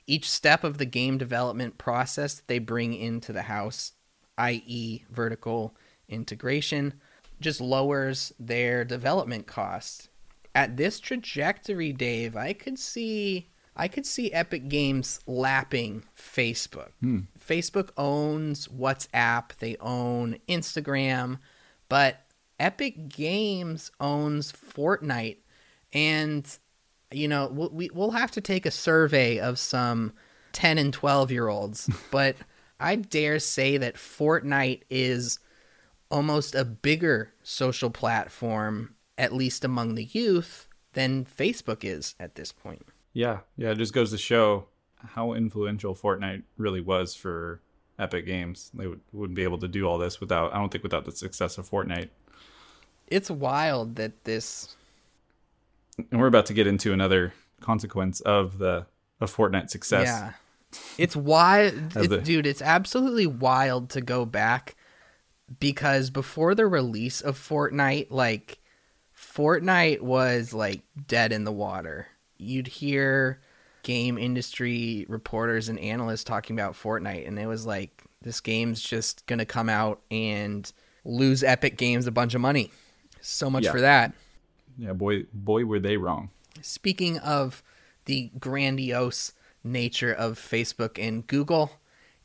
Each 0.07 0.29
step 0.29 0.63
of 0.63 0.77
the 0.77 0.85
game 0.85 1.17
development 1.17 1.77
process 1.77 2.41
they 2.47 2.59
bring 2.59 2.93
into 2.93 3.33
the 3.33 3.43
house, 3.43 3.91
i.e., 4.37 5.03
vertical 5.11 5.75
integration, 6.07 6.93
just 7.41 7.59
lowers 7.59 8.33
their 8.39 8.85
development 8.85 9.47
costs. 9.47 10.07
At 10.55 10.77
this 10.77 10.99
trajectory, 10.99 11.91
Dave, 11.91 12.35
I 12.35 12.53
could 12.53 12.79
see 12.79 13.49
I 13.79 13.87
could 13.87 14.07
see 14.07 14.33
Epic 14.33 14.69
Games 14.69 15.19
lapping 15.27 16.03
Facebook. 16.17 16.89
Hmm. 16.99 17.19
Facebook 17.39 17.89
owns 17.95 18.67
WhatsApp, 18.67 19.55
they 19.59 19.77
own 19.79 20.37
Instagram, 20.49 21.37
but 21.87 22.21
Epic 22.59 23.07
Games 23.07 23.91
owns 23.99 24.51
Fortnite 24.51 25.37
and 25.93 26.57
you 27.11 27.27
know, 27.27 27.47
we'll, 27.51 27.69
we, 27.69 27.89
we'll 27.93 28.11
have 28.11 28.31
to 28.31 28.41
take 28.41 28.65
a 28.65 28.71
survey 28.71 29.39
of 29.39 29.59
some 29.59 30.13
10 30.53 30.77
and 30.77 30.93
12 30.93 31.31
year 31.31 31.47
olds, 31.47 31.89
but 32.11 32.35
I 32.79 32.95
dare 32.95 33.39
say 33.39 33.77
that 33.77 33.95
Fortnite 33.95 34.81
is 34.89 35.39
almost 36.09 36.55
a 36.55 36.65
bigger 36.65 37.33
social 37.43 37.89
platform, 37.89 38.95
at 39.17 39.33
least 39.33 39.63
among 39.65 39.95
the 39.95 40.05
youth, 40.05 40.67
than 40.93 41.25
Facebook 41.25 41.83
is 41.83 42.15
at 42.19 42.35
this 42.35 42.51
point. 42.51 42.85
Yeah, 43.13 43.39
yeah. 43.55 43.71
It 43.71 43.77
just 43.77 43.93
goes 43.93 44.11
to 44.11 44.17
show 44.17 44.65
how 45.13 45.33
influential 45.33 45.95
Fortnite 45.95 46.43
really 46.57 46.81
was 46.81 47.15
for 47.15 47.61
Epic 47.99 48.25
Games. 48.25 48.71
They 48.73 48.87
would, 48.87 49.01
wouldn't 49.11 49.35
be 49.35 49.43
able 49.43 49.57
to 49.59 49.67
do 49.67 49.87
all 49.87 49.97
this 49.97 50.19
without. 50.19 50.53
I 50.53 50.57
don't 50.57 50.69
think 50.69 50.83
without 50.83 51.05
the 51.05 51.11
success 51.11 51.57
of 51.57 51.69
Fortnite. 51.69 52.09
It's 53.07 53.29
wild 53.29 53.95
that 53.95 54.23
this. 54.23 54.75
And 56.11 56.19
we're 56.19 56.27
about 56.27 56.45
to 56.47 56.53
get 56.53 56.67
into 56.67 56.93
another 56.93 57.33
consequence 57.61 58.19
of 58.21 58.57
the 58.59 58.85
of 59.19 59.35
Fortnite 59.35 59.69
success. 59.69 60.05
Yeah. 60.07 60.33
It's 60.97 61.15
wild. 61.15 61.73
Of 61.95 61.97
It, 62.03 62.09
the- 62.09 62.17
dude, 62.21 62.45
it's 62.45 62.61
absolutely 62.61 63.25
wild 63.25 63.89
to 63.91 64.01
go 64.01 64.25
back 64.25 64.75
because 65.59 66.09
before 66.09 66.53
the 66.55 66.67
release 66.67 67.21
of 67.21 67.37
Fortnite, 67.37 68.07
like, 68.11 68.59
Fortnite 69.17 70.01
was 70.01 70.53
like 70.53 70.81
dead 71.07 71.31
in 71.31 71.43
the 71.45 71.51
water. 71.51 72.07
You'd 72.37 72.67
hear 72.67 73.39
game 73.83 74.17
industry 74.17 75.05
reporters 75.09 75.69
and 75.69 75.79
analysts 75.79 76.23
talking 76.23 76.55
about 76.55 76.73
Fortnite, 76.73 77.27
and 77.27 77.39
it 77.39 77.47
was 77.47 77.65
like, 77.65 78.03
this 78.21 78.41
game's 78.41 78.81
just 78.81 79.25
going 79.25 79.39
to 79.39 79.45
come 79.45 79.69
out 79.69 80.01
and 80.11 80.71
lose 81.05 81.43
Epic 81.43 81.77
Games 81.77 82.05
a 82.07 82.11
bunch 82.11 82.35
of 82.35 82.41
money. 82.41 82.71
So 83.21 83.49
much 83.49 83.63
Yeah. 83.63 83.71
for 83.71 83.81
that. 83.81 84.13
Yeah, 84.77 84.93
boy, 84.93 85.25
boy, 85.33 85.65
were 85.65 85.79
they 85.79 85.97
wrong. 85.97 86.29
Speaking 86.61 87.17
of 87.19 87.63
the 88.05 88.31
grandiose 88.39 89.33
nature 89.63 90.13
of 90.13 90.39
Facebook 90.39 90.97
and 90.99 91.25
Google 91.27 91.71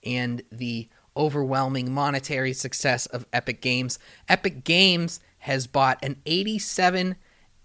and 0.04 0.42
the 0.50 0.88
overwhelming 1.16 1.92
monetary 1.92 2.52
success 2.52 3.06
of 3.06 3.26
Epic 3.32 3.60
Games, 3.60 3.98
Epic 4.28 4.64
Games 4.64 5.20
has 5.38 5.66
bought 5.66 5.98
an 6.02 6.16
87 6.24 7.16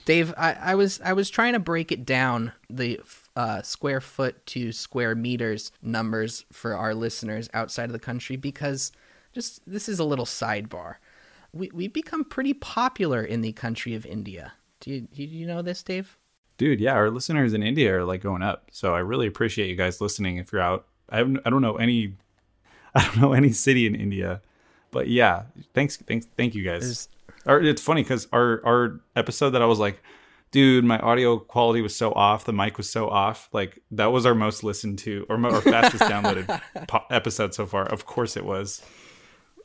Dave, 0.07 0.35
I, 0.37 0.53
I 0.55 0.75
was 0.75 1.01
I 1.05 1.13
was 1.13 1.31
trying 1.31 1.53
to 1.53 1.59
break 1.59 1.93
it 1.93 2.05
down 2.05 2.53
the 2.69 3.01
uh, 3.37 3.63
square 3.63 4.01
foot 4.01 4.45
to 4.47 4.73
square 4.73 5.15
meters 5.15 5.71
numbers 5.83 6.45
for 6.53 6.75
our 6.75 6.95
listeners 6.95 7.49
outside 7.55 7.85
of 7.85 7.93
the 7.93 7.99
country 7.99 8.37
because 8.37 8.93
just 9.33 9.61
this 9.71 9.89
is 9.89 9.99
a 9.99 10.05
little 10.05 10.25
sidebar. 10.25 10.97
We 11.53 11.71
we've 11.73 11.93
become 11.93 12.25
pretty 12.25 12.55
popular 12.55 13.23
in 13.23 13.43
the 13.43 13.53
country 13.53 13.95
of 13.95 14.07
India. 14.07 14.53
Do 14.81 14.91
you 14.91 15.01
do 15.03 15.23
you 15.23 15.47
know 15.47 15.63
this, 15.63 15.83
Dave? 15.83 16.17
Dude, 16.57 16.81
yeah, 16.81 16.93
our 16.95 17.11
listeners 17.11 17.55
in 17.55 17.63
India 17.63 17.97
are 17.99 18.05
like 18.05 18.23
going 18.23 18.43
up. 18.43 18.69
So 18.73 18.95
I 18.95 18.99
really 19.01 19.27
appreciate 19.27 19.69
you 19.69 19.77
guys 19.77 20.01
listening. 20.01 20.39
If 20.39 20.53
you're 20.53 20.61
out, 20.61 20.87
I 21.09 21.19
haven't, 21.19 21.41
I 21.47 21.51
don't 21.51 21.63
know 21.63 21.77
any, 21.77 22.17
I 22.95 23.03
don't 23.05 23.19
know 23.19 23.33
any 23.33 23.53
city 23.53 23.87
in 23.87 23.95
India, 23.95 24.43
but 24.91 25.09
yeah, 25.09 25.45
thanks, 25.73 25.97
thanks, 25.97 26.27
thank 26.37 26.55
you 26.55 26.63
guys. 26.65 26.83
There's- 26.83 27.09
Or 27.47 27.61
it's 27.61 27.82
funny 27.82 28.03
because 28.03 28.28
our 28.32 28.61
our 28.64 29.01
episode 29.16 29.51
that 29.51 29.62
I 29.62 29.66
was 29.66 29.78
like, 29.78 30.03
dude, 30.51 30.84
my 30.84 30.99
audio 30.99 31.38
quality 31.38 31.80
was 31.80 31.95
so 31.97 32.12
off, 32.12 32.45
the 32.45 32.53
mic 32.53 32.76
was 32.76 32.91
so 32.91 33.09
off. 33.09 33.49
Like 33.53 33.82
that 33.93 34.07
was 34.12 34.26
our 34.26 34.34
most 34.34 34.62
listened 34.64 34.99
to 35.01 35.24
or 35.28 35.38
mo- 35.38 35.51
our 35.51 35.61
fastest 35.61 36.03
downloaded 36.05 36.61
po- 36.88 37.05
episode 37.11 37.55
so 37.55 37.66
far. 37.66 37.84
Of 37.86 38.05
course 38.07 38.36
it 38.36 38.45
was, 38.45 38.82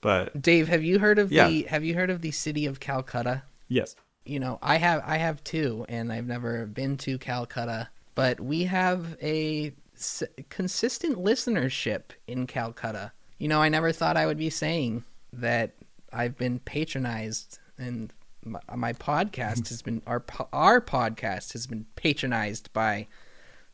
but 0.01 0.41
Dave, 0.41 0.67
have 0.67 0.83
you 0.83 0.99
heard 0.99 1.19
of 1.19 1.31
Yeah. 1.31 1.47
the 1.47 1.63
have 1.63 1.83
you 1.83 1.95
heard 1.95 2.09
of 2.09 2.21
the 2.21 2.31
city 2.31 2.65
of 2.65 2.79
Calcutta? 2.79 3.43
yes, 3.67 3.95
you 4.27 4.39
know 4.39 4.57
i 4.61 4.77
have 4.77 5.03
i 5.05 5.17
have 5.17 5.43
too 5.43 5.85
and 5.89 6.11
i've 6.13 6.25
never 6.25 6.65
been 6.67 6.97
to 6.97 7.15
calcutta 7.19 7.89
but 8.15 8.39
we 8.39 8.63
have 8.63 9.15
a 9.21 9.71
s- 9.95 10.23
consistent 10.49 11.17
listenership 11.17 12.05
in 12.27 12.47
calcutta 12.47 13.11
you 13.37 13.47
know 13.47 13.61
i 13.61 13.69
never 13.69 13.91
thought 13.91 14.17
i 14.17 14.25
would 14.25 14.37
be 14.37 14.49
saying 14.49 15.03
that 15.33 15.75
i've 16.13 16.35
been 16.37 16.57
patronized 16.59 17.59
and 17.77 18.13
my, 18.43 18.59
my 18.75 18.93
podcast 18.93 19.69
has 19.69 19.81
been 19.81 20.01
our 20.05 20.23
our 20.53 20.81
podcast 20.81 21.53
has 21.53 21.67
been 21.67 21.85
patronized 21.95 22.71
by 22.73 23.07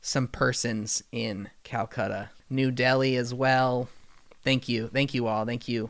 some 0.02 0.28
persons 0.28 1.04
in 1.12 1.50
calcutta 1.64 2.30
new 2.50 2.72
delhi 2.72 3.16
as 3.16 3.34
well 3.34 3.90
thank 4.44 4.68
you 4.70 4.88
thank 4.88 5.14
you 5.14 5.28
all 5.28 5.46
thank 5.46 5.68
you 5.68 5.90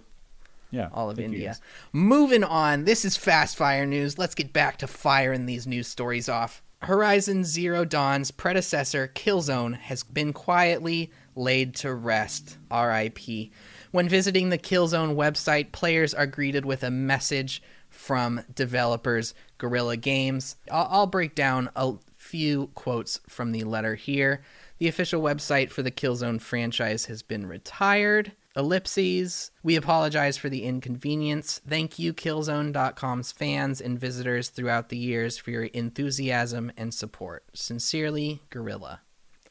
yeah, 0.72 0.90
all 0.94 1.10
of 1.10 1.18
thank 1.18 1.32
you 1.32 1.36
India. 1.36 1.58
Moving 1.92 2.44
on, 2.44 2.86
this 2.86 3.04
is 3.04 3.18
fast 3.18 3.58
fire 3.58 3.86
news. 3.86 4.18
Let's 4.18 4.36
get 4.36 4.54
back 4.54 4.78
to 4.78 4.88
firing 4.88 5.46
these 5.46 5.68
news 5.68 5.88
stories 5.88 6.30
off. 6.30 6.64
Horizon 6.84 7.44
Zero 7.44 7.86
Dawn's 7.86 8.32
predecessor, 8.32 9.12
Killzone, 9.14 9.76
has 9.76 10.02
been 10.02 10.34
quietly 10.34 11.12
laid 11.36 11.76
to 11.76 11.94
rest. 11.94 12.58
RIP. 12.72 13.52
When 13.92 14.10
visiting 14.10 14.50
the 14.50 14.58
Killzone 14.58 15.16
website, 15.16 15.72
players 15.72 16.14
are 16.14 16.26
greeted 16.26 16.66
with 16.66 16.84
a 16.84 16.90
message 16.90 17.62
from 18.02 18.42
developers 18.54 19.36
Guerrilla 19.60 19.96
Games. 19.96 20.56
I'll, 20.72 20.88
I'll 20.90 21.08
break 21.08 21.36
down 21.36 21.70
a 21.76 21.94
few 22.18 22.72
quotes 22.74 23.20
from 23.30 23.52
the 23.52 23.64
letter 23.64 23.94
here. 23.94 24.42
The 24.80 24.88
official 24.88 25.22
website 25.22 25.70
for 25.70 25.84
the 25.84 25.92
Killzone 25.92 26.42
franchise 26.42 27.06
has 27.06 27.22
been 27.22 27.46
retired. 27.46 28.32
Ellipses. 28.56 29.52
We 29.62 29.76
apologize 29.76 30.36
for 30.36 30.50
the 30.50 30.64
inconvenience. 30.64 31.62
Thank 31.66 32.00
you, 32.00 32.12
Killzone.com's 32.12 33.32
fans 33.32 33.80
and 33.80 34.00
visitors 34.00 34.50
throughout 34.50 34.90
the 34.90 34.98
years 34.98 35.38
for 35.38 35.52
your 35.52 35.66
enthusiasm 35.66 36.72
and 36.76 36.92
support. 36.94 37.46
Sincerely, 37.54 38.42
Guerrilla. 38.50 39.02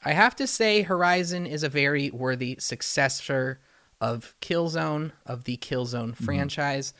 I 0.04 0.12
have 0.12 0.34
to 0.36 0.46
say, 0.48 0.82
Horizon 0.82 1.46
is 1.46 1.62
a 1.62 1.68
very 1.68 2.10
worthy 2.10 2.56
successor 2.58 3.60
of 4.00 4.34
Killzone, 4.42 5.12
of 5.24 5.44
the 5.44 5.56
Killzone 5.56 6.10
mm-hmm. 6.10 6.24
franchise. 6.24 6.92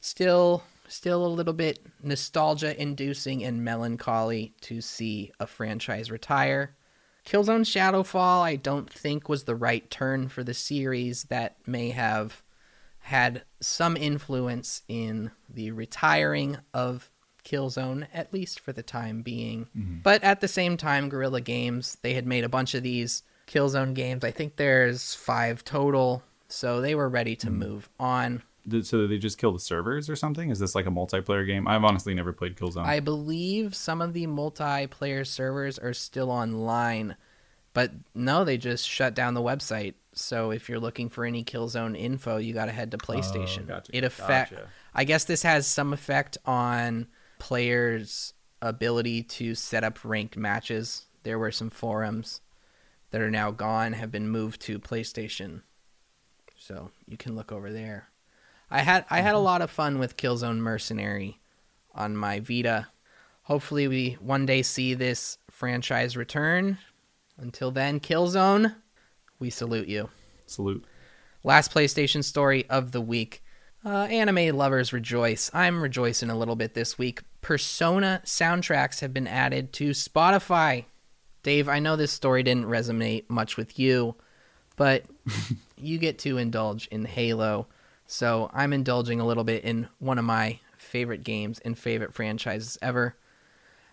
Still, 0.00 0.62
still 0.92 1.24
a 1.24 1.28
little 1.28 1.52
bit 1.52 1.80
nostalgia 2.02 2.80
inducing 2.80 3.42
and 3.42 3.64
melancholy 3.64 4.54
to 4.60 4.80
see 4.80 5.32
a 5.40 5.46
franchise 5.46 6.10
retire. 6.10 6.74
Killzone 7.24 7.64
Shadowfall, 7.64 8.42
I 8.42 8.56
don't 8.56 8.90
think 8.92 9.28
was 9.28 9.44
the 9.44 9.54
right 9.54 9.88
turn 9.90 10.28
for 10.28 10.42
the 10.42 10.54
series. 10.54 11.24
That 11.24 11.56
may 11.66 11.90
have 11.90 12.42
had 13.00 13.44
some 13.60 13.96
influence 13.96 14.82
in 14.88 15.30
the 15.48 15.70
retiring 15.70 16.58
of 16.74 17.10
Killzone, 17.44 18.06
at 18.12 18.32
least 18.32 18.60
for 18.60 18.72
the 18.72 18.82
time 18.82 19.22
being. 19.22 19.66
Mm-hmm. 19.76 19.98
But 20.02 20.22
at 20.22 20.40
the 20.40 20.48
same 20.48 20.76
time, 20.76 21.08
Guerrilla 21.08 21.40
Games, 21.40 21.98
they 22.02 22.14
had 22.14 22.26
made 22.26 22.44
a 22.44 22.48
bunch 22.48 22.74
of 22.74 22.82
these 22.82 23.22
Killzone 23.46 23.94
games. 23.94 24.24
I 24.24 24.30
think 24.30 24.56
there's 24.56 25.14
five 25.14 25.64
total. 25.64 26.22
So 26.48 26.80
they 26.80 26.94
were 26.94 27.08
ready 27.08 27.34
to 27.36 27.46
mm-hmm. 27.48 27.58
move 27.58 27.88
on. 27.98 28.42
So 28.82 29.06
they 29.06 29.18
just 29.18 29.38
kill 29.38 29.52
the 29.52 29.58
servers 29.58 30.08
or 30.08 30.14
something? 30.14 30.50
Is 30.50 30.58
this 30.58 30.74
like 30.74 30.86
a 30.86 30.90
multiplayer 30.90 31.44
game? 31.46 31.66
I've 31.66 31.82
honestly 31.82 32.14
never 32.14 32.32
played 32.32 32.56
Killzone. 32.56 32.84
I 32.84 33.00
believe 33.00 33.74
some 33.74 34.00
of 34.00 34.12
the 34.12 34.26
multiplayer 34.26 35.26
servers 35.26 35.78
are 35.78 35.92
still 35.92 36.30
online, 36.30 37.16
but 37.72 37.90
no, 38.14 38.44
they 38.44 38.56
just 38.56 38.88
shut 38.88 39.14
down 39.14 39.34
the 39.34 39.42
website. 39.42 39.94
So 40.14 40.52
if 40.52 40.68
you're 40.68 40.78
looking 40.78 41.08
for 41.08 41.24
any 41.24 41.42
Killzone 41.42 41.98
info, 41.98 42.36
you 42.36 42.54
got 42.54 42.66
to 42.66 42.72
head 42.72 42.90
to 42.92 42.98
oh, 43.02 43.04
PlayStation. 43.04 43.66
gotcha, 43.66 43.96
It 43.96 44.04
affect. 44.04 44.52
gotcha. 44.52 44.68
I 44.94 45.04
guess 45.04 45.24
this 45.24 45.42
has 45.42 45.66
some 45.66 45.92
effect 45.92 46.38
on 46.44 47.08
players' 47.38 48.34
ability 48.60 49.24
to 49.24 49.54
set 49.54 49.82
up 49.82 50.04
ranked 50.04 50.36
matches. 50.36 51.06
There 51.24 51.38
were 51.38 51.50
some 51.50 51.70
forums 51.70 52.42
that 53.10 53.20
are 53.20 53.30
now 53.30 53.50
gone, 53.50 53.94
have 53.94 54.12
been 54.12 54.28
moved 54.28 54.60
to 54.62 54.78
PlayStation, 54.78 55.62
so 56.56 56.90
you 57.08 57.16
can 57.16 57.34
look 57.34 57.50
over 57.50 57.72
there. 57.72 58.08
I 58.72 58.80
had 58.80 59.04
I 59.10 59.20
had 59.20 59.34
a 59.34 59.38
lot 59.38 59.60
of 59.60 59.70
fun 59.70 59.98
with 59.98 60.16
Killzone 60.16 60.56
Mercenary 60.56 61.38
on 61.94 62.16
my 62.16 62.40
Vita. 62.40 62.88
Hopefully, 63.42 63.86
we 63.86 64.16
one 64.18 64.46
day 64.46 64.62
see 64.62 64.94
this 64.94 65.36
franchise 65.50 66.16
return. 66.16 66.78
Until 67.36 67.70
then, 67.70 68.00
Killzone, 68.00 68.74
we 69.38 69.50
salute 69.50 69.88
you. 69.88 70.08
Salute. 70.46 70.86
Last 71.44 71.74
PlayStation 71.74 72.24
story 72.24 72.64
of 72.70 72.92
the 72.92 73.02
week. 73.02 73.44
Uh, 73.84 74.04
anime 74.04 74.56
lovers 74.56 74.90
rejoice. 74.94 75.50
I'm 75.52 75.82
rejoicing 75.82 76.30
a 76.30 76.38
little 76.38 76.56
bit 76.56 76.72
this 76.72 76.96
week. 76.96 77.20
Persona 77.42 78.22
soundtracks 78.24 79.00
have 79.00 79.12
been 79.12 79.26
added 79.26 79.74
to 79.74 79.90
Spotify. 79.90 80.86
Dave, 81.42 81.68
I 81.68 81.78
know 81.78 81.96
this 81.96 82.12
story 82.12 82.42
didn't 82.42 82.66
resonate 82.66 83.28
much 83.28 83.58
with 83.58 83.78
you, 83.78 84.14
but 84.76 85.04
you 85.76 85.98
get 85.98 86.20
to 86.20 86.38
indulge 86.38 86.86
in 86.86 87.04
Halo. 87.04 87.66
So 88.12 88.50
I'm 88.52 88.74
indulging 88.74 89.20
a 89.20 89.26
little 89.26 89.42
bit 89.42 89.64
in 89.64 89.88
one 89.98 90.18
of 90.18 90.26
my 90.26 90.58
favorite 90.76 91.24
games 91.24 91.60
and 91.60 91.78
favorite 91.78 92.12
franchises 92.12 92.76
ever. 92.82 93.16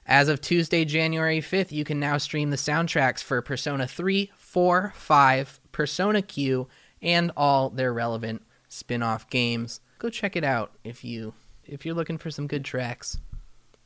As 0.05 0.27
of 0.27 0.41
Tuesday, 0.41 0.83
January 0.83 1.39
5th, 1.39 1.71
you 1.71 1.85
can 1.85 2.01
now 2.01 2.17
stream 2.17 2.49
the 2.49 2.57
soundtracks 2.57 3.23
for 3.23 3.41
Persona 3.41 3.87
3, 3.87 4.29
4, 4.35 4.91
5, 4.93 5.59
Persona 5.71 6.21
Q, 6.21 6.67
and 7.01 7.31
all 7.37 7.69
their 7.69 7.93
relevant 7.93 8.41
spin-off 8.67 9.29
games. 9.29 9.79
Go 9.99 10.09
check 10.09 10.35
it 10.35 10.43
out 10.43 10.73
if 10.83 11.05
you 11.05 11.33
if 11.63 11.85
you're 11.85 11.95
looking 11.95 12.17
for 12.17 12.29
some 12.29 12.45
good 12.45 12.65
tracks. 12.65 13.19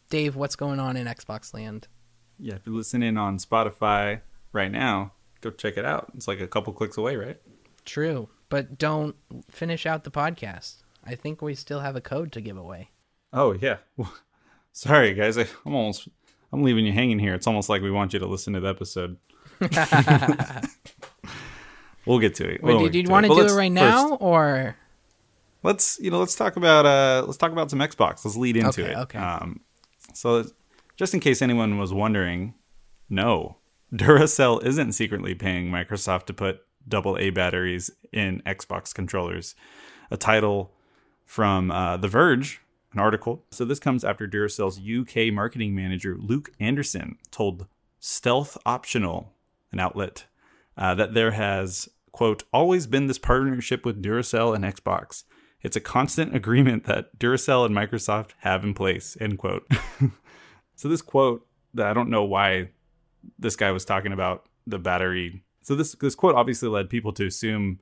Dave, 0.09 0.36
what's 0.36 0.55
going 0.55 0.79
on 0.79 0.97
in 0.97 1.05
Xbox 1.05 1.53
Land? 1.53 1.88
Yeah, 2.39 2.55
if 2.55 2.65
you're 2.65 2.75
listening 2.75 3.17
on 3.17 3.38
Spotify 3.38 4.21
right 4.51 4.71
now, 4.71 5.11
go 5.41 5.51
check 5.51 5.77
it 5.77 5.86
out. 5.86 6.11
It's 6.15 6.27
like 6.27 6.41
a 6.41 6.47
couple 6.47 6.73
clicks 6.73 6.97
away, 6.97 7.17
right? 7.17 7.39
True, 7.86 8.29
but 8.54 8.78
don't 8.78 9.16
finish 9.49 9.88
out 9.88 10.04
the 10.04 10.12
podcast. 10.12 10.84
I 11.04 11.16
think 11.16 11.41
we 11.41 11.56
still 11.56 11.80
have 11.80 11.95
a 11.95 12.01
code 12.01 12.32
to 12.34 12.39
give 12.39 12.56
away. 12.56 12.91
Oh 13.34 13.54
yeah. 13.54 13.78
Sorry 14.74 15.16
guys, 15.16 15.39
I, 15.39 15.47
I'm 15.66 15.74
almost 15.74 16.08
I'm 16.51 16.62
leaving 16.62 16.86
you 16.86 16.93
hanging 16.93 17.18
here. 17.18 17.34
It's 17.34 17.47
almost 17.47 17.68
like 17.68 17.82
we 17.82 17.89
want 17.89 18.14
you 18.14 18.20
to 18.20 18.28
listen 18.28 18.54
to 18.54 18.60
the 18.60 18.70
episode. 18.70 19.18
we'll 22.06 22.20
get 22.20 22.36
to 22.36 22.47
it. 22.47 22.62
Wait, 22.62 22.76
We'll 22.76 22.89
do 22.89 22.99
you 22.99 23.10
want 23.10 23.26
to 23.26 23.34
do 23.34 23.41
it 23.41 23.54
right 23.54 23.72
first- 23.72 23.74
now 23.74 24.18
or 24.18 24.76
let's 25.64 25.99
you 25.99 26.12
know 26.12 26.20
let's 26.20 26.36
talk 26.36 26.56
about 26.56 26.86
uh 26.86 27.24
let's 27.26 27.38
talk 27.38 27.54
about 27.54 27.72
some 27.72 27.80
Xbox. 27.80 28.24
Let's 28.24 28.38
lead 28.38 28.56
into 28.56 28.84
Okay, 28.84 28.91
it. 28.91 28.97
okay. 28.97 29.18
Um, 29.18 29.62
so 30.14 30.45
just 30.95 31.16
in 31.16 31.22
case 31.22 31.41
anyone 31.41 31.80
was 31.80 31.91
wondering, 31.91 32.54
no, 33.10 33.58
Duracell 33.91 34.64
isn't 34.64 34.91
secretly 34.91 35.34
paying 35.34 35.72
Microsoft 35.72 36.28
to 36.28 36.36
put 36.36 36.62
double 36.88 37.17
A 37.17 37.29
batteries 37.29 37.91
in 38.11 38.41
Xbox 38.45 38.93
controllers. 38.93 39.55
A 40.11 40.17
title 40.17 40.73
from 41.25 41.71
uh, 41.71 41.97
The 41.97 42.07
Verge, 42.07 42.61
an 42.93 42.99
article. 42.99 43.43
So 43.51 43.65
this 43.65 43.79
comes 43.79 44.03
after 44.03 44.27
Duracell's 44.27 44.79
UK 44.79 45.34
marketing 45.34 45.75
manager 45.75 46.15
Luke 46.19 46.51
Anderson 46.59 47.17
told 47.31 47.67
Stealth 47.99 48.57
Optional, 48.65 49.34
an 49.71 49.79
outlet, 49.79 50.25
uh, 50.77 50.95
that 50.95 51.13
there 51.13 51.31
has 51.31 51.89
quote 52.11 52.43
always 52.53 52.88
been 52.88 53.07
this 53.07 53.17
partnership 53.17 53.86
with 53.86 54.03
Duracell 54.03 54.55
and 54.55 54.63
Xbox. 54.63 55.23
It's 55.61 55.77
a 55.77 55.81
constant 55.81 56.36
agreement 56.36 56.84
that 56.86 57.17
Duracell 57.17 57.65
and 57.65 57.75
Microsoft 57.75 58.31
have 58.39 58.63
in 58.63 58.73
place. 58.73 59.17
End 59.19 59.38
quote. 59.38 59.65
so 60.75 60.89
this 60.89 61.01
quote 61.01 61.47
that 61.73 61.88
I 61.88 61.93
don't 61.93 62.09
know 62.09 62.23
why 62.23 62.69
this 63.39 63.55
guy 63.55 63.71
was 63.71 63.86
talking 63.86 64.11
about 64.11 64.45
the 64.67 64.77
battery. 64.77 65.43
So 65.64 65.76
this 65.76 65.93
this 65.93 66.16
quote 66.16 66.36
obviously 66.36 66.70
led 66.70 66.89
people 66.89 67.14
to 67.14 67.26
assume 67.26 67.80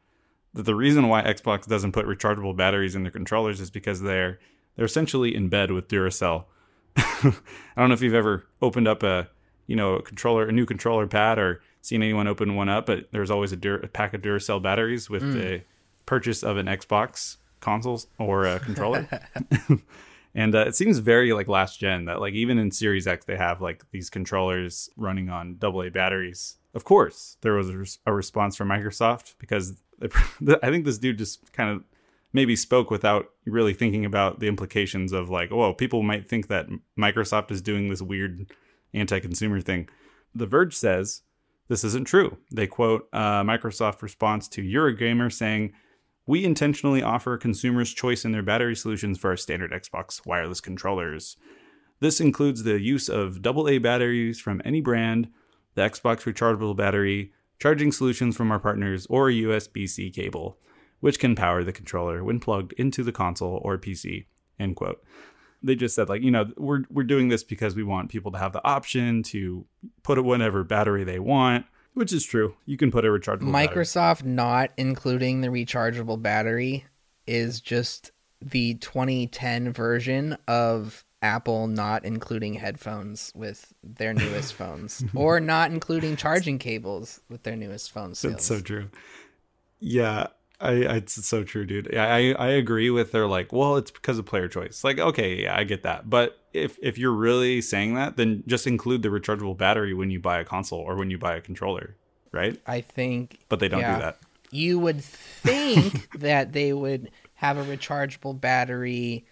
that 0.54 0.64
the 0.64 0.76
reason 0.76 1.08
why 1.08 1.22
Xbox 1.24 1.68
doesn't 1.68 1.92
put 1.92 2.06
rechargeable 2.06 2.56
batteries 2.56 2.96
in 2.96 3.04
their 3.04 3.12
controllers 3.12 3.60
is 3.60 3.70
because 3.70 4.02
they're 4.02 4.40
they're 4.76 4.86
essentially 4.86 5.36
in 5.36 5.50
bed 5.50 5.72
with 5.72 5.88
Duracell. 5.88 6.46
I 6.96 7.34
don't 7.76 7.90
know 7.90 7.94
if 7.94 8.02
you've 8.02 8.14
ever 8.14 8.48
opened 8.62 8.88
up 8.88 9.04
a 9.04 9.30
you 9.68 9.76
know 9.76 9.96
a 9.96 10.02
controller 10.02 10.48
a 10.48 10.52
new 10.52 10.66
controller 10.66 11.08
pad 11.08 11.40
or 11.40 11.62
seen 11.82 12.04
anyone 12.04 12.28
open 12.28 12.56
one 12.56 12.70
up, 12.70 12.86
but 12.86 13.08
there's 13.12 13.32
always 13.32 13.52
a, 13.52 13.56
Dur- 13.58 13.78
a 13.78 13.88
pack 13.88 14.14
of 14.14 14.22
Duracell 14.22 14.62
batteries 14.62 15.10
with 15.10 15.24
mm. 15.24 15.34
the 15.34 15.64
purchase 16.06 16.44
of 16.44 16.58
an 16.58 16.68
Xbox 16.68 17.38
console 17.60 18.02
or 18.20 18.46
a 18.46 18.60
controller. 18.60 19.08
and 20.34 20.56
uh, 20.56 20.66
it 20.68 20.76
seems 20.76 21.00
very 21.00 21.34
like 21.34 21.48
last 21.48 21.80
gen 21.80 22.06
that 22.06 22.22
like 22.22 22.34
even 22.34 22.58
in 22.58 22.72
Series 22.72 23.08
X 23.08 23.26
they 23.26 23.38
have 23.38 23.62
like 23.62 23.84
these 23.92 24.10
controllers 24.10 24.90
running 24.96 25.30
on 25.30 25.58
AA 25.62 25.90
batteries. 25.90 26.58
Of 26.74 26.86
course, 26.86 27.38
there 27.42 27.54
was 27.54 27.70
a, 27.70 27.78
res- 27.78 28.00
a 28.06 28.14
response 28.14 28.56
from 28.56 28.70
Microsoft 28.70 29.36
because 29.40 29.82
I 30.02 30.70
think 30.70 30.86
this 30.86 30.98
dude 30.98 31.18
just 31.18 31.52
kind 31.52 31.70
of 31.70 31.84
maybe 32.34 32.56
spoke 32.56 32.90
without 32.90 33.30
really 33.46 33.74
thinking 33.74 34.06
about 34.06 34.40
the 34.40 34.48
implications 34.48 35.12
of 35.12 35.30
like, 35.30 35.52
oh, 35.52 35.74
people 35.74 36.02
might 36.02 36.28
think 36.28 36.48
that 36.48 36.68
Microsoft 36.98 37.52
is 37.52 37.62
doing 37.62 37.90
this 37.90 38.02
weird 38.02 38.50
anti-consumer 38.94 39.60
thing. 39.60 39.90
The 40.34 40.46
Verge 40.46 40.74
says 40.74 41.24
this 41.68 41.84
isn't 41.84 42.08
true. 42.08 42.38
They 42.54 42.68
quote 42.68 43.08
uh, 43.12 43.44
Microsoft 43.44 44.02
response 44.02 44.48
to 44.50 44.62
Eurogamer 44.62 45.32
saying, 45.32 45.74
"We 46.32 46.46
intentionally 46.46 47.04
offer 47.04 47.36
consumers 47.36 47.94
choice 47.94 48.24
in 48.24 48.32
their 48.32 48.42
battery 48.42 48.74
solutions 48.74 49.20
for 49.20 49.32
our 49.32 49.36
standard 49.36 49.74
Xbox 49.74 50.26
wireless 50.26 50.62
controllers. 50.62 51.36
This 52.00 52.22
includes 52.22 52.64
the 52.64 52.80
use 52.80 53.10
of 53.10 53.46
AA 53.46 53.80
batteries 53.80 54.40
from 54.40 54.62
any 54.64 54.80
brand, 54.80 55.28
the 55.76 55.82
Xbox 55.82 56.24
rechargeable 56.24 56.78
battery." 56.78 57.34
Charging 57.60 57.92
solutions 57.92 58.38
from 58.38 58.50
our 58.50 58.60
partners, 58.60 59.06
or 59.10 59.28
a 59.28 59.34
USB 59.34 59.86
C 59.86 60.10
cable 60.10 60.58
which 61.02 61.20
can 61.20 61.36
power 61.36 61.66
the 61.66 61.74
controller 61.74 62.24
when 62.24 62.40
plugged 62.40 62.72
into 62.78 63.04
the 63.04 63.12
console 63.12 63.60
or 63.66 63.78
PC. 63.78 64.28
End 64.58 64.78
quote. 64.78 65.04
They 65.62 65.76
just 65.76 65.96
said 65.96 66.08
like, 66.08 66.22
you 66.22 66.32
know, 66.32 66.50
we're 66.56 66.84
we're 66.90 67.04
doing 67.04 67.28
this 67.28 67.44
because 67.44 67.76
we 67.76 67.84
want 67.84 68.10
people 68.10 68.32
to 68.32 68.38
have 68.38 68.54
the 68.54 68.66
option 68.66 69.22
to 69.24 69.66
put 70.02 70.24
whatever 70.24 70.64
battery 70.64 71.04
they 71.04 71.20
want, 71.20 71.66
which 71.94 72.14
is 72.14 72.26
true. 72.26 72.56
You 72.66 72.78
can 72.78 72.92
put 72.92 73.06
a 73.06 73.10
rechargeable 73.10 73.42
Microsoft 73.44 74.20
battery. 74.20 74.32
not 74.32 74.72
including 74.78 75.42
the 75.42 75.50
rechargeable 75.50 76.22
battery 76.22 76.86
is 77.28 77.62
just 77.62 78.12
the 78.42 78.76
2010 78.76 79.72
version 79.72 80.38
of 80.48 81.06
Apple 81.22 81.68
not 81.68 82.04
including 82.04 82.56
headphones 82.56 83.32
with 83.36 83.74
their 83.84 84.14
newest 84.14 84.54
phones 84.56 85.04
or 85.14 85.40
not 85.40 85.72
including 85.72 86.16
charging 86.16 86.58
cables 86.58 87.22
with 87.30 87.44
their 87.44 87.56
newest 87.56 87.92
phones. 87.92 88.22
That's 88.22 88.46
so 88.46 88.60
true. 88.60 88.90
Yeah, 89.80 90.28
I, 90.62 90.72
it's 90.74 91.26
so 91.26 91.44
true, 91.44 91.66
dude. 91.66 91.96
I, 91.96 92.34
I 92.34 92.50
agree 92.50 92.90
with 92.90 93.12
their 93.12 93.28
like, 93.28 93.52
well, 93.52 93.78
it's 93.78 93.92
because 93.92 94.20
of 94.20 94.26
player 94.26 94.48
choice. 94.48 94.84
Like, 94.84 95.00
okay, 95.00 95.44
yeah, 95.44 95.58
I 95.58 95.64
get 95.64 95.84
that. 95.84 96.10
But 96.10 96.40
if 96.54 96.78
if 96.82 96.98
you're 96.98 97.14
really 97.14 97.62
saying 97.62 97.96
that, 97.96 98.16
then 98.18 98.44
just 98.46 98.68
include 98.68 99.02
the 99.02 99.10
rechargeable 99.10 99.58
battery 99.58 99.94
when 99.94 100.12
you 100.12 100.20
buy 100.20 100.40
a 100.40 100.46
console 100.46 100.80
or 100.80 100.96
when 100.96 101.10
you 101.10 101.18
buy 101.18 101.36
a 101.36 101.42
controller, 101.42 101.96
right? 102.32 102.60
I 102.68 102.82
think. 102.82 103.40
But 103.50 103.60
they 103.60 103.68
don't 103.68 103.82
yeah, 103.82 103.96
do 103.96 104.02
that. 104.02 104.20
You 104.52 104.80
would 104.80 105.04
think 105.04 106.12
that 106.20 106.54
they 106.54 106.74
would 106.74 107.10
have 107.36 107.58
a 107.58 107.64
rechargeable 107.64 108.40
battery 108.40 109.26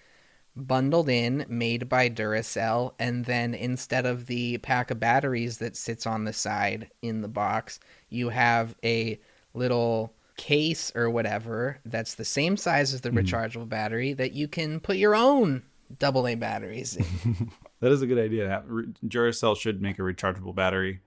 bundled 0.55 1.09
in, 1.09 1.45
made 1.47 1.87
by 1.87 2.09
Duracell, 2.09 2.93
and 2.99 3.25
then 3.25 3.53
instead 3.53 4.05
of 4.05 4.25
the 4.25 4.57
pack 4.57 4.91
of 4.91 4.99
batteries 4.99 5.59
that 5.59 5.77
sits 5.77 6.05
on 6.07 6.23
the 6.25 6.33
side 6.33 6.89
in 7.01 7.21
the 7.21 7.27
box, 7.27 7.79
you 8.09 8.29
have 8.29 8.75
a 8.83 9.19
little 9.53 10.13
case 10.39 10.89
or 10.95 11.09
whatever 11.09 11.79
that's 11.83 12.15
the 12.15 12.23
same 12.23 12.55
size 12.55 12.93
as 12.93 13.01
the 13.01 13.09
mm. 13.09 13.19
rechargeable 13.19 13.67
battery 13.67 14.13
that 14.13 14.31
you 14.31 14.47
can 14.47 14.79
put 14.79 14.95
your 14.95 15.13
own 15.13 15.61
double 15.97 16.25
A 16.29 16.35
batteries 16.35 16.95
in. 16.95 17.51
that 17.81 17.91
is 17.91 18.01
a 18.01 18.07
good 18.07 18.17
idea. 18.17 18.63
Duracell 19.05 19.57
should 19.57 19.81
make 19.81 19.99
a 19.99 20.01
rechargeable 20.01 20.55
battery 20.55 21.01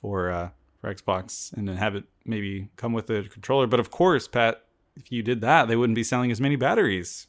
for 0.00 0.32
uh, 0.32 0.50
for 0.80 0.92
Xbox 0.92 1.52
and 1.52 1.68
then 1.68 1.76
have 1.76 1.94
it 1.94 2.04
maybe 2.24 2.70
come 2.76 2.92
with 2.92 3.08
a 3.08 3.22
controller. 3.22 3.68
But 3.68 3.78
of 3.78 3.92
course, 3.92 4.26
Pat, 4.26 4.64
if 4.96 5.12
you 5.12 5.22
did 5.22 5.40
that, 5.42 5.68
they 5.68 5.76
wouldn't 5.76 5.94
be 5.94 6.02
selling 6.02 6.32
as 6.32 6.40
many 6.40 6.56
batteries. 6.56 7.28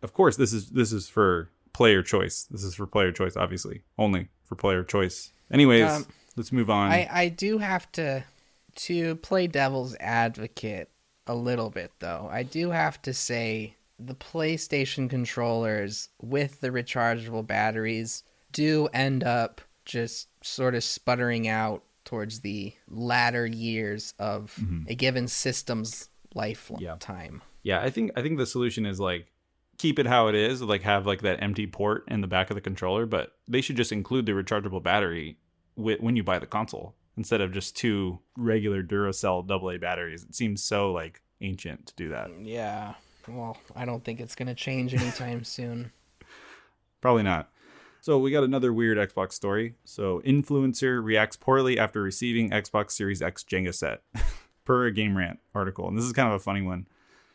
Of 0.00 0.12
course, 0.12 0.36
this 0.36 0.52
is 0.52 0.70
this 0.70 0.92
is 0.92 1.08
for 1.08 1.50
player 1.72 2.04
choice. 2.04 2.44
This 2.44 2.62
is 2.62 2.76
for 2.76 2.86
player 2.86 3.10
choice, 3.10 3.36
obviously, 3.36 3.82
only 3.98 4.28
for 4.44 4.54
player 4.54 4.84
choice. 4.84 5.32
Anyways, 5.50 5.90
um, 5.90 6.06
let's 6.36 6.52
move 6.52 6.70
on. 6.70 6.92
I 6.92 7.08
I 7.10 7.28
do 7.30 7.58
have 7.58 7.90
to 7.92 8.24
to 8.76 9.16
play 9.16 9.46
devil's 9.46 9.96
advocate 10.00 10.90
a 11.26 11.34
little 11.34 11.70
bit, 11.70 11.92
though, 11.98 12.28
I 12.30 12.42
do 12.42 12.70
have 12.70 13.02
to 13.02 13.12
say 13.12 13.76
the 13.98 14.14
PlayStation 14.14 15.08
controllers 15.08 16.08
with 16.20 16.60
the 16.60 16.70
rechargeable 16.70 17.46
batteries 17.46 18.22
do 18.52 18.88
end 18.92 19.24
up 19.24 19.60
just 19.84 20.28
sort 20.44 20.74
of 20.74 20.84
sputtering 20.84 21.48
out 21.48 21.82
towards 22.04 22.40
the 22.40 22.72
latter 22.88 23.46
years 23.46 24.14
of 24.18 24.54
mm-hmm. 24.60 24.84
a 24.88 24.94
given 24.94 25.28
system's 25.28 26.08
lifetime. 26.34 27.42
Yeah. 27.64 27.78
yeah, 27.78 27.82
I 27.82 27.90
think 27.90 28.12
I 28.16 28.22
think 28.22 28.38
the 28.38 28.46
solution 28.46 28.86
is 28.86 29.00
like 29.00 29.32
keep 29.78 29.98
it 29.98 30.06
how 30.06 30.28
it 30.28 30.34
is, 30.34 30.62
like 30.62 30.82
have 30.82 31.06
like 31.06 31.22
that 31.22 31.42
empty 31.42 31.66
port 31.66 32.04
in 32.08 32.20
the 32.20 32.26
back 32.26 32.50
of 32.50 32.54
the 32.54 32.60
controller, 32.60 33.06
but 33.06 33.32
they 33.48 33.60
should 33.60 33.76
just 33.76 33.92
include 33.92 34.26
the 34.26 34.32
rechargeable 34.32 34.82
battery 34.82 35.38
when 35.74 36.16
you 36.16 36.22
buy 36.22 36.38
the 36.38 36.46
console 36.46 36.94
instead 37.16 37.40
of 37.40 37.52
just 37.52 37.76
two 37.76 38.18
regular 38.36 38.82
Duracell 38.82 39.48
AA 39.50 39.78
batteries. 39.78 40.24
It 40.24 40.34
seems 40.34 40.62
so 40.62 40.92
like 40.92 41.22
ancient 41.40 41.86
to 41.86 41.94
do 41.94 42.08
that. 42.10 42.28
Mm, 42.28 42.46
yeah. 42.46 42.94
Well, 43.28 43.56
I 43.74 43.84
don't 43.84 44.04
think 44.04 44.20
it's 44.20 44.34
going 44.34 44.48
to 44.48 44.54
change 44.54 44.94
anytime 44.94 45.44
soon. 45.44 45.92
Probably 47.00 47.22
not. 47.22 47.50
So 48.00 48.18
we 48.18 48.30
got 48.30 48.44
another 48.44 48.72
weird 48.72 48.98
Xbox 48.98 49.32
story. 49.32 49.74
So 49.84 50.22
influencer 50.24 51.02
reacts 51.02 51.36
poorly 51.36 51.78
after 51.78 52.00
receiving 52.02 52.50
Xbox 52.50 52.92
Series 52.92 53.20
X 53.20 53.42
Jenga 53.42 53.74
set, 53.74 54.02
per 54.64 54.86
a 54.86 54.92
Game 54.92 55.16
Rant 55.16 55.40
article, 55.54 55.88
and 55.88 55.98
this 55.98 56.04
is 56.04 56.12
kind 56.12 56.28
of 56.28 56.34
a 56.34 56.38
funny 56.38 56.62
one. 56.62 56.86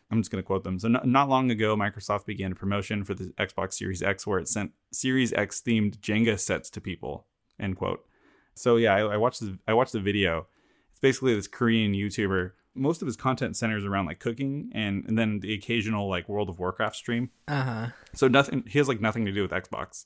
I'm 0.10 0.22
just 0.22 0.32
going 0.32 0.42
to 0.42 0.46
quote 0.46 0.64
them. 0.64 0.78
So 0.78 0.90
not, 0.90 1.08
not 1.08 1.30
long 1.30 1.52
ago, 1.52 1.76
Microsoft 1.76 2.26
began 2.26 2.52
a 2.52 2.56
promotion 2.56 3.04
for 3.06 3.14
the 3.14 3.34
Xbox 3.38 3.74
Series 3.74 4.02
X 4.02 4.28
where 4.28 4.40
it 4.40 4.48
sent 4.48 4.72
Series 4.92 5.32
X 5.34 5.62
themed 5.66 6.00
Jenga 6.00 6.38
sets 6.38 6.70
to 6.72 6.82
people. 6.82 7.26
End 7.60 7.78
quote. 7.78 8.06
So 8.56 8.76
yeah, 8.78 8.96
I, 8.96 9.14
I 9.14 9.18
watched 9.18 9.40
the 9.40 9.58
I 9.68 9.74
watched 9.74 9.94
the 9.94 10.00
video. 10.00 10.48
It's 10.92 11.00
basically 11.00 11.36
this 11.36 11.48
Korean 11.48 11.94
YouTuber. 11.94 12.52
Most 12.74 13.02
of 13.02 13.06
his 13.06 13.18
content 13.18 13.58
centers 13.58 13.84
around 13.84 14.06
like 14.06 14.20
cooking 14.20 14.72
and 14.74 15.04
and 15.06 15.18
then 15.18 15.40
the 15.40 15.54
occasional 15.54 16.10
like 16.10 16.30
World 16.30 16.50
of 16.50 16.60
Warcraft 16.60 16.96
stream. 16.96 17.30
Uh 17.48 17.64
huh. 17.64 17.88
So 18.14 18.28
nothing. 18.28 18.64
He 18.68 18.78
has 18.80 18.88
like 18.88 19.02
nothing 19.02 19.26
to 19.26 19.32
do 19.32 19.42
with 19.42 19.52
Xbox, 19.52 20.06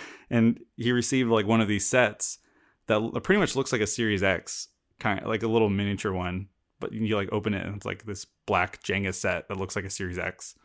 and 0.30 0.60
he 0.76 0.92
received 0.92 1.30
like 1.30 1.46
one 1.46 1.60
of 1.60 1.68
these 1.68 1.86
sets 1.86 2.38
that 2.86 3.22
pretty 3.22 3.40
much 3.40 3.56
looks 3.56 3.72
like 3.72 3.80
a 3.80 3.86
Series 3.86 4.22
X, 4.22 4.68
kind 4.98 5.20
of 5.20 5.26
like 5.26 5.42
a 5.42 5.48
little 5.48 5.70
miniature 5.70 6.12
one. 6.12 6.48
But 6.80 6.92
you 6.92 7.14
like 7.14 7.28
open 7.32 7.54
it 7.54 7.64
and 7.64 7.76
it's 7.76 7.86
like 7.86 8.04
this 8.04 8.26
black 8.44 8.82
Jenga 8.82 9.14
set 9.14 9.48
that 9.48 9.56
looks 9.56 9.76
like 9.76 9.84
a 9.84 9.90
Series 9.90 10.18
X. 10.18 10.56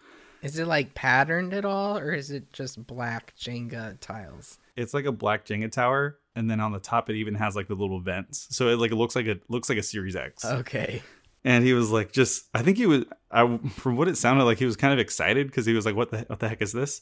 Is 0.41 0.59
it 0.59 0.67
like 0.67 0.93
patterned 0.93 1.53
at 1.53 1.65
all, 1.65 1.97
or 1.97 2.13
is 2.13 2.31
it 2.31 2.53
just 2.53 2.85
black 2.85 3.33
Jenga 3.35 3.99
tiles? 3.99 4.59
It's 4.75 4.93
like 4.93 5.05
a 5.05 5.11
black 5.11 5.45
Jenga 5.45 5.71
tower, 5.71 6.19
and 6.37 6.49
then 6.49 6.59
on 6.59 6.71
the 6.71 6.79
top 6.79 7.09
it 7.09 7.15
even 7.15 7.35
has 7.35 7.55
like 7.55 7.67
the 7.67 7.75
little 7.75 7.99
vents, 7.99 8.47
so 8.55 8.69
it 8.69 8.77
like 8.77 8.91
it 8.91 8.95
looks 8.95 9.15
like 9.15 9.25
it 9.25 9.43
looks 9.49 9.69
like 9.69 9.77
a 9.77 9.83
Series 9.83 10.15
X. 10.15 10.45
Okay. 10.45 11.01
And 11.43 11.63
he 11.63 11.73
was 11.73 11.91
like, 11.91 12.11
just 12.11 12.45
I 12.53 12.61
think 12.61 12.77
he 12.77 12.85
was, 12.85 13.05
I 13.31 13.57
from 13.69 13.95
what 13.95 14.07
it 14.07 14.17
sounded 14.17 14.43
like, 14.43 14.59
he 14.59 14.65
was 14.65 14.75
kind 14.75 14.93
of 14.93 14.99
excited 14.99 15.47
because 15.47 15.65
he 15.65 15.73
was 15.73 15.85
like, 15.85 15.95
what 15.95 16.11
the 16.11 16.19
what 16.27 16.39
the 16.39 16.47
heck 16.47 16.61
is 16.61 16.73
this? 16.73 17.01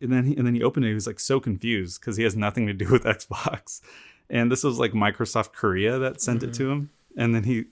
And 0.00 0.12
then 0.12 0.26
he, 0.26 0.36
and 0.36 0.46
then 0.46 0.54
he 0.54 0.62
opened 0.62 0.84
it. 0.84 0.88
He 0.88 0.94
was 0.94 1.06
like 1.06 1.20
so 1.20 1.40
confused 1.40 2.00
because 2.00 2.16
he 2.16 2.24
has 2.24 2.36
nothing 2.36 2.66
to 2.66 2.72
do 2.72 2.90
with 2.90 3.04
Xbox, 3.04 3.80
and 4.28 4.52
this 4.52 4.64
was 4.64 4.78
like 4.78 4.92
Microsoft 4.92 5.52
Korea 5.52 5.98
that 5.98 6.20
sent 6.20 6.40
mm-hmm. 6.40 6.50
it 6.50 6.54
to 6.54 6.70
him, 6.70 6.90
and 7.16 7.34
then 7.34 7.44
he 7.44 7.64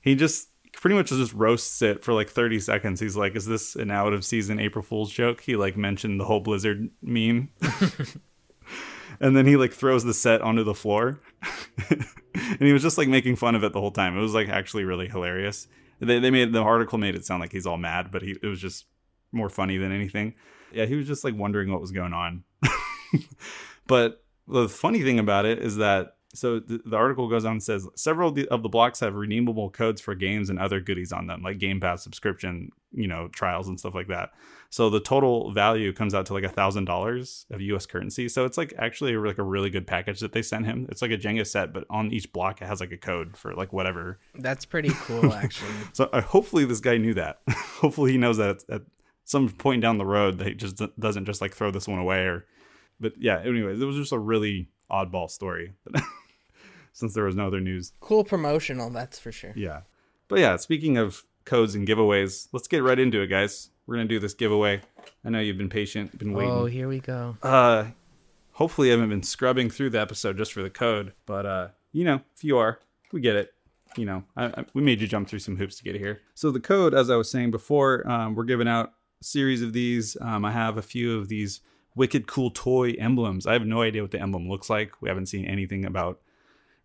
he 0.00 0.14
just 0.14 0.48
pretty 0.74 0.96
much 0.96 1.08
just 1.08 1.32
roasts 1.32 1.82
it 1.82 2.04
for 2.04 2.12
like 2.12 2.28
30 2.28 2.60
seconds. 2.60 3.00
He's 3.00 3.16
like, 3.16 3.34
"Is 3.34 3.46
this 3.46 3.74
an 3.74 3.90
out 3.90 4.12
of 4.12 4.24
season 4.24 4.60
April 4.60 4.82
Fool's 4.82 5.10
joke?" 5.10 5.40
He 5.40 5.56
like 5.56 5.76
mentioned 5.76 6.20
the 6.20 6.24
whole 6.24 6.40
Blizzard 6.40 6.90
meme. 7.02 7.50
and 9.22 9.34
then 9.36 9.46
he 9.46 9.56
like 9.56 9.72
throws 9.72 10.04
the 10.04 10.12
set 10.12 10.42
onto 10.42 10.64
the 10.64 10.74
floor. 10.74 11.20
And 12.34 12.66
he 12.66 12.72
was 12.72 12.82
just 12.82 12.96
like 12.96 13.08
making 13.08 13.36
fun 13.36 13.54
of 13.54 13.62
it 13.62 13.72
the 13.72 13.80
whole 13.80 13.90
time. 13.90 14.16
It 14.16 14.20
was 14.20 14.34
like 14.34 14.48
actually 14.48 14.84
really 14.84 15.06
hilarious. 15.06 15.68
They, 16.00 16.18
they 16.18 16.30
made 16.30 16.52
the 16.52 16.60
article 16.60 16.96
made 16.96 17.14
it 17.14 17.26
sound 17.26 17.40
like 17.40 17.52
he's 17.52 17.66
all 17.66 17.76
mad 17.76 18.10
but 18.10 18.22
he 18.22 18.36
it 18.42 18.46
was 18.46 18.60
just 18.60 18.86
more 19.32 19.48
funny 19.50 19.76
than 19.76 19.92
anything. 19.92 20.34
Yeah 20.72 20.86
he 20.86 20.96
was 20.96 21.06
just 21.06 21.24
like 21.24 21.36
wondering 21.36 21.70
what 21.70 21.80
was 21.80 21.92
going 21.92 22.12
on. 22.12 22.44
But 23.86 24.22
the 24.46 24.68
funny 24.68 25.02
thing 25.02 25.18
about 25.18 25.44
it 25.44 25.58
is 25.58 25.76
that 25.76 26.16
so 26.34 26.58
the, 26.58 26.80
the, 26.86 26.96
article 26.96 27.28
goes 27.28 27.44
on 27.44 27.52
and 27.52 27.62
says 27.62 27.86
several 27.94 28.30
of 28.30 28.34
the, 28.34 28.48
of 28.48 28.62
the, 28.62 28.68
blocks 28.68 29.00
have 29.00 29.14
redeemable 29.14 29.68
codes 29.70 30.00
for 30.00 30.14
games 30.14 30.48
and 30.48 30.58
other 30.58 30.80
goodies 30.80 31.12
on 31.12 31.26
them 31.26 31.42
like 31.42 31.58
game 31.58 31.78
pass 31.78 32.02
subscription 32.02 32.70
you 32.92 33.06
know 33.06 33.28
trials 33.28 33.68
and 33.68 33.78
stuff 33.78 33.94
like 33.94 34.08
that. 34.08 34.30
So 34.70 34.88
the 34.88 35.00
total 35.00 35.52
value 35.52 35.92
comes 35.92 36.14
out 36.14 36.24
to 36.26 36.32
like 36.32 36.44
a 36.44 36.48
thousand 36.48 36.86
dollars 36.86 37.44
of 37.50 37.60
us 37.60 37.84
currency. 37.84 38.28
So 38.28 38.46
it's 38.46 38.56
like 38.56 38.72
actually 38.78 39.14
like 39.16 39.38
a 39.38 39.42
really 39.42 39.68
good 39.68 39.86
package 39.86 40.20
that 40.20 40.32
they 40.32 40.42
sent 40.42 40.64
him. 40.64 40.86
It's 40.90 41.02
like 41.02 41.10
a 41.10 41.18
jenga 41.18 41.46
set 41.46 41.72
but 41.72 41.84
on 41.90 42.12
each 42.12 42.32
block 42.32 42.62
it 42.62 42.66
has 42.66 42.80
like 42.80 42.92
a 42.92 42.98
code 42.98 43.36
for 43.36 43.54
like 43.54 43.72
whatever. 43.72 44.18
That's 44.34 44.64
pretty 44.64 44.90
cool 44.92 45.32
actually. 45.32 45.74
So 45.92 46.08
uh, 46.12 46.22
hopefully 46.22 46.64
this 46.64 46.80
guy 46.80 46.96
knew 46.96 47.14
that. 47.14 47.40
Hopefully 47.82 48.12
he 48.12 48.18
knows 48.18 48.36
that 48.36 48.62
at 48.70 48.82
some 49.24 49.48
point 49.48 49.82
down 49.82 49.98
the 49.98 50.06
road 50.06 50.38
that 50.38 50.46
he 50.46 50.54
just 50.54 50.80
doesn't 50.98 51.24
just 51.24 51.40
like 51.40 51.52
throw 51.52 51.70
this 51.70 51.88
one 51.88 51.98
away 51.98 52.20
or 52.26 52.46
but 53.00 53.12
yeah 53.18 53.40
anyways 53.40 53.80
it 53.80 53.84
was 53.84 53.96
just 53.96 54.12
a 54.12 54.18
really 54.18 54.68
oddball 54.90 55.30
story 55.30 55.72
since 56.92 57.14
there 57.14 57.24
was 57.24 57.36
no 57.36 57.46
other 57.46 57.60
news. 57.60 57.92
Cool 58.00 58.24
promotional, 58.24 58.90
that's 58.90 59.18
for 59.18 59.32
sure. 59.32 59.52
Yeah. 59.56 59.82
But 60.28 60.38
yeah, 60.38 60.56
speaking 60.56 60.96
of 60.98 61.24
codes 61.44 61.74
and 61.74 61.86
giveaways. 61.86 62.48
Let's 62.52 62.68
get 62.68 62.82
right 62.82 62.98
into 62.98 63.20
it, 63.20 63.28
guys. 63.28 63.70
We're 63.86 63.96
gonna 63.96 64.08
do 64.08 64.20
this 64.20 64.34
giveaway. 64.34 64.80
I 65.24 65.30
know 65.30 65.40
you've 65.40 65.58
been 65.58 65.68
patient, 65.68 66.16
been 66.18 66.32
waiting. 66.32 66.52
Oh, 66.52 66.66
here 66.66 66.88
we 66.88 67.00
go. 67.00 67.36
Uh, 67.42 67.86
hopefully, 68.52 68.88
I 68.88 68.92
haven't 68.92 69.08
been 69.08 69.22
scrubbing 69.22 69.70
through 69.70 69.90
the 69.90 70.00
episode 70.00 70.36
just 70.36 70.52
for 70.52 70.62
the 70.62 70.70
code. 70.70 71.12
But 71.26 71.46
uh, 71.46 71.68
you 71.92 72.04
know, 72.04 72.20
if 72.36 72.44
you 72.44 72.58
are, 72.58 72.78
we 73.12 73.20
get 73.20 73.36
it. 73.36 73.54
You 73.96 74.06
know, 74.06 74.24
I, 74.36 74.46
I, 74.46 74.64
we 74.72 74.82
made 74.82 75.00
you 75.00 75.06
jump 75.06 75.28
through 75.28 75.40
some 75.40 75.56
hoops 75.56 75.76
to 75.76 75.84
get 75.84 75.96
here. 75.96 76.20
So 76.34 76.50
the 76.50 76.60
code, 76.60 76.94
as 76.94 77.10
I 77.10 77.16
was 77.16 77.30
saying 77.30 77.50
before, 77.50 78.08
um, 78.10 78.34
we're 78.34 78.44
giving 78.44 78.68
out 78.68 78.94
a 79.20 79.24
series 79.24 79.60
of 79.60 79.74
these. 79.74 80.16
Um, 80.20 80.44
I 80.44 80.52
have 80.52 80.78
a 80.78 80.82
few 80.82 81.18
of 81.18 81.28
these 81.28 81.60
wicked 81.94 82.26
cool 82.26 82.50
toy 82.50 82.92
emblems. 82.92 83.46
I 83.46 83.52
have 83.52 83.66
no 83.66 83.82
idea 83.82 84.00
what 84.00 84.10
the 84.10 84.20
emblem 84.20 84.48
looks 84.48 84.70
like. 84.70 85.02
We 85.02 85.10
haven't 85.10 85.26
seen 85.26 85.44
anything 85.44 85.84
about 85.84 86.20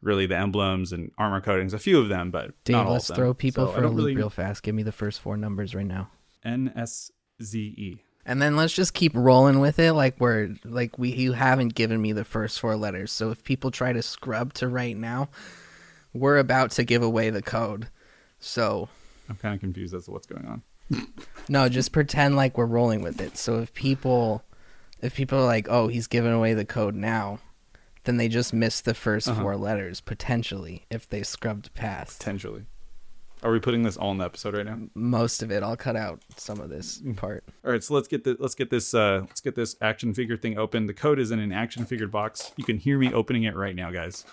really 0.02 0.26
the 0.28 0.38
emblems 0.38 0.92
and 0.94 1.12
armor 1.18 1.42
coatings. 1.42 1.74
A 1.74 1.80
few 1.80 2.00
of 2.00 2.10
them, 2.10 2.32
but 2.32 2.52
Dave, 2.64 2.76
not 2.76 2.86
all 2.88 2.94
let's 2.94 3.10
of 3.10 3.16
them. 3.16 3.24
throw 3.26 3.34
people 3.34 3.68
So 3.68 3.74
for 3.74 3.84
a 3.84 3.88
loop 3.90 3.98
really- 3.98 4.16
real 4.16 4.30
fast. 4.30 4.64
Give 4.64 4.76
me 4.76 4.84
the 4.84 4.92
first 4.92 5.20
four 5.20 5.38
numbers 5.38 5.74
right 5.76 5.86
now. 5.86 6.10
N 6.44 6.72
S 6.76 7.12
Z 7.42 7.60
E. 7.60 7.98
And 8.26 8.42
then 8.42 8.56
let's 8.58 8.74
just 8.74 8.94
keep 8.94 9.14
rolling 9.16 9.60
with 9.62 9.80
it 9.80 9.94
like 9.94 10.20
we're 10.20 10.56
like 10.66 10.98
we 11.00 11.14
you 11.14 11.32
haven't 11.34 11.76
given 11.76 12.02
me 12.02 12.12
the 12.12 12.26
first 12.26 12.60
four 12.60 12.76
letters. 12.76 13.12
So 13.12 13.32
if 13.32 13.44
people 13.44 13.72
try 13.72 13.94
to 13.94 14.02
scrub 14.02 14.54
to 14.56 14.68
right 14.68 14.98
now, 14.98 15.30
we're 16.14 16.38
about 16.38 16.72
to 16.72 16.84
give 16.84 17.02
away 17.02 17.30
the 17.30 17.42
code. 17.42 17.88
So 18.40 18.90
I'm 19.30 19.36
kind 19.38 19.56
of 19.56 19.62
confused 19.62 19.94
as 19.94 20.06
to 20.06 20.12
what's 20.12 20.28
going 20.28 20.46
on. 20.46 20.62
no, 21.50 21.70
just 21.70 21.92
pretend 21.92 22.36
like 22.36 22.58
we're 22.58 22.66
rolling 22.66 23.02
with 23.02 23.20
it. 23.22 23.38
So 23.38 23.60
if 23.60 23.74
people 23.74 24.44
if 25.02 25.16
people 25.16 25.40
are 25.40 25.46
like, 25.46 25.68
"Oh, 25.70 25.88
he's 25.88 26.08
giving 26.08 26.32
away 26.34 26.54
the 26.54 26.66
code 26.66 26.96
now," 26.96 27.40
then 28.08 28.18
they 28.18 28.28
just 28.28 28.52
missed 28.54 28.86
the 28.86 28.94
1st 28.96 29.28
Uh-huh. 29.28 29.42
four 29.42 29.56
letters 29.58 30.02
potentially 30.02 30.86
if 30.90 31.08
they 31.08 31.22
scrubbed 31.22 31.72
past. 31.76 32.18
Potentially. 32.20 32.64
Are 33.44 33.52
we 33.52 33.60
putting 33.60 33.84
this 33.84 33.96
all 33.98 34.10
in 34.12 34.18
the 34.18 34.26
episode 34.26 34.56
right 34.56 34.66
now? 34.66 34.80
Most 34.96 35.44
of 35.44 35.52
it, 35.52 35.62
I'll 35.62 35.78
cut 35.78 35.96
out 35.96 36.22
some 36.38 36.60
of 36.60 36.70
this 36.72 37.00
Mm. 37.00 37.16
part. 37.16 37.44
All 37.64 37.72
right, 37.72 37.84
so 37.84 37.94
let's 37.94 38.08
get 38.08 38.24
the 38.24 38.36
let's 38.40 38.56
get 38.56 38.72
this 38.72 38.96
uh 38.96 39.20
let's 39.28 39.42
get 39.42 39.54
this 39.54 39.76
action 39.80 40.12
figure 40.16 40.36
thing 40.38 40.58
open. 40.58 40.88
The 40.88 40.94
code 40.96 41.20
is 41.20 41.30
in 41.30 41.38
an 41.38 41.52
action 41.52 41.86
figure 41.86 42.08
box. 42.08 42.52
You 42.58 42.64
can 42.64 42.78
hear 42.78 42.98
me 42.98 43.14
opening 43.14 43.44
it 43.44 43.56
right 43.56 43.76
now, 43.76 43.92
guys. 43.92 44.26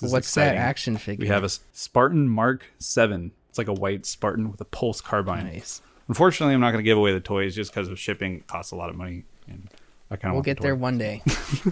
What's 0.00 0.14
exciting. 0.28 0.56
that 0.56 0.60
action 0.60 0.96
figure? 0.98 1.22
We 1.24 1.28
have 1.28 1.44
a 1.44 1.48
Spartan 1.72 2.28
Mark 2.28 2.66
7. 2.78 3.32
It's 3.48 3.56
like 3.58 3.68
a 3.68 3.72
white 3.72 4.04
Spartan 4.06 4.50
with 4.50 4.60
a 4.60 4.64
pulse 4.66 5.00
carbine. 5.00 5.44
nice. 5.46 5.80
Unfortunately, 6.08 6.52
I'm 6.54 6.60
not 6.60 6.72
going 6.72 6.82
to 6.82 6.88
give 6.88 6.98
away 6.98 7.12
the 7.12 7.20
toys 7.20 7.54
just 7.54 7.70
because 7.72 7.88
of 7.88 7.98
shipping 7.98 8.36
it 8.36 8.46
costs 8.46 8.72
a 8.72 8.76
lot 8.76 8.90
of 8.90 8.96
money 8.96 9.24
and 9.48 9.68
I 10.10 10.16
kind 10.16 10.32
of 10.32 10.34
We'll 10.34 10.42
get 10.42 10.56
the 10.56 10.64
there 10.64 10.74
one 10.74 10.98
day. 10.98 11.22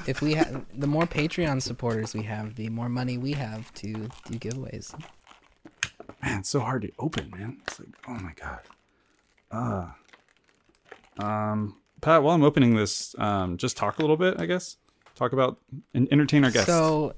if 0.06 0.22
we 0.22 0.34
have 0.34 0.64
the 0.76 0.86
more 0.86 1.06
Patreon 1.06 1.60
supporters 1.60 2.14
we 2.14 2.22
have, 2.22 2.54
the 2.54 2.68
more 2.68 2.88
money 2.88 3.18
we 3.18 3.32
have 3.32 3.72
to 3.74 3.92
do 3.92 4.38
giveaways. 4.38 4.94
Man, 6.22 6.40
it's 6.40 6.48
so 6.48 6.60
hard 6.60 6.82
to 6.82 6.92
open, 6.98 7.30
man. 7.30 7.58
It's 7.66 7.80
like, 7.80 7.88
oh 8.06 8.14
my 8.14 8.32
god. 8.34 8.60
Uh, 9.50 11.24
um, 11.24 11.76
Pat, 12.00 12.22
while 12.22 12.34
I'm 12.34 12.44
opening 12.44 12.76
this, 12.76 13.14
um, 13.18 13.56
just 13.56 13.76
talk 13.76 13.98
a 13.98 14.02
little 14.02 14.16
bit, 14.16 14.40
I 14.40 14.46
guess. 14.46 14.76
Talk 15.14 15.32
about 15.32 15.58
and 15.94 16.06
entertain 16.12 16.44
our 16.44 16.50
guests. 16.50 16.68
So, 16.68 17.12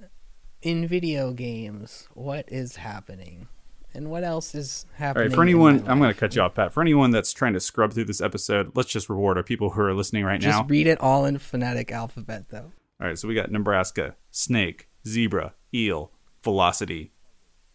in 0.62 0.86
video 0.86 1.32
games, 1.32 2.08
what 2.14 2.46
is 2.48 2.76
happening, 2.76 3.48
and 3.94 4.10
what 4.10 4.24
else 4.24 4.54
is 4.54 4.86
happening? 4.94 5.28
right, 5.28 5.34
for 5.34 5.42
anyone, 5.42 5.84
I'm 5.86 5.98
going 5.98 6.12
to 6.12 6.18
cut 6.18 6.34
you 6.36 6.42
off, 6.42 6.54
Pat. 6.54 6.72
For 6.72 6.80
anyone 6.80 7.10
that's 7.10 7.32
trying 7.32 7.54
to 7.54 7.60
scrub 7.60 7.92
through 7.92 8.04
this 8.04 8.20
episode, 8.20 8.72
let's 8.74 8.90
just 8.90 9.08
reward 9.08 9.36
our 9.36 9.42
people 9.42 9.70
who 9.70 9.80
are 9.82 9.94
listening 9.94 10.24
right 10.24 10.40
just 10.40 10.58
now. 10.58 10.66
read 10.66 10.86
it 10.86 11.00
all 11.00 11.24
in 11.24 11.38
phonetic 11.38 11.90
alphabet, 11.90 12.50
though. 12.50 12.72
All 13.00 13.06
right, 13.06 13.18
so 13.18 13.26
we 13.28 13.34
got 13.34 13.50
Nebraska, 13.50 14.14
snake, 14.30 14.88
zebra, 15.06 15.54
eel, 15.74 16.12
velocity, 16.42 17.12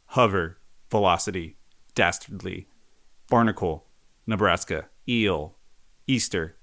hover, 0.08 0.60
velocity, 0.92 1.58
dastardly, 1.96 2.68
barnacle, 3.30 3.86
Nebraska, 4.28 4.88
eel, 5.10 5.56
Easter, 6.08 6.56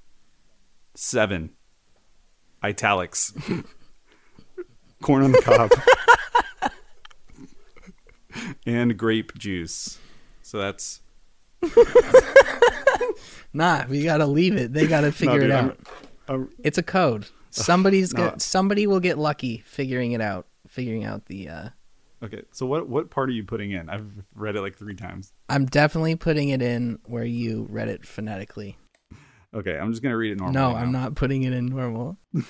seven, 0.95 1.51
italics, 2.63 3.33
corn 5.03 5.25
on 5.25 5.33
the 5.33 5.43
cob, 5.43 5.71
and 8.67 8.97
grape 8.97 9.37
juice. 9.39 9.99
So 10.43 10.59
that's 10.59 11.01
Nah, 13.55 13.85
we 13.89 14.03
gotta 14.03 14.27
leave 14.27 14.57
it. 14.57 14.73
They 14.73 14.87
gotta 14.87 15.13
figure 15.13 15.41
dude, 15.41 15.51
it 15.51 15.55
I'm- 15.55 15.65
out. 15.71 15.79
I'm- 16.29 16.49
It's 16.65 16.79
a 16.79 16.83
code. 16.83 17.27
Somebody's 17.51 18.13
No. 18.15 18.31
got 18.31 18.43
somebody 18.43 18.87
will 18.87 19.01
get 19.01 19.19
lucky 19.19 19.63
figuring 19.67 20.13
it 20.13 20.21
out. 20.21 20.47
Figuring 20.69 21.05
out 21.05 21.27
the. 21.27 21.49
uh 21.49 21.69
okay. 22.23 22.43
So 22.53 22.65
what 22.65 22.89
what 22.89 23.11
part 23.11 23.29
are 23.29 23.33
you 23.33 23.45
putting 23.45 23.73
in? 23.73 23.91
I've 23.91 24.07
read 24.35 24.57
it 24.57 24.63
like 24.63 24.77
three 24.77 24.95
times. 24.95 25.33
I'm 25.51 25.67
definitely 25.67 26.17
putting 26.17 26.49
it 26.49 26.63
in 26.63 26.99
where 27.05 27.25
you 27.25 27.67
read 27.69 27.89
it 27.89 28.07
phonetically. 28.07 28.79
Okay, 29.55 29.77
I'm 29.79 29.91
just 29.93 30.03
gonna 30.03 30.17
read 30.17 30.33
it 30.33 30.39
normal. 30.39 30.55
no, 30.55 30.71
now. 30.73 30.77
I'm 30.79 30.93
not 30.93 31.15
putting 31.15 31.43
it 31.43 31.53
in 31.53 31.67
normal. 31.67 32.17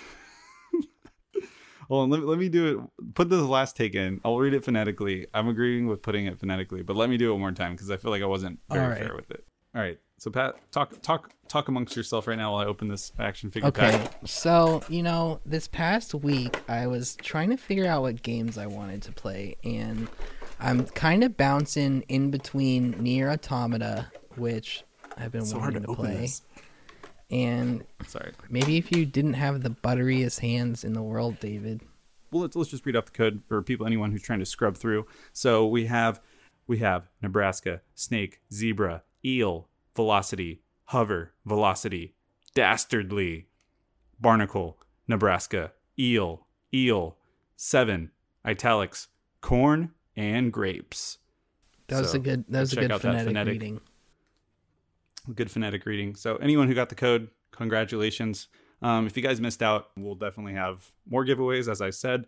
Hold 1.92 2.04
on, 2.04 2.10
let 2.10 2.20
me, 2.20 2.26
let 2.26 2.38
me 2.38 2.48
do 2.48 2.66
it. 2.98 3.14
Put 3.14 3.28
this 3.28 3.42
last 3.42 3.76
take 3.76 3.94
in. 3.94 4.18
I'll 4.24 4.38
read 4.38 4.54
it 4.54 4.64
phonetically. 4.64 5.26
I'm 5.34 5.46
agreeing 5.48 5.88
with 5.88 6.00
putting 6.00 6.24
it 6.24 6.40
phonetically, 6.40 6.82
but 6.82 6.96
let 6.96 7.10
me 7.10 7.18
do 7.18 7.28
it 7.28 7.32
one 7.32 7.40
more 7.40 7.52
time 7.52 7.72
because 7.72 7.90
I 7.90 7.98
feel 7.98 8.10
like 8.10 8.22
I 8.22 8.26
wasn't 8.26 8.58
very 8.70 8.82
All 8.82 8.88
right. 8.88 8.98
fair 8.98 9.14
with 9.14 9.30
it. 9.30 9.44
All 9.74 9.82
right. 9.82 9.98
So 10.16 10.30
Pat, 10.30 10.54
talk 10.70 11.02
talk 11.02 11.34
talk 11.48 11.68
amongst 11.68 11.94
yourself 11.94 12.26
right 12.26 12.38
now 12.38 12.52
while 12.52 12.62
I 12.62 12.64
open 12.64 12.88
this 12.88 13.12
action 13.18 13.50
figure 13.50 13.68
Okay, 13.68 13.90
pack. 13.90 14.12
so 14.24 14.82
you 14.88 15.02
know, 15.02 15.40
this 15.44 15.68
past 15.68 16.14
week 16.14 16.56
I 16.66 16.86
was 16.86 17.16
trying 17.16 17.50
to 17.50 17.58
figure 17.58 17.86
out 17.86 18.00
what 18.00 18.22
games 18.22 18.56
I 18.56 18.68
wanted 18.68 19.02
to 19.02 19.12
play, 19.12 19.56
and 19.62 20.08
I'm 20.60 20.86
kind 20.86 21.22
of 21.22 21.36
bouncing 21.36 22.06
in 22.08 22.30
between 22.30 22.92
Nier 23.02 23.28
Automata, 23.30 24.06
which 24.36 24.82
I've 25.18 25.30
been 25.32 25.42
It's 25.42 25.50
so 25.50 25.58
hard 25.58 25.74
wanting 25.74 25.82
to 25.82 25.86
to 25.88 25.92
open 25.92 26.04
play, 26.06 26.16
this. 26.22 26.40
And 27.32 27.84
Sorry. 28.06 28.32
maybe 28.50 28.76
if 28.76 28.92
you 28.92 29.06
didn't 29.06 29.34
have 29.34 29.62
the 29.62 29.70
butteriest 29.70 30.40
hands 30.40 30.84
in 30.84 30.92
the 30.92 31.02
world, 31.02 31.40
David. 31.40 31.80
Well, 32.30 32.42
let's 32.42 32.54
let's 32.54 32.70
just 32.70 32.86
read 32.86 32.94
off 32.96 33.06
the 33.06 33.12
code 33.12 33.42
for 33.48 33.60
people 33.62 33.86
anyone 33.86 34.12
who's 34.12 34.22
trying 34.22 34.38
to 34.38 34.46
scrub 34.46 34.76
through. 34.76 35.06
So 35.32 35.66
we 35.66 35.86
have 35.86 36.20
we 36.66 36.78
have 36.78 37.08
Nebraska, 37.20 37.80
snake, 37.94 38.40
zebra, 38.52 39.02
eel, 39.24 39.68
velocity, 39.96 40.62
hover, 40.86 41.32
velocity, 41.44 42.14
dastardly, 42.54 43.48
barnacle, 44.20 44.78
Nebraska, 45.08 45.72
eel, 45.98 46.46
eel, 46.72 47.16
seven, 47.56 48.10
italics, 48.44 49.08
corn, 49.40 49.90
and 50.16 50.52
grapes. 50.52 51.18
That 51.88 52.00
was 52.00 52.10
So, 52.12 52.16
a 52.16 52.20
good. 52.20 52.44
That 52.48 52.60
was 52.60 52.72
a 52.72 52.76
good 52.76 53.00
phonetic, 53.00 53.26
phonetic. 53.28 53.52
reading. 53.52 53.80
Good 55.34 55.50
phonetic 55.50 55.86
reading. 55.86 56.16
So 56.16 56.36
anyone 56.36 56.66
who 56.66 56.74
got 56.74 56.88
the 56.88 56.94
code, 56.96 57.28
congratulations. 57.52 58.48
Um, 58.82 59.06
if 59.06 59.16
you 59.16 59.22
guys 59.22 59.40
missed 59.40 59.62
out, 59.62 59.90
we'll 59.96 60.16
definitely 60.16 60.54
have 60.54 60.90
more 61.08 61.24
giveaways, 61.24 61.70
as 61.70 61.80
I 61.80 61.90
said. 61.90 62.26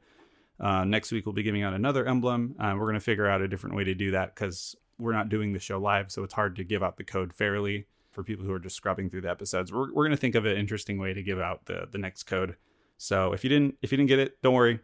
Uh, 0.60 0.84
next 0.84 1.10
week 1.10 1.26
we'll 1.26 1.32
be 1.32 1.42
giving 1.42 1.62
out 1.62 1.74
another 1.74 2.06
emblem. 2.06 2.54
Uh, 2.58 2.74
we're 2.78 2.86
going 2.86 2.94
to 2.94 3.00
figure 3.00 3.26
out 3.26 3.40
a 3.40 3.48
different 3.48 3.74
way 3.74 3.82
to 3.82 3.94
do 3.94 4.12
that 4.12 4.34
because 4.34 4.76
we're 4.98 5.12
not 5.12 5.28
doing 5.28 5.52
the 5.52 5.58
show 5.58 5.78
live, 5.78 6.12
so 6.12 6.22
it's 6.22 6.34
hard 6.34 6.54
to 6.54 6.62
give 6.62 6.84
out 6.84 6.96
the 6.96 7.02
code 7.02 7.32
fairly 7.32 7.86
for 8.12 8.22
people 8.22 8.44
who 8.44 8.52
are 8.52 8.60
just 8.60 8.76
scrubbing 8.76 9.10
through 9.10 9.22
the 9.22 9.30
episodes. 9.30 9.72
We're, 9.72 9.92
we're 9.92 10.04
going 10.04 10.12
to 10.12 10.16
think 10.16 10.36
of 10.36 10.46
an 10.46 10.56
interesting 10.56 10.98
way 10.98 11.12
to 11.12 11.22
give 11.22 11.40
out 11.40 11.66
the 11.66 11.88
the 11.90 11.98
next 11.98 12.24
code. 12.24 12.54
So 12.96 13.32
if 13.32 13.42
you 13.42 13.50
didn't 13.50 13.76
if 13.82 13.90
you 13.90 13.98
didn't 13.98 14.08
get 14.08 14.20
it, 14.20 14.40
don't 14.40 14.54
worry. 14.54 14.78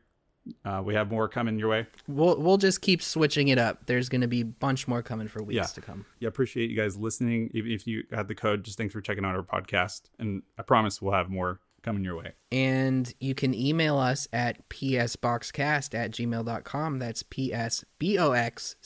Uh, 0.65 0.83
we 0.85 0.95
have 0.95 1.11
more 1.11 1.29
coming 1.29 1.59
your 1.59 1.69
way. 1.69 1.87
We'll 2.09 2.37
we'll 2.41 2.57
just 2.57 2.81
keep 2.81 3.03
switching 3.03 3.49
it 3.49 3.59
up. 3.59 3.87
There's 3.87 4.09
going 4.09 4.23
to 4.23 4.27
be 4.29 4.41
a 4.41 4.45
bunch 4.45 4.89
more 4.89 5.03
coming 5.03 5.29
for 5.29 5.43
weeks 5.43 5.57
Yeah. 5.57 5.65
to 5.65 5.81
come. 5.81 6.07
Yeah, 6.19 6.29
appreciate 6.29 6.71
you 6.71 6.77
guys 6.77 6.97
listening. 6.97 7.51
Even 7.55 7.71
if 7.73 7.87
you 7.87 8.05
had 8.13 8.27
the 8.29 8.35
code, 8.35 8.65
just 8.65 8.79
thanks 8.79 8.93
for 8.93 9.01
checking 9.01 9.25
out 9.25 9.37
our 9.37 9.43
podcast. 9.43 10.03
And 10.19 10.43
I 10.59 10.63
promise 10.63 11.01
we'll 11.03 11.13
have 11.15 11.29
more 11.29 11.61
coming 11.83 12.05
your 12.05 12.17
way. 12.17 12.33
And 12.53 13.13
you 13.21 13.35
can 13.35 13.55
email 13.55 13.97
us 13.99 14.29
at 14.33 14.69
psboxcast 14.71 15.95
at 15.95 16.11
gmail.com. 16.11 16.99
That's 16.99 17.23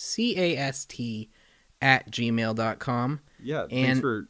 P-S-B-O-X-C-A-S-T 0.05 1.31
at 1.83 2.11
gmail.com. 2.11 3.21
Yeah, 3.43 3.67
thanks 3.69 3.73
And- 3.91 4.01
for 4.01 4.29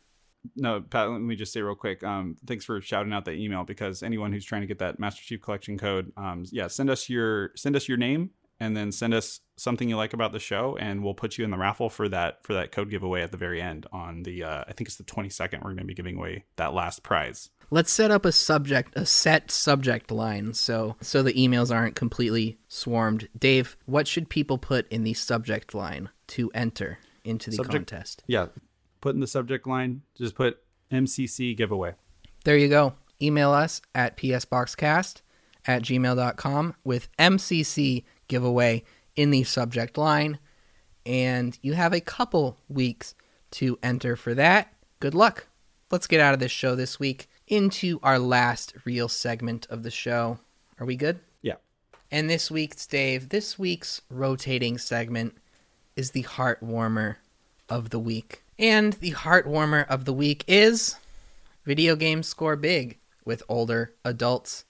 no, 0.56 0.80
Pat. 0.80 1.10
Let 1.10 1.20
me 1.20 1.36
just 1.36 1.52
say 1.52 1.62
real 1.62 1.74
quick. 1.74 2.02
Um, 2.04 2.36
thanks 2.46 2.64
for 2.64 2.80
shouting 2.80 3.12
out 3.12 3.24
that 3.26 3.34
email 3.34 3.64
because 3.64 4.02
anyone 4.02 4.32
who's 4.32 4.44
trying 4.44 4.60
to 4.62 4.66
get 4.66 4.78
that 4.78 4.98
Master 4.98 5.22
Chief 5.22 5.40
Collection 5.40 5.78
code, 5.78 6.12
um, 6.16 6.44
yeah, 6.50 6.66
send 6.68 6.90
us 6.90 7.08
your 7.08 7.50
send 7.56 7.76
us 7.76 7.88
your 7.88 7.98
name 7.98 8.30
and 8.60 8.76
then 8.76 8.92
send 8.92 9.12
us 9.12 9.40
something 9.56 9.88
you 9.88 9.96
like 9.96 10.12
about 10.12 10.32
the 10.32 10.38
show, 10.38 10.76
and 10.78 11.02
we'll 11.02 11.12
put 11.14 11.36
you 11.38 11.44
in 11.44 11.50
the 11.50 11.58
raffle 11.58 11.90
for 11.90 12.08
that 12.08 12.44
for 12.44 12.54
that 12.54 12.72
code 12.72 12.90
giveaway 12.90 13.22
at 13.22 13.30
the 13.32 13.36
very 13.36 13.60
end 13.60 13.86
on 13.92 14.22
the 14.22 14.44
uh, 14.44 14.64
I 14.68 14.72
think 14.72 14.88
it's 14.88 14.96
the 14.96 15.04
twenty 15.04 15.28
second. 15.30 15.60
We're 15.60 15.70
going 15.70 15.78
to 15.78 15.84
be 15.84 15.94
giving 15.94 16.16
away 16.16 16.44
that 16.56 16.72
last 16.74 17.02
prize. 17.02 17.50
Let's 17.70 17.90
set 17.90 18.10
up 18.10 18.24
a 18.26 18.30
subject, 18.30 18.92
a 18.94 19.06
set 19.06 19.50
subject 19.50 20.10
line 20.10 20.52
so 20.54 20.96
so 21.00 21.22
the 21.22 21.32
emails 21.32 21.74
aren't 21.74 21.96
completely 21.96 22.58
swarmed. 22.68 23.28
Dave, 23.36 23.76
what 23.86 24.06
should 24.06 24.28
people 24.28 24.58
put 24.58 24.86
in 24.88 25.02
the 25.02 25.14
subject 25.14 25.74
line 25.74 26.10
to 26.28 26.50
enter 26.52 26.98
into 27.24 27.50
the 27.50 27.56
Subject- 27.56 27.88
contest? 27.90 28.22
Yeah, 28.26 28.46
put 29.04 29.14
in 29.14 29.20
the 29.20 29.26
subject 29.26 29.66
line. 29.66 30.00
Just 30.16 30.34
put 30.34 30.58
MCC 30.90 31.54
giveaway. 31.54 31.94
There 32.44 32.56
you 32.56 32.68
go. 32.68 32.94
Email 33.20 33.52
us 33.52 33.82
at 33.94 34.16
psboxcast 34.16 35.20
at 35.66 35.82
gmail.com 35.82 36.74
with 36.84 37.14
MCC 37.18 38.04
giveaway 38.28 38.82
in 39.14 39.30
the 39.30 39.44
subject 39.44 39.98
line. 39.98 40.38
And 41.04 41.58
you 41.60 41.74
have 41.74 41.92
a 41.92 42.00
couple 42.00 42.56
weeks 42.66 43.14
to 43.52 43.78
enter 43.82 44.16
for 44.16 44.32
that. 44.34 44.72
Good 45.00 45.14
luck. 45.14 45.48
Let's 45.90 46.06
get 46.06 46.20
out 46.20 46.32
of 46.32 46.40
this 46.40 46.50
show 46.50 46.74
this 46.74 46.98
week 46.98 47.28
into 47.46 48.00
our 48.02 48.18
last 48.18 48.72
real 48.86 49.08
segment 49.08 49.66
of 49.68 49.82
the 49.82 49.90
show. 49.90 50.38
Are 50.80 50.86
we 50.86 50.96
good? 50.96 51.20
Yeah. 51.42 51.56
And 52.10 52.30
this 52.30 52.50
week's 52.50 52.86
Dave, 52.86 53.28
this 53.28 53.58
week's 53.58 54.00
rotating 54.08 54.78
segment 54.78 55.36
is 55.94 56.12
the 56.12 56.22
heart 56.22 56.62
warmer 56.62 57.18
of 57.68 57.90
the 57.90 57.98
week. 57.98 58.43
And 58.58 58.92
the 58.94 59.10
heart 59.10 59.46
warmer 59.46 59.82
of 59.88 60.04
the 60.04 60.12
week 60.12 60.44
is 60.46 60.96
video 61.64 61.96
games 61.96 62.28
score 62.28 62.56
big 62.56 62.98
with 63.24 63.42
older 63.48 63.94
adults. 64.04 64.64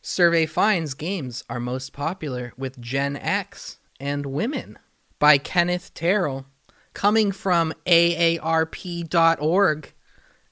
Survey 0.00 0.46
finds 0.46 0.94
games 0.94 1.44
are 1.48 1.60
most 1.60 1.92
popular 1.92 2.52
with 2.56 2.80
Gen 2.80 3.16
X 3.16 3.78
and 4.00 4.26
women 4.26 4.78
by 5.18 5.38
Kenneth 5.38 5.92
Terrell, 5.94 6.46
coming 6.94 7.32
from 7.32 7.74
AARP.org, 7.86 9.12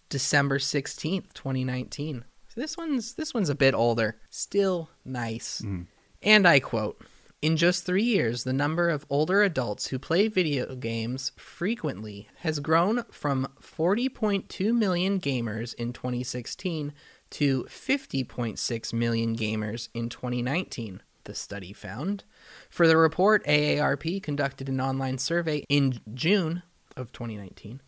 December 0.08 0.58
16th, 0.58 1.32
2019. 1.32 2.24
So 2.48 2.60
this 2.60 2.76
one's 2.76 3.14
this 3.14 3.32
one's 3.32 3.48
a 3.48 3.54
bit 3.54 3.74
older, 3.74 4.18
still 4.30 4.90
nice. 5.04 5.62
Mm. 5.62 5.86
And 6.22 6.46
I 6.46 6.60
quote, 6.60 7.00
in 7.42 7.56
just 7.56 7.84
three 7.84 8.02
years, 8.02 8.44
the 8.44 8.52
number 8.52 8.88
of 8.88 9.04
older 9.10 9.42
adults 9.42 9.88
who 9.88 9.98
play 9.98 10.28
video 10.28 10.74
games 10.74 11.32
frequently 11.36 12.28
has 12.38 12.60
grown 12.60 13.04
from 13.10 13.48
40.2 13.60 14.74
million 14.74 15.20
gamers 15.20 15.74
in 15.74 15.92
2016 15.92 16.92
to 17.30 17.64
50.6 17.64 18.92
million 18.92 19.36
gamers 19.36 19.88
in 19.92 20.08
2019, 20.08 21.02
the 21.24 21.34
study 21.34 21.72
found. 21.72 22.22
For 22.70 22.86
the 22.86 22.96
report, 22.96 23.44
AARP 23.44 24.22
conducted 24.22 24.68
an 24.68 24.80
online 24.80 25.18
survey 25.18 25.64
in 25.68 26.00
June 26.14 26.62
of 26.96 27.10
2019 27.12 27.82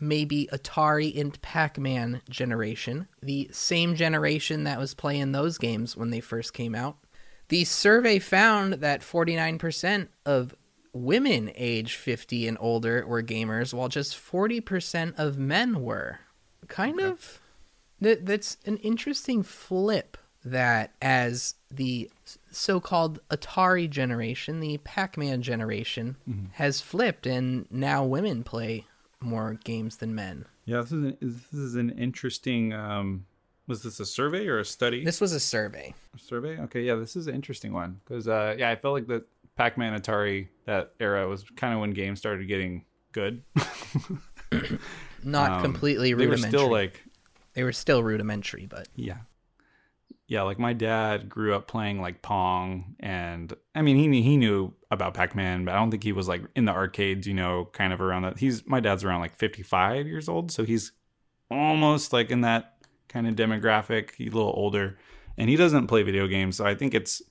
maybe 0.01 0.49
Atari 0.53 1.18
and 1.18 1.40
Pac 1.42 1.78
Man 1.78 2.22
generation, 2.28 3.09
the 3.22 3.49
same 3.53 3.94
generation 3.94 4.64
that 4.64 4.78
was 4.78 4.94
playing 4.94 5.32
those 5.32 5.59
games 5.59 5.96
when 5.96 6.11
they 6.11 6.20
first 6.20 6.53
came 6.53 6.74
out. 6.74 6.96
The 7.49 7.64
survey 7.64 8.18
found 8.18 8.74
that 8.74 9.01
49% 9.01 10.09
of 10.26 10.55
women 10.92 11.51
age 11.55 11.96
50 11.96 12.49
and 12.49 12.59
older 12.61 13.07
were 13.07 13.22
gamers, 13.22 13.72
while 13.72 13.88
just 13.88 14.14
40% 14.14 15.18
of 15.18 15.38
men 15.38 15.82
were. 15.82 16.20
Kind 16.66 17.01
of. 17.01 17.40
That, 18.01 18.26
that's 18.26 18.59
an 18.66 18.76
interesting 18.78 19.42
flip 19.42 20.16
that 20.44 20.92
as 21.03 21.55
the 21.70 22.11
so 22.51 22.80
called 22.80 23.20
Atari 23.30 23.88
generation, 23.88 24.61
the 24.61 24.78
Pac 24.78 25.16
Man 25.16 25.42
generation, 25.42 26.16
mm-hmm. 26.28 26.46
has 26.53 26.80
flipped, 26.80 27.26
and 27.26 27.66
now 27.70 28.05
women 28.05 28.44
play 28.44 28.86
more 29.20 29.54
games 29.64 29.96
than 29.96 30.14
men. 30.14 30.44
Yeah, 30.64 30.80
this 30.82 30.92
is 30.92 31.04
an, 31.04 31.16
this 31.20 31.52
is 31.52 31.74
an 31.74 31.90
interesting. 31.98 32.72
Um, 32.72 33.26
was 33.66 33.82
this 33.82 34.00
a 34.00 34.06
survey 34.06 34.46
or 34.46 34.58
a 34.58 34.64
study? 34.64 35.04
This 35.04 35.20
was 35.20 35.32
a 35.32 35.40
survey. 35.40 35.94
A 36.14 36.18
survey. 36.18 36.58
Okay, 36.60 36.82
yeah, 36.82 36.94
this 36.94 37.16
is 37.16 37.26
an 37.26 37.34
interesting 37.34 37.72
one 37.72 38.00
because 38.04 38.26
uh, 38.28 38.54
yeah, 38.58 38.70
I 38.70 38.76
felt 38.76 38.94
like 38.94 39.06
the 39.06 39.24
Pac-Man, 39.56 39.98
Atari, 40.00 40.48
that 40.66 40.92
era 41.00 41.28
was 41.28 41.44
kind 41.56 41.74
of 41.74 41.80
when 41.80 41.90
games 41.90 42.18
started 42.18 42.46
getting 42.48 42.84
good. 43.12 43.42
Not 45.22 45.50
Um, 45.50 45.62
completely 45.62 46.10
they 46.10 46.14
were 46.14 46.30
rudimentary. 46.30 46.58
still 46.58 46.70
like 46.70 47.02
they 47.54 47.64
were 47.64 47.72
still 47.72 48.02
rudimentary, 48.02 48.66
but 48.66 48.88
yeah, 48.94 49.18
yeah. 50.29 50.43
Like 50.43 50.59
my 50.59 50.74
dad 50.74 51.29
grew 51.29 51.55
up 51.55 51.66
playing 51.66 52.01
like 52.01 52.22
Pong, 52.22 52.95
and 53.01 53.53
I 53.74 53.83
mean 53.83 53.97
he 53.97 54.22
he 54.22 54.37
knew 54.37 54.74
about 54.91 55.14
Pac-Man, 55.14 55.64
but 55.64 55.74
I 55.74 55.79
don't 55.79 55.91
think 55.91 56.05
he 56.05 56.12
was 56.12 56.29
like 56.29 56.43
in 56.55 56.66
the 56.66 56.72
arcades. 56.72 57.26
You 57.26 57.35
know, 57.35 57.68
kind 57.72 57.93
of 57.93 58.01
around 58.01 58.22
that. 58.22 58.39
He's 58.39 58.66
my 58.66 58.81
dad's 58.81 59.05
around 59.05 59.20
like 59.20 59.37
55 59.37 60.07
years 60.07 60.29
old, 60.29 60.53
so 60.53 60.64
he's 60.64 60.93
almost 61.51 62.12
like 62.12 62.31
in 62.31 62.43
that 62.43 62.76
kind 63.09 63.26
of 63.26 63.35
demographic. 63.35 64.11
He's 64.16 64.33
a 64.33 64.37
little 64.37 64.55
older, 64.55 64.99
and 65.37 65.49
he 65.51 65.57
doesn't 65.57 65.87
play 65.87 66.03
video 66.03 66.26
games, 66.26 66.57
so 66.57 66.64
I 66.66 66.74
think 66.74 66.95
it's 66.95 67.22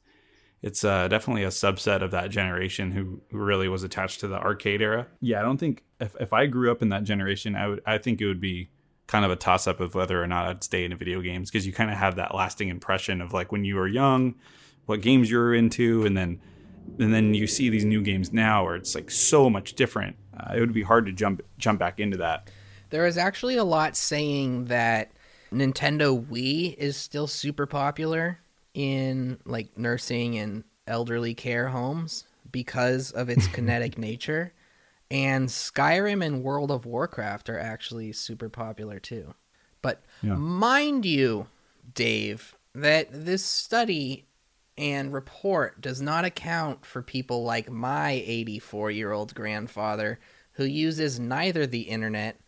it's 0.62 0.84
uh, 0.84 1.08
definitely 1.08 1.44
a 1.44 1.50
subset 1.50 2.02
of 2.02 2.12
that 2.12 2.32
generation 2.32 2.92
who, 2.92 3.22
who 3.30 3.38
really 3.38 3.68
was 3.68 3.84
attached 3.84 4.22
to 4.22 4.28
the 4.28 4.40
arcade 4.40 4.82
era. 4.82 5.08
Yeah, 5.22 5.40
I 5.40 5.44
don't 5.44 5.60
think 5.60 5.84
if, 6.02 6.16
if 6.20 6.34
I 6.34 6.48
grew 6.48 6.72
up 6.72 6.82
in 6.82 6.90
that 6.90 7.04
generation, 7.04 7.56
I 7.56 7.68
would 7.68 7.82
I 7.86 7.98
think 7.98 8.22
it 8.22 8.28
would 8.28 8.42
be 8.42 8.70
kind 9.08 9.26
of 9.26 9.32
a 9.32 9.36
toss 9.36 9.68
up 9.68 9.80
of 9.80 9.96
whether 9.96 10.22
or 10.22 10.28
not 10.28 10.48
I'd 10.48 10.64
stay 10.64 10.84
in 10.86 10.96
video 10.98 11.22
games 11.22 11.50
because 11.50 11.66
you 11.66 11.74
kind 11.74 11.90
of 11.90 11.98
have 11.98 12.18
that 12.18 12.36
lasting 12.36 12.70
impression 12.70 13.22
of 13.22 13.34
like 13.34 13.52
when 13.52 13.66
you 13.66 13.76
were 13.76 13.88
young, 13.88 14.36
what 14.86 15.02
games 15.02 15.32
you 15.32 15.38
were 15.38 15.56
into, 15.56 16.06
and 16.06 16.16
then 16.16 16.40
and 17.00 17.14
then 17.14 17.34
you 17.34 17.48
see 17.48 17.70
these 17.70 17.86
new 17.86 18.02
games 18.02 18.32
now 18.32 18.64
where 18.64 18.76
it's 18.76 18.96
like 18.96 19.12
so 19.12 19.50
much 19.50 19.74
different. 19.74 20.16
Uh, 20.38 20.54
it 20.56 20.60
would 20.60 20.74
be 20.74 20.84
hard 20.84 21.06
to 21.06 21.12
jump 21.12 21.42
jump 21.58 21.80
back 21.80 22.00
into 22.00 22.18
that. 22.18 22.50
there 22.90 23.06
is 23.06 23.18
actually 23.18 23.58
a 23.58 23.64
lot 23.64 23.96
saying 23.96 24.66
that 24.66 25.12
Nintendo 25.52 26.26
Wii 26.26 26.76
is 26.76 26.98
still 26.98 27.28
super 27.28 27.66
popular 27.66 28.40
in 28.74 29.40
like 29.46 29.78
nursing 29.78 30.38
and 30.38 30.64
elderly 30.86 31.34
care 31.34 31.70
homes 31.70 32.26
because 32.52 33.12
of 33.12 33.30
its 33.30 33.48
kinetic 33.56 33.98
nature. 33.98 34.54
And 35.10 35.48
Skyrim 35.48 36.26
and 36.26 36.44
World 36.44 36.70
of 36.72 36.86
Warcraft 36.86 37.50
are 37.50 37.60
actually 37.60 38.12
super 38.12 38.50
popular 38.50 39.00
too. 39.00 39.34
But 39.82 40.04
Yeah. 40.22 40.36
mind 40.36 41.06
you, 41.06 41.48
Dave, 41.94 42.56
that 42.74 43.08
this 43.12 43.44
study 43.44 44.26
and 44.78 45.12
report 45.14 45.82
does 45.82 46.02
not 46.02 46.26
account 46.26 46.86
for 46.86 47.02
people 47.02 47.44
like 47.44 47.70
my 47.72 48.12
84 48.12 48.92
year 48.92 49.12
old 49.12 49.34
grandfather 49.34 50.20
who 50.54 50.66
uses 50.66 51.20
neither 51.20 51.66
the 51.66 51.82
internet 51.84 52.40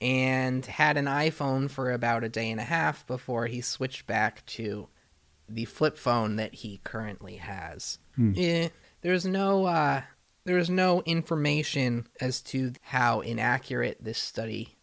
and 0.00 0.64
had 0.66 0.96
an 0.96 1.06
iPhone 1.06 1.70
for 1.70 1.90
about 1.90 2.24
a 2.24 2.28
day 2.28 2.50
and 2.50 2.60
a 2.60 2.64
half 2.64 3.06
before 3.06 3.46
he 3.46 3.60
switched 3.60 4.06
back 4.06 4.44
to 4.46 4.88
the 5.48 5.64
flip 5.64 5.96
phone 5.96 6.36
that 6.36 6.54
he 6.56 6.80
currently 6.84 7.36
has. 7.36 7.98
Eh, 8.36 8.68
there's 9.00 9.24
no 9.24 9.64
uh, 9.66 10.02
there's 10.48 10.70
no 10.70 11.02
information 11.02 12.08
as 12.20 12.40
to 12.40 12.72
how 12.80 13.20
inaccurate 13.20 13.98
this 14.00 14.18
study 14.18 14.78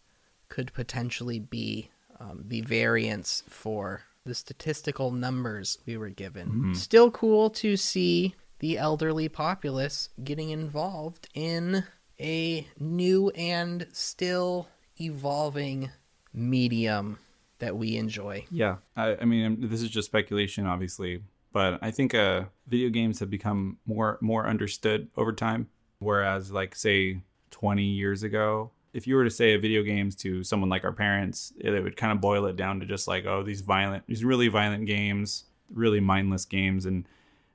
could 0.48 0.72
potentially 0.72 1.40
be. 1.40 1.90
Um, 2.18 2.44
the 2.46 2.62
variance 2.62 3.42
for 3.46 4.04
the 4.24 4.34
statistical 4.34 5.10
numbers 5.10 5.78
we 5.84 5.98
were 5.98 6.08
given. 6.08 6.74
Still 6.74 7.10
cool 7.10 7.50
to 7.50 7.76
see 7.76 8.34
the 8.60 8.78
elderly 8.78 9.28
populace 9.28 10.08
getting 10.24 10.48
involved 10.48 11.28
in 11.34 11.84
a 12.18 12.66
new 12.78 13.28
and 13.30 13.86
still 13.92 14.68
evolving 14.98 15.90
medium 16.32 17.18
that 17.58 17.76
we 17.76 17.96
enjoy. 17.96 18.46
Yeah, 18.50 18.76
I, 18.96 19.16
I 19.20 19.24
mean, 19.26 19.68
this 19.68 19.82
is 19.82 19.90
just 19.90 20.06
speculation, 20.06 20.66
obviously, 20.66 21.22
but 21.56 21.78
I 21.80 21.90
think 21.90 22.14
uh, 22.14 22.42
video 22.66 22.90
games 22.90 23.18
have 23.20 23.30
become 23.30 23.78
more 23.86 24.18
more 24.20 24.46
understood 24.46 25.08
over 25.16 25.32
time. 25.32 25.70
Whereas, 26.00 26.52
like, 26.52 26.74
say, 26.74 27.22
twenty 27.50 27.84
years 27.84 28.22
ago, 28.22 28.72
if 28.92 29.06
you 29.06 29.14
were 29.14 29.24
to 29.24 29.30
say 29.30 29.54
a 29.54 29.58
video 29.58 29.82
games 29.82 30.14
to 30.16 30.44
someone 30.44 30.68
like 30.68 30.84
our 30.84 30.92
parents, 30.92 31.54
it 31.58 31.82
would 31.82 31.96
kind 31.96 32.12
of 32.12 32.20
boil 32.20 32.44
it 32.44 32.56
down 32.56 32.80
to 32.80 32.84
just 32.84 33.08
like, 33.08 33.24
oh, 33.24 33.42
these 33.42 33.62
violent, 33.62 34.04
these 34.06 34.22
really 34.22 34.48
violent 34.48 34.84
games, 34.84 35.44
really 35.72 35.98
mindless 35.98 36.44
games, 36.44 36.84
and 36.84 37.08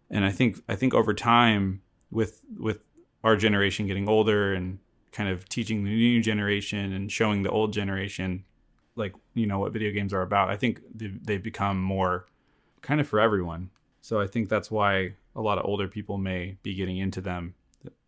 and 0.09 0.25
I 0.25 0.31
think 0.31 0.63
I 0.67 0.75
think 0.75 0.95
over 0.95 1.13
time, 1.13 1.83
with 2.09 2.41
with 2.57 2.79
our 3.23 3.35
generation 3.35 3.85
getting 3.85 4.09
older 4.09 4.51
and 4.51 4.79
kind 5.11 5.29
of 5.29 5.47
teaching 5.47 5.83
the 5.83 5.91
new 5.91 6.23
generation 6.23 6.91
and 6.91 7.11
showing 7.11 7.43
the 7.43 7.51
old 7.51 7.71
generation 7.71 8.45
like 8.95 9.13
you 9.35 9.45
know 9.45 9.59
what 9.59 9.73
video 9.73 9.91
games 9.91 10.11
are 10.11 10.21
about 10.21 10.49
i 10.49 10.55
think 10.57 10.81
they've, 10.95 11.25
they've 11.25 11.43
become 11.43 11.79
more 11.79 12.25
kind 12.81 12.99
of 12.99 13.07
for 13.07 13.19
everyone 13.19 13.69
so 14.01 14.19
i 14.19 14.27
think 14.27 14.49
that's 14.49 14.69
why 14.69 15.13
a 15.35 15.41
lot 15.41 15.57
of 15.57 15.65
older 15.65 15.87
people 15.87 16.17
may 16.17 16.57
be 16.63 16.73
getting 16.73 16.97
into 16.97 17.21
them 17.21 17.53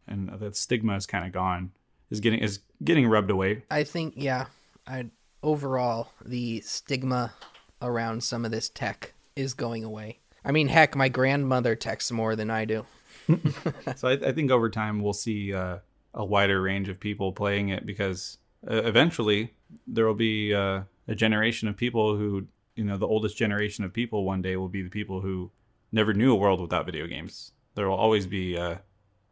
and 0.07 0.29
that 0.39 0.55
stigma 0.55 0.95
is 0.95 1.05
kind 1.05 1.25
of 1.25 1.31
gone 1.31 1.71
is 2.09 2.19
getting 2.19 2.39
is 2.39 2.59
getting 2.83 3.07
rubbed 3.07 3.31
away 3.31 3.63
I 3.71 3.83
think, 3.83 4.13
yeah, 4.17 4.45
I 4.85 5.07
overall 5.41 6.09
the 6.23 6.61
stigma 6.61 7.33
around 7.81 8.23
some 8.23 8.45
of 8.45 8.51
this 8.51 8.69
tech 8.69 9.13
is 9.35 9.53
going 9.53 9.83
away. 9.83 10.19
I 10.45 10.51
mean, 10.51 10.67
heck, 10.67 10.95
my 10.95 11.09
grandmother 11.09 11.75
texts 11.75 12.11
more 12.11 12.35
than 12.35 12.49
I 12.49 12.65
do. 12.65 12.85
so 13.95 14.09
I, 14.09 14.13
I 14.13 14.31
think 14.31 14.51
over 14.51 14.69
time 14.69 15.01
we'll 15.01 15.13
see 15.13 15.53
uh, 15.53 15.77
a 16.13 16.25
wider 16.25 16.61
range 16.61 16.89
of 16.89 16.99
people 16.99 17.31
playing 17.31 17.69
it 17.69 17.85
because 17.85 18.37
uh, 18.69 18.83
eventually 18.83 19.53
there 19.87 20.05
will 20.05 20.13
be 20.13 20.53
uh, 20.53 20.81
a 21.07 21.15
generation 21.15 21.67
of 21.67 21.77
people 21.77 22.17
who, 22.17 22.47
you 22.75 22.83
know, 22.83 22.97
the 22.97 23.07
oldest 23.07 23.37
generation 23.37 23.83
of 23.83 23.93
people 23.93 24.23
one 24.23 24.41
day 24.41 24.55
will 24.55 24.69
be 24.69 24.81
the 24.81 24.89
people 24.89 25.21
who 25.21 25.51
never 25.93 26.13
knew 26.13 26.33
a 26.33 26.35
world 26.35 26.59
without 26.59 26.85
video 26.85 27.07
games. 27.07 27.51
There 27.75 27.87
will 27.87 27.95
always 27.95 28.27
be, 28.27 28.57
uh, 28.57 28.77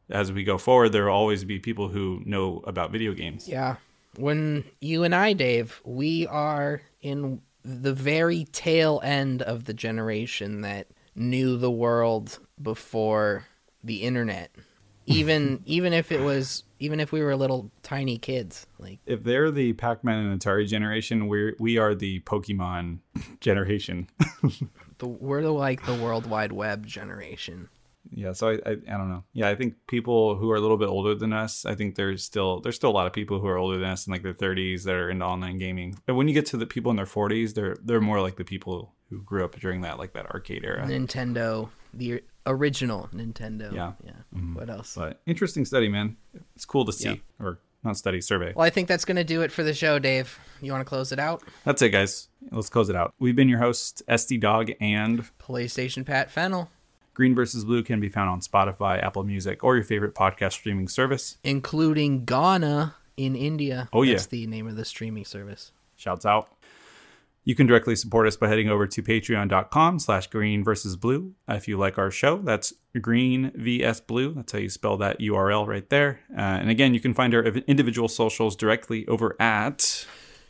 as 0.09 0.31
we 0.31 0.43
go 0.43 0.57
forward, 0.57 0.89
there 0.89 1.05
will 1.05 1.13
always 1.13 1.43
be 1.43 1.59
people 1.59 1.89
who 1.89 2.21
know 2.25 2.63
about 2.65 2.91
video 2.91 3.13
games. 3.13 3.47
Yeah. 3.47 3.75
When 4.15 4.63
you 4.79 5.03
and 5.03 5.15
I, 5.15 5.33
Dave, 5.33 5.81
we 5.83 6.27
are 6.27 6.81
in 7.01 7.41
the 7.63 7.93
very 7.93 8.45
tail 8.45 9.01
end 9.03 9.41
of 9.41 9.65
the 9.65 9.73
generation 9.73 10.61
that 10.61 10.87
knew 11.15 11.57
the 11.57 11.71
world 11.71 12.39
before 12.61 13.47
the 13.83 14.03
internet. 14.03 14.51
Even 15.07 15.63
even 15.65 15.93
if 15.93 16.11
it 16.11 16.21
was 16.21 16.63
even 16.79 16.99
if 16.99 17.11
we 17.11 17.21
were 17.21 17.35
little 17.35 17.71
tiny 17.81 18.19
kids, 18.19 18.67
like 18.77 18.99
If 19.05 19.23
they're 19.23 19.49
the 19.49 19.73
Pac-Man 19.73 20.25
and 20.25 20.39
Atari 20.39 20.67
generation, 20.67 21.27
we're 21.27 21.55
we 21.59 21.79
are 21.79 21.95
the 21.95 22.19
Pokemon 22.21 22.99
generation. 23.41 24.07
the 25.01 25.07
we're 25.07 25.41
the 25.41 25.51
like 25.51 25.85
the 25.85 25.95
World 25.95 26.25
Wide 26.25 26.53
Web 26.53 26.85
generation. 26.87 27.67
Yeah, 28.09 28.33
so 28.33 28.49
I, 28.49 28.53
I 28.65 28.71
I 28.71 28.97
don't 28.97 29.09
know. 29.09 29.23
Yeah, 29.33 29.49
I 29.49 29.55
think 29.55 29.75
people 29.87 30.35
who 30.35 30.49
are 30.51 30.55
a 30.55 30.59
little 30.59 30.77
bit 30.77 30.89
older 30.89 31.13
than 31.13 31.33
us, 31.33 31.65
I 31.65 31.75
think 31.75 31.95
there's 31.95 32.23
still 32.23 32.59
there's 32.61 32.75
still 32.75 32.89
a 32.89 32.97
lot 32.99 33.05
of 33.07 33.13
people 33.13 33.39
who 33.39 33.47
are 33.47 33.57
older 33.57 33.77
than 33.77 33.89
us 33.89 34.07
in 34.07 34.11
like 34.11 34.23
their 34.23 34.33
30s 34.33 34.83
that 34.85 34.95
are 34.95 35.09
into 35.09 35.25
online 35.25 35.57
gaming. 35.57 35.97
But 36.07 36.15
when 36.15 36.27
you 36.27 36.33
get 36.33 36.45
to 36.47 36.57
the 36.57 36.65
people 36.65 36.89
in 36.91 36.97
their 36.97 37.05
40s, 37.05 37.53
they're 37.53 37.75
they're 37.83 38.01
more 38.01 38.21
like 38.21 38.37
the 38.37 38.43
people 38.43 38.93
who 39.09 39.21
grew 39.21 39.43
up 39.45 39.59
during 39.59 39.81
that 39.81 39.99
like 39.99 40.13
that 40.13 40.25
arcade 40.31 40.63
era. 40.65 40.85
Nintendo, 40.85 41.69
the 41.93 42.23
original 42.45 43.07
Nintendo. 43.13 43.71
Yeah. 43.73 43.93
Yeah. 44.03 44.11
Mm-hmm. 44.35 44.55
What 44.55 44.69
else? 44.69 44.95
But 44.95 45.21
interesting 45.25 45.65
study, 45.65 45.87
man. 45.89 46.17
It's 46.55 46.65
cool 46.65 46.85
to 46.85 46.93
see 46.93 47.09
Yeah. 47.09 47.45
or 47.45 47.59
not 47.83 47.97
study, 47.97 48.21
survey. 48.21 48.53
Well, 48.55 48.65
I 48.65 48.69
think 48.69 48.87
that's 48.87 49.05
going 49.05 49.17
to 49.17 49.23
do 49.23 49.41
it 49.41 49.51
for 49.51 49.63
the 49.63 49.73
show, 49.73 49.99
Dave. 49.99 50.39
You 50.61 50.71
want 50.71 50.81
to 50.81 50.89
close 50.89 51.11
it 51.11 51.19
out? 51.19 51.43
That's 51.65 51.81
it, 51.81 51.89
guys. 51.89 52.27
Let's 52.51 52.69
close 52.69 52.89
it 52.89 52.95
out. 52.95 53.13
We've 53.19 53.35
been 53.35 53.49
your 53.49 53.59
hosts, 53.59 54.01
SDDawg 54.07 54.75
and 54.79 55.29
PlayStation 55.39 56.05
Pat 56.05 56.29
Fennel, 56.31 56.69
Green 57.13 57.35
versus 57.35 57.65
Blue 57.65 57.83
can 57.83 57.99
be 57.99 58.09
found 58.09 58.29
on 58.29 58.39
Spotify, 58.41 59.03
Apple 59.03 59.23
Music, 59.23 59.63
or 59.63 59.75
your 59.75 59.83
favorite 59.83 60.15
podcast 60.15 60.53
streaming 60.53 60.87
service. 60.87 61.37
including 61.43 62.25
Gaana 62.25 62.93
in 63.17 63.35
India. 63.35 63.89
Oh, 63.91 64.03
yeah. 64.03 64.13
That's 64.13 64.27
the 64.27 64.47
name 64.47 64.67
of 64.67 64.75
the 64.75 64.85
streaming 64.85 65.25
service. 65.25 65.71
Shouts 65.97 66.25
out. 66.25 66.49
You 67.43 67.55
can 67.55 67.65
directly 67.65 67.95
support 67.95 68.27
us 68.27 68.37
by 68.37 68.47
heading 68.47 68.69
over 68.69 68.85
to 68.85 69.01
patreon.com 69.01 69.99
slash 69.99 70.27
green 70.27 70.63
versus 70.63 70.95
blue. 70.95 71.33
If 71.47 71.67
you 71.67 71.77
like 71.77 71.97
our 71.97 72.11
show, 72.11 72.37
that's 72.37 72.73
green 72.99 73.51
vs 73.55 74.01
blue. 74.01 74.33
That's 74.35 74.51
how 74.51 74.59
you 74.59 74.69
spell 74.69 74.97
that 74.97 75.19
URL 75.19 75.65
right 75.65 75.89
there. 75.89 76.19
Uh, 76.31 76.41
and 76.41 76.69
again, 76.69 76.93
you 76.93 76.99
can 76.99 77.13
find 77.13 77.33
our 77.33 77.43
individual 77.43 78.07
socials 78.07 78.55
directly 78.55 79.07
over 79.07 79.35
at 79.39 80.05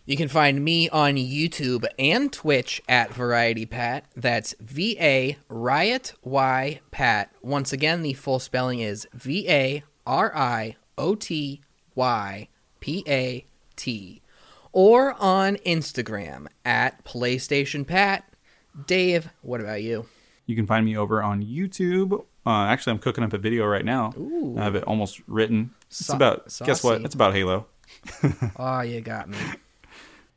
You 0.06 0.18
can 0.18 0.28
find 0.28 0.66
me 0.66 0.90
on 0.90 1.16
YouTube 1.16 1.86
and 1.98 2.32
Twitch 2.34 2.82
at 2.90 3.14
Variety 3.14 3.66
Pat. 3.66 4.06
That's 4.16 4.54
V 4.60 4.98
A 5.00 5.38
Riot 5.48 6.14
Y 6.24 6.82
Pat. 6.92 7.32
Once 7.42 7.72
again, 7.72 8.02
the 8.02 8.14
full 8.14 8.40
spelling 8.40 8.80
is 8.80 9.08
V 9.14 9.48
A 9.50 9.84
R 10.06 10.36
I 10.36 10.76
O 10.98 11.16
T 11.16 11.62
Y 11.96 12.50
P 12.82 13.04
A 13.08 13.46
T. 13.78 14.22
Or 14.74 15.16
on 15.20 15.58
Instagram 15.58 16.48
at 16.64 17.04
PlayStation 17.04 17.86
Pat. 17.86 18.24
Dave, 18.88 19.30
what 19.42 19.60
about 19.60 19.84
you? 19.84 20.06
You 20.46 20.56
can 20.56 20.66
find 20.66 20.86
me 20.86 20.98
over 20.98 21.22
on 21.22 21.44
YouTube. 21.44 22.26
Uh, 22.46 22.64
actually, 22.66 22.92
I'm 22.92 23.00
cooking 23.00 23.24
up 23.24 23.34
a 23.34 23.38
video 23.38 23.66
right 23.66 23.86
now. 23.86 24.14
Ooh. 24.18 24.56
I 24.58 24.64
have 24.64 24.76
it 24.76 24.84
almost 24.86 25.22
written. 25.28 25.72
It's 25.88 26.06
Sa- 26.06 26.16
about 26.16 26.58
guess 26.66 26.84
what? 26.84 27.02
It's 27.02 27.16
about 27.16 27.34
Halo. 27.34 27.68
Oh, 28.56 28.82
you 28.82 29.02
got 29.02 29.28
me. 29.30 29.38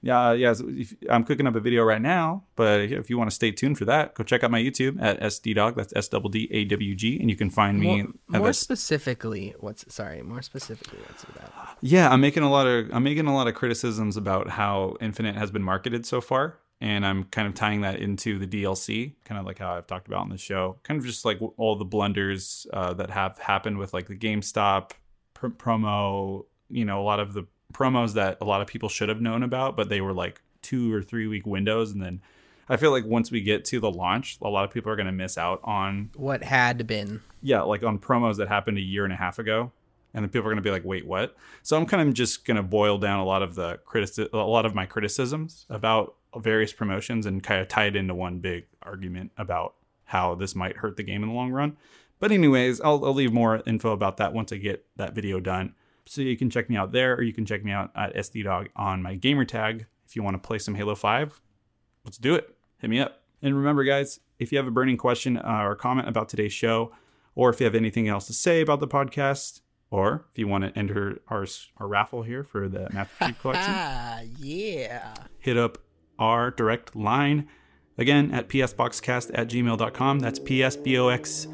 Yeah, 0.05 0.33
yeah. 0.35 0.53
so 0.53 0.67
if, 0.69 0.95
I'm 1.09 1.25
cooking 1.25 1.47
up 1.47 1.55
a 1.55 1.61
video 1.61 1.83
right 1.83 2.01
now, 2.01 2.45
but 2.57 2.81
if 2.81 3.09
you 3.09 3.17
want 3.17 3.31
to 3.31 3.35
stay 3.35 3.51
tuned 3.51 3.79
for 3.79 3.87
that, 3.87 4.15
go 4.15 4.23
check 4.23 4.45
out 4.45 4.51
my 4.51 4.61
YouTube 4.61 5.01
at 5.01 5.19
SDDawg. 5.19 5.77
That's 5.77 5.95
S 5.97 6.09
double 6.09 6.29
D 6.29 6.47
A 6.51 6.67
W 6.67 6.95
G, 6.95 7.19
and 7.19 7.31
you 7.31 7.37
can 7.37 7.49
find 7.49 7.81
me. 7.81 8.03
More, 8.29 8.41
more 8.41 8.53
specifically, 8.53 9.55
what's 9.61 9.93
sorry? 9.93 10.21
More 10.21 10.43
specifically, 10.43 10.99
what's 11.07 11.25
about? 11.25 11.51
Yeah, 11.81 12.11
I'm 12.11 12.21
making 12.21 12.43
a 12.43 12.51
lot 12.51 12.67
of 12.67 12.91
I'm 12.93 13.03
making 13.03 13.27
a 13.27 13.35
lot 13.35 13.49
of 13.49 13.55
criticisms 13.55 14.19
about 14.19 14.51
how 14.51 14.99
Infinite 15.01 15.37
has 15.37 15.51
been 15.51 15.63
marketed 15.63 16.05
so 16.05 16.21
far, 16.21 16.59
and 16.83 17.07
I'm 17.07 17.25
kind 17.25 17.49
of 17.49 17.55
tying 17.55 17.81
that 17.81 17.99
into 17.99 18.39
the 18.39 18.47
DLC, 18.47 19.15
kind 19.25 19.41
of 19.41 19.47
like 19.47 19.59
how 19.59 19.75
I've 19.75 19.87
talked 19.87 20.07
about 20.07 20.21
on 20.21 20.29
the 20.29 20.37
show, 20.37 20.77
kind 20.83 21.01
of 21.01 21.07
just 21.07 21.25
like 21.25 21.41
all 21.57 21.77
the 21.77 21.85
blunders 21.87 22.67
uh, 22.75 22.93
that 22.95 23.09
have 23.09 23.39
happened 23.39 23.79
with 23.79 23.95
like 23.95 24.07
the 24.09 24.17
GameStop 24.17 24.91
pr- 25.33 25.49
promo, 25.49 26.45
you 26.69 26.85
know, 26.85 27.01
a 27.01 27.05
lot 27.05 27.21
of 27.21 27.33
the 27.33 27.47
promos 27.75 28.14
that 28.14 28.39
a 28.41 28.45
lot 28.45 28.61
of 28.62 28.66
people 28.66 28.89
should 28.89 29.09
have 29.11 29.20
known 29.20 29.43
about, 29.43 29.77
but 29.77 29.89
they 29.91 30.01
were 30.01 30.12
like 30.14 30.41
two 30.62 30.93
or 30.95 31.03
three 31.03 31.27
week 31.27 31.45
windows, 31.47 31.93
and 31.93 32.01
then 32.01 32.22
I 32.68 32.79
feel 32.79 32.91
like 32.91 33.05
once 33.05 33.31
we 33.31 33.43
get 33.43 33.66
to 33.66 33.81
the 33.81 33.91
launch, 33.91 34.39
a 34.41 34.49
lot 34.49 34.64
of 34.64 34.70
people 34.70 34.91
are 34.91 34.97
going 34.97 35.05
to 35.07 35.12
miss 35.12 35.37
out 35.37 35.61
on 35.64 36.11
What 36.16 36.43
had 36.43 36.87
been? 36.87 37.20
yeah, 37.43 37.61
like 37.62 37.83
on 37.83 37.99
promos 37.99 38.37
that 38.39 38.49
happened 38.49 38.79
a 38.79 38.81
year 38.81 39.05
and 39.05 39.12
a 39.12 39.16
half 39.16 39.39
ago, 39.39 39.70
and 40.14 40.25
then 40.25 40.31
people 40.31 40.47
are 40.49 40.53
going 40.53 40.57
to 40.57 40.62
be 40.62 40.70
like, 40.70 40.85
"Wait, 40.85 41.07
what?" 41.07 41.37
So 41.62 41.77
I'm 41.77 41.85
kind 41.85 42.09
of 42.09 42.14
just 42.14 42.47
going 42.47 42.57
to 42.57 42.62
boil 42.62 42.97
down 42.97 43.18
a 43.18 43.25
lot 43.25 43.43
of 43.43 43.55
the 43.57 43.79
critici- 43.87 44.33
a 44.33 44.37
lot 44.39 44.64
of 44.64 44.75
my 44.75 44.87
criticisms 44.87 45.66
about 45.68 46.14
various 46.39 46.72
promotions 46.72 47.27
and 47.27 47.43
kind 47.43 47.61
of 47.61 47.68
tie 47.68 47.87
it 47.87 47.97
into 47.97 48.14
one 48.14 48.39
big 48.39 48.64
argument 48.83 49.33
about 49.37 49.75
how 50.05 50.35
this 50.35 50.55
might 50.55 50.77
hurt 50.79 50.97
the 50.97 51.03
game 51.03 51.22
in 51.22 51.29
the 51.29 51.35
long 51.35 51.51
run. 51.53 51.77
But 52.20 52.33
anyways, 52.33 52.81
I'll, 52.81 53.05
I'll 53.05 53.12
leave 53.14 53.33
more 53.33 53.62
info 53.66 53.93
about 53.93 54.16
that 54.18 54.33
once 54.33 54.53
I 54.53 54.57
get 54.57 54.87
that 54.97 55.14
video 55.14 55.41
done. 55.41 55.75
So 56.07 56.21
you 56.23 56.37
can 56.37 56.51
check 56.51 56.69
me 56.69 56.77
out 56.77 56.93
there, 56.93 57.15
or 57.15 57.23
you 57.23 57.33
can 57.33 57.47
check 57.47 57.65
me 57.65 57.73
out 57.73 57.91
at 57.97 58.15
SDDawg 58.15 58.69
on 58.77 59.03
my 59.03 59.15
gamer 59.15 59.45
tag 59.45 59.87
if 60.07 60.15
you 60.15 60.23
want 60.23 60.35
to 60.35 60.47
play 60.47 60.59
some 60.59 60.75
Halo 60.75 60.95
Five. 60.95 61.41
Let's 62.05 62.19
do 62.19 62.35
it. 62.35 62.55
Hit 62.79 62.91
me 62.91 63.01
up. 63.01 63.23
And 63.41 63.57
remember, 63.57 63.85
guys, 63.85 64.21
if 64.39 64.53
you 64.53 64.59
have 64.59 64.67
a 64.67 64.71
burning 64.71 64.97
question 64.99 65.39
uh, 65.39 65.63
or 65.63 65.75
comment 65.77 66.09
about 66.09 66.29
today's 66.29 66.53
show, 66.53 66.93
or 67.35 67.51
if 67.51 67.61
you 67.61 67.65
have 67.65 67.75
anything 67.75 68.07
else 68.09 68.27
to 68.27 68.33
say 68.35 68.61
about 68.61 68.81
the 68.81 68.89
podcast, 68.89 69.61
or 69.91 70.27
if 70.31 70.39
you 70.39 70.47
want 70.49 70.65
to 70.65 70.79
enter 70.79 71.19
our, 71.29 71.47
our 71.79 71.87
raffle 71.89 72.23
here 72.23 72.43
for 72.45 72.69
the 72.69 72.89
Master 72.93 73.15
Chief 73.27 73.41
Collection, 73.41 73.65
Ah, 73.75 74.21
yeah. 74.39 75.15
hit 75.39 75.57
up 75.57 75.79
our 76.19 76.51
direct 76.51 76.95
line 76.97 77.49
again 77.97 78.31
at 78.33 78.49
psboxcast 78.49 79.31
at 79.35 79.49
gmail.com. 79.49 80.19
That's 80.21 80.39
psboxcast 80.39 81.49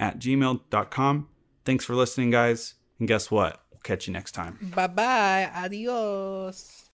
at 0.00 0.18
gmail.com. 0.18 1.28
Thanks 1.64 1.84
for 1.84 1.94
listening, 1.94 2.30
guys. 2.30 2.74
And 3.00 3.08
guess 3.08 3.30
what? 3.30 3.60
We'll 3.72 3.80
catch 3.80 4.06
you 4.06 4.12
next 4.12 4.32
time. 4.32 4.58
Bye 4.74 4.86
bye. 4.86 5.50
Adios. 5.52 6.79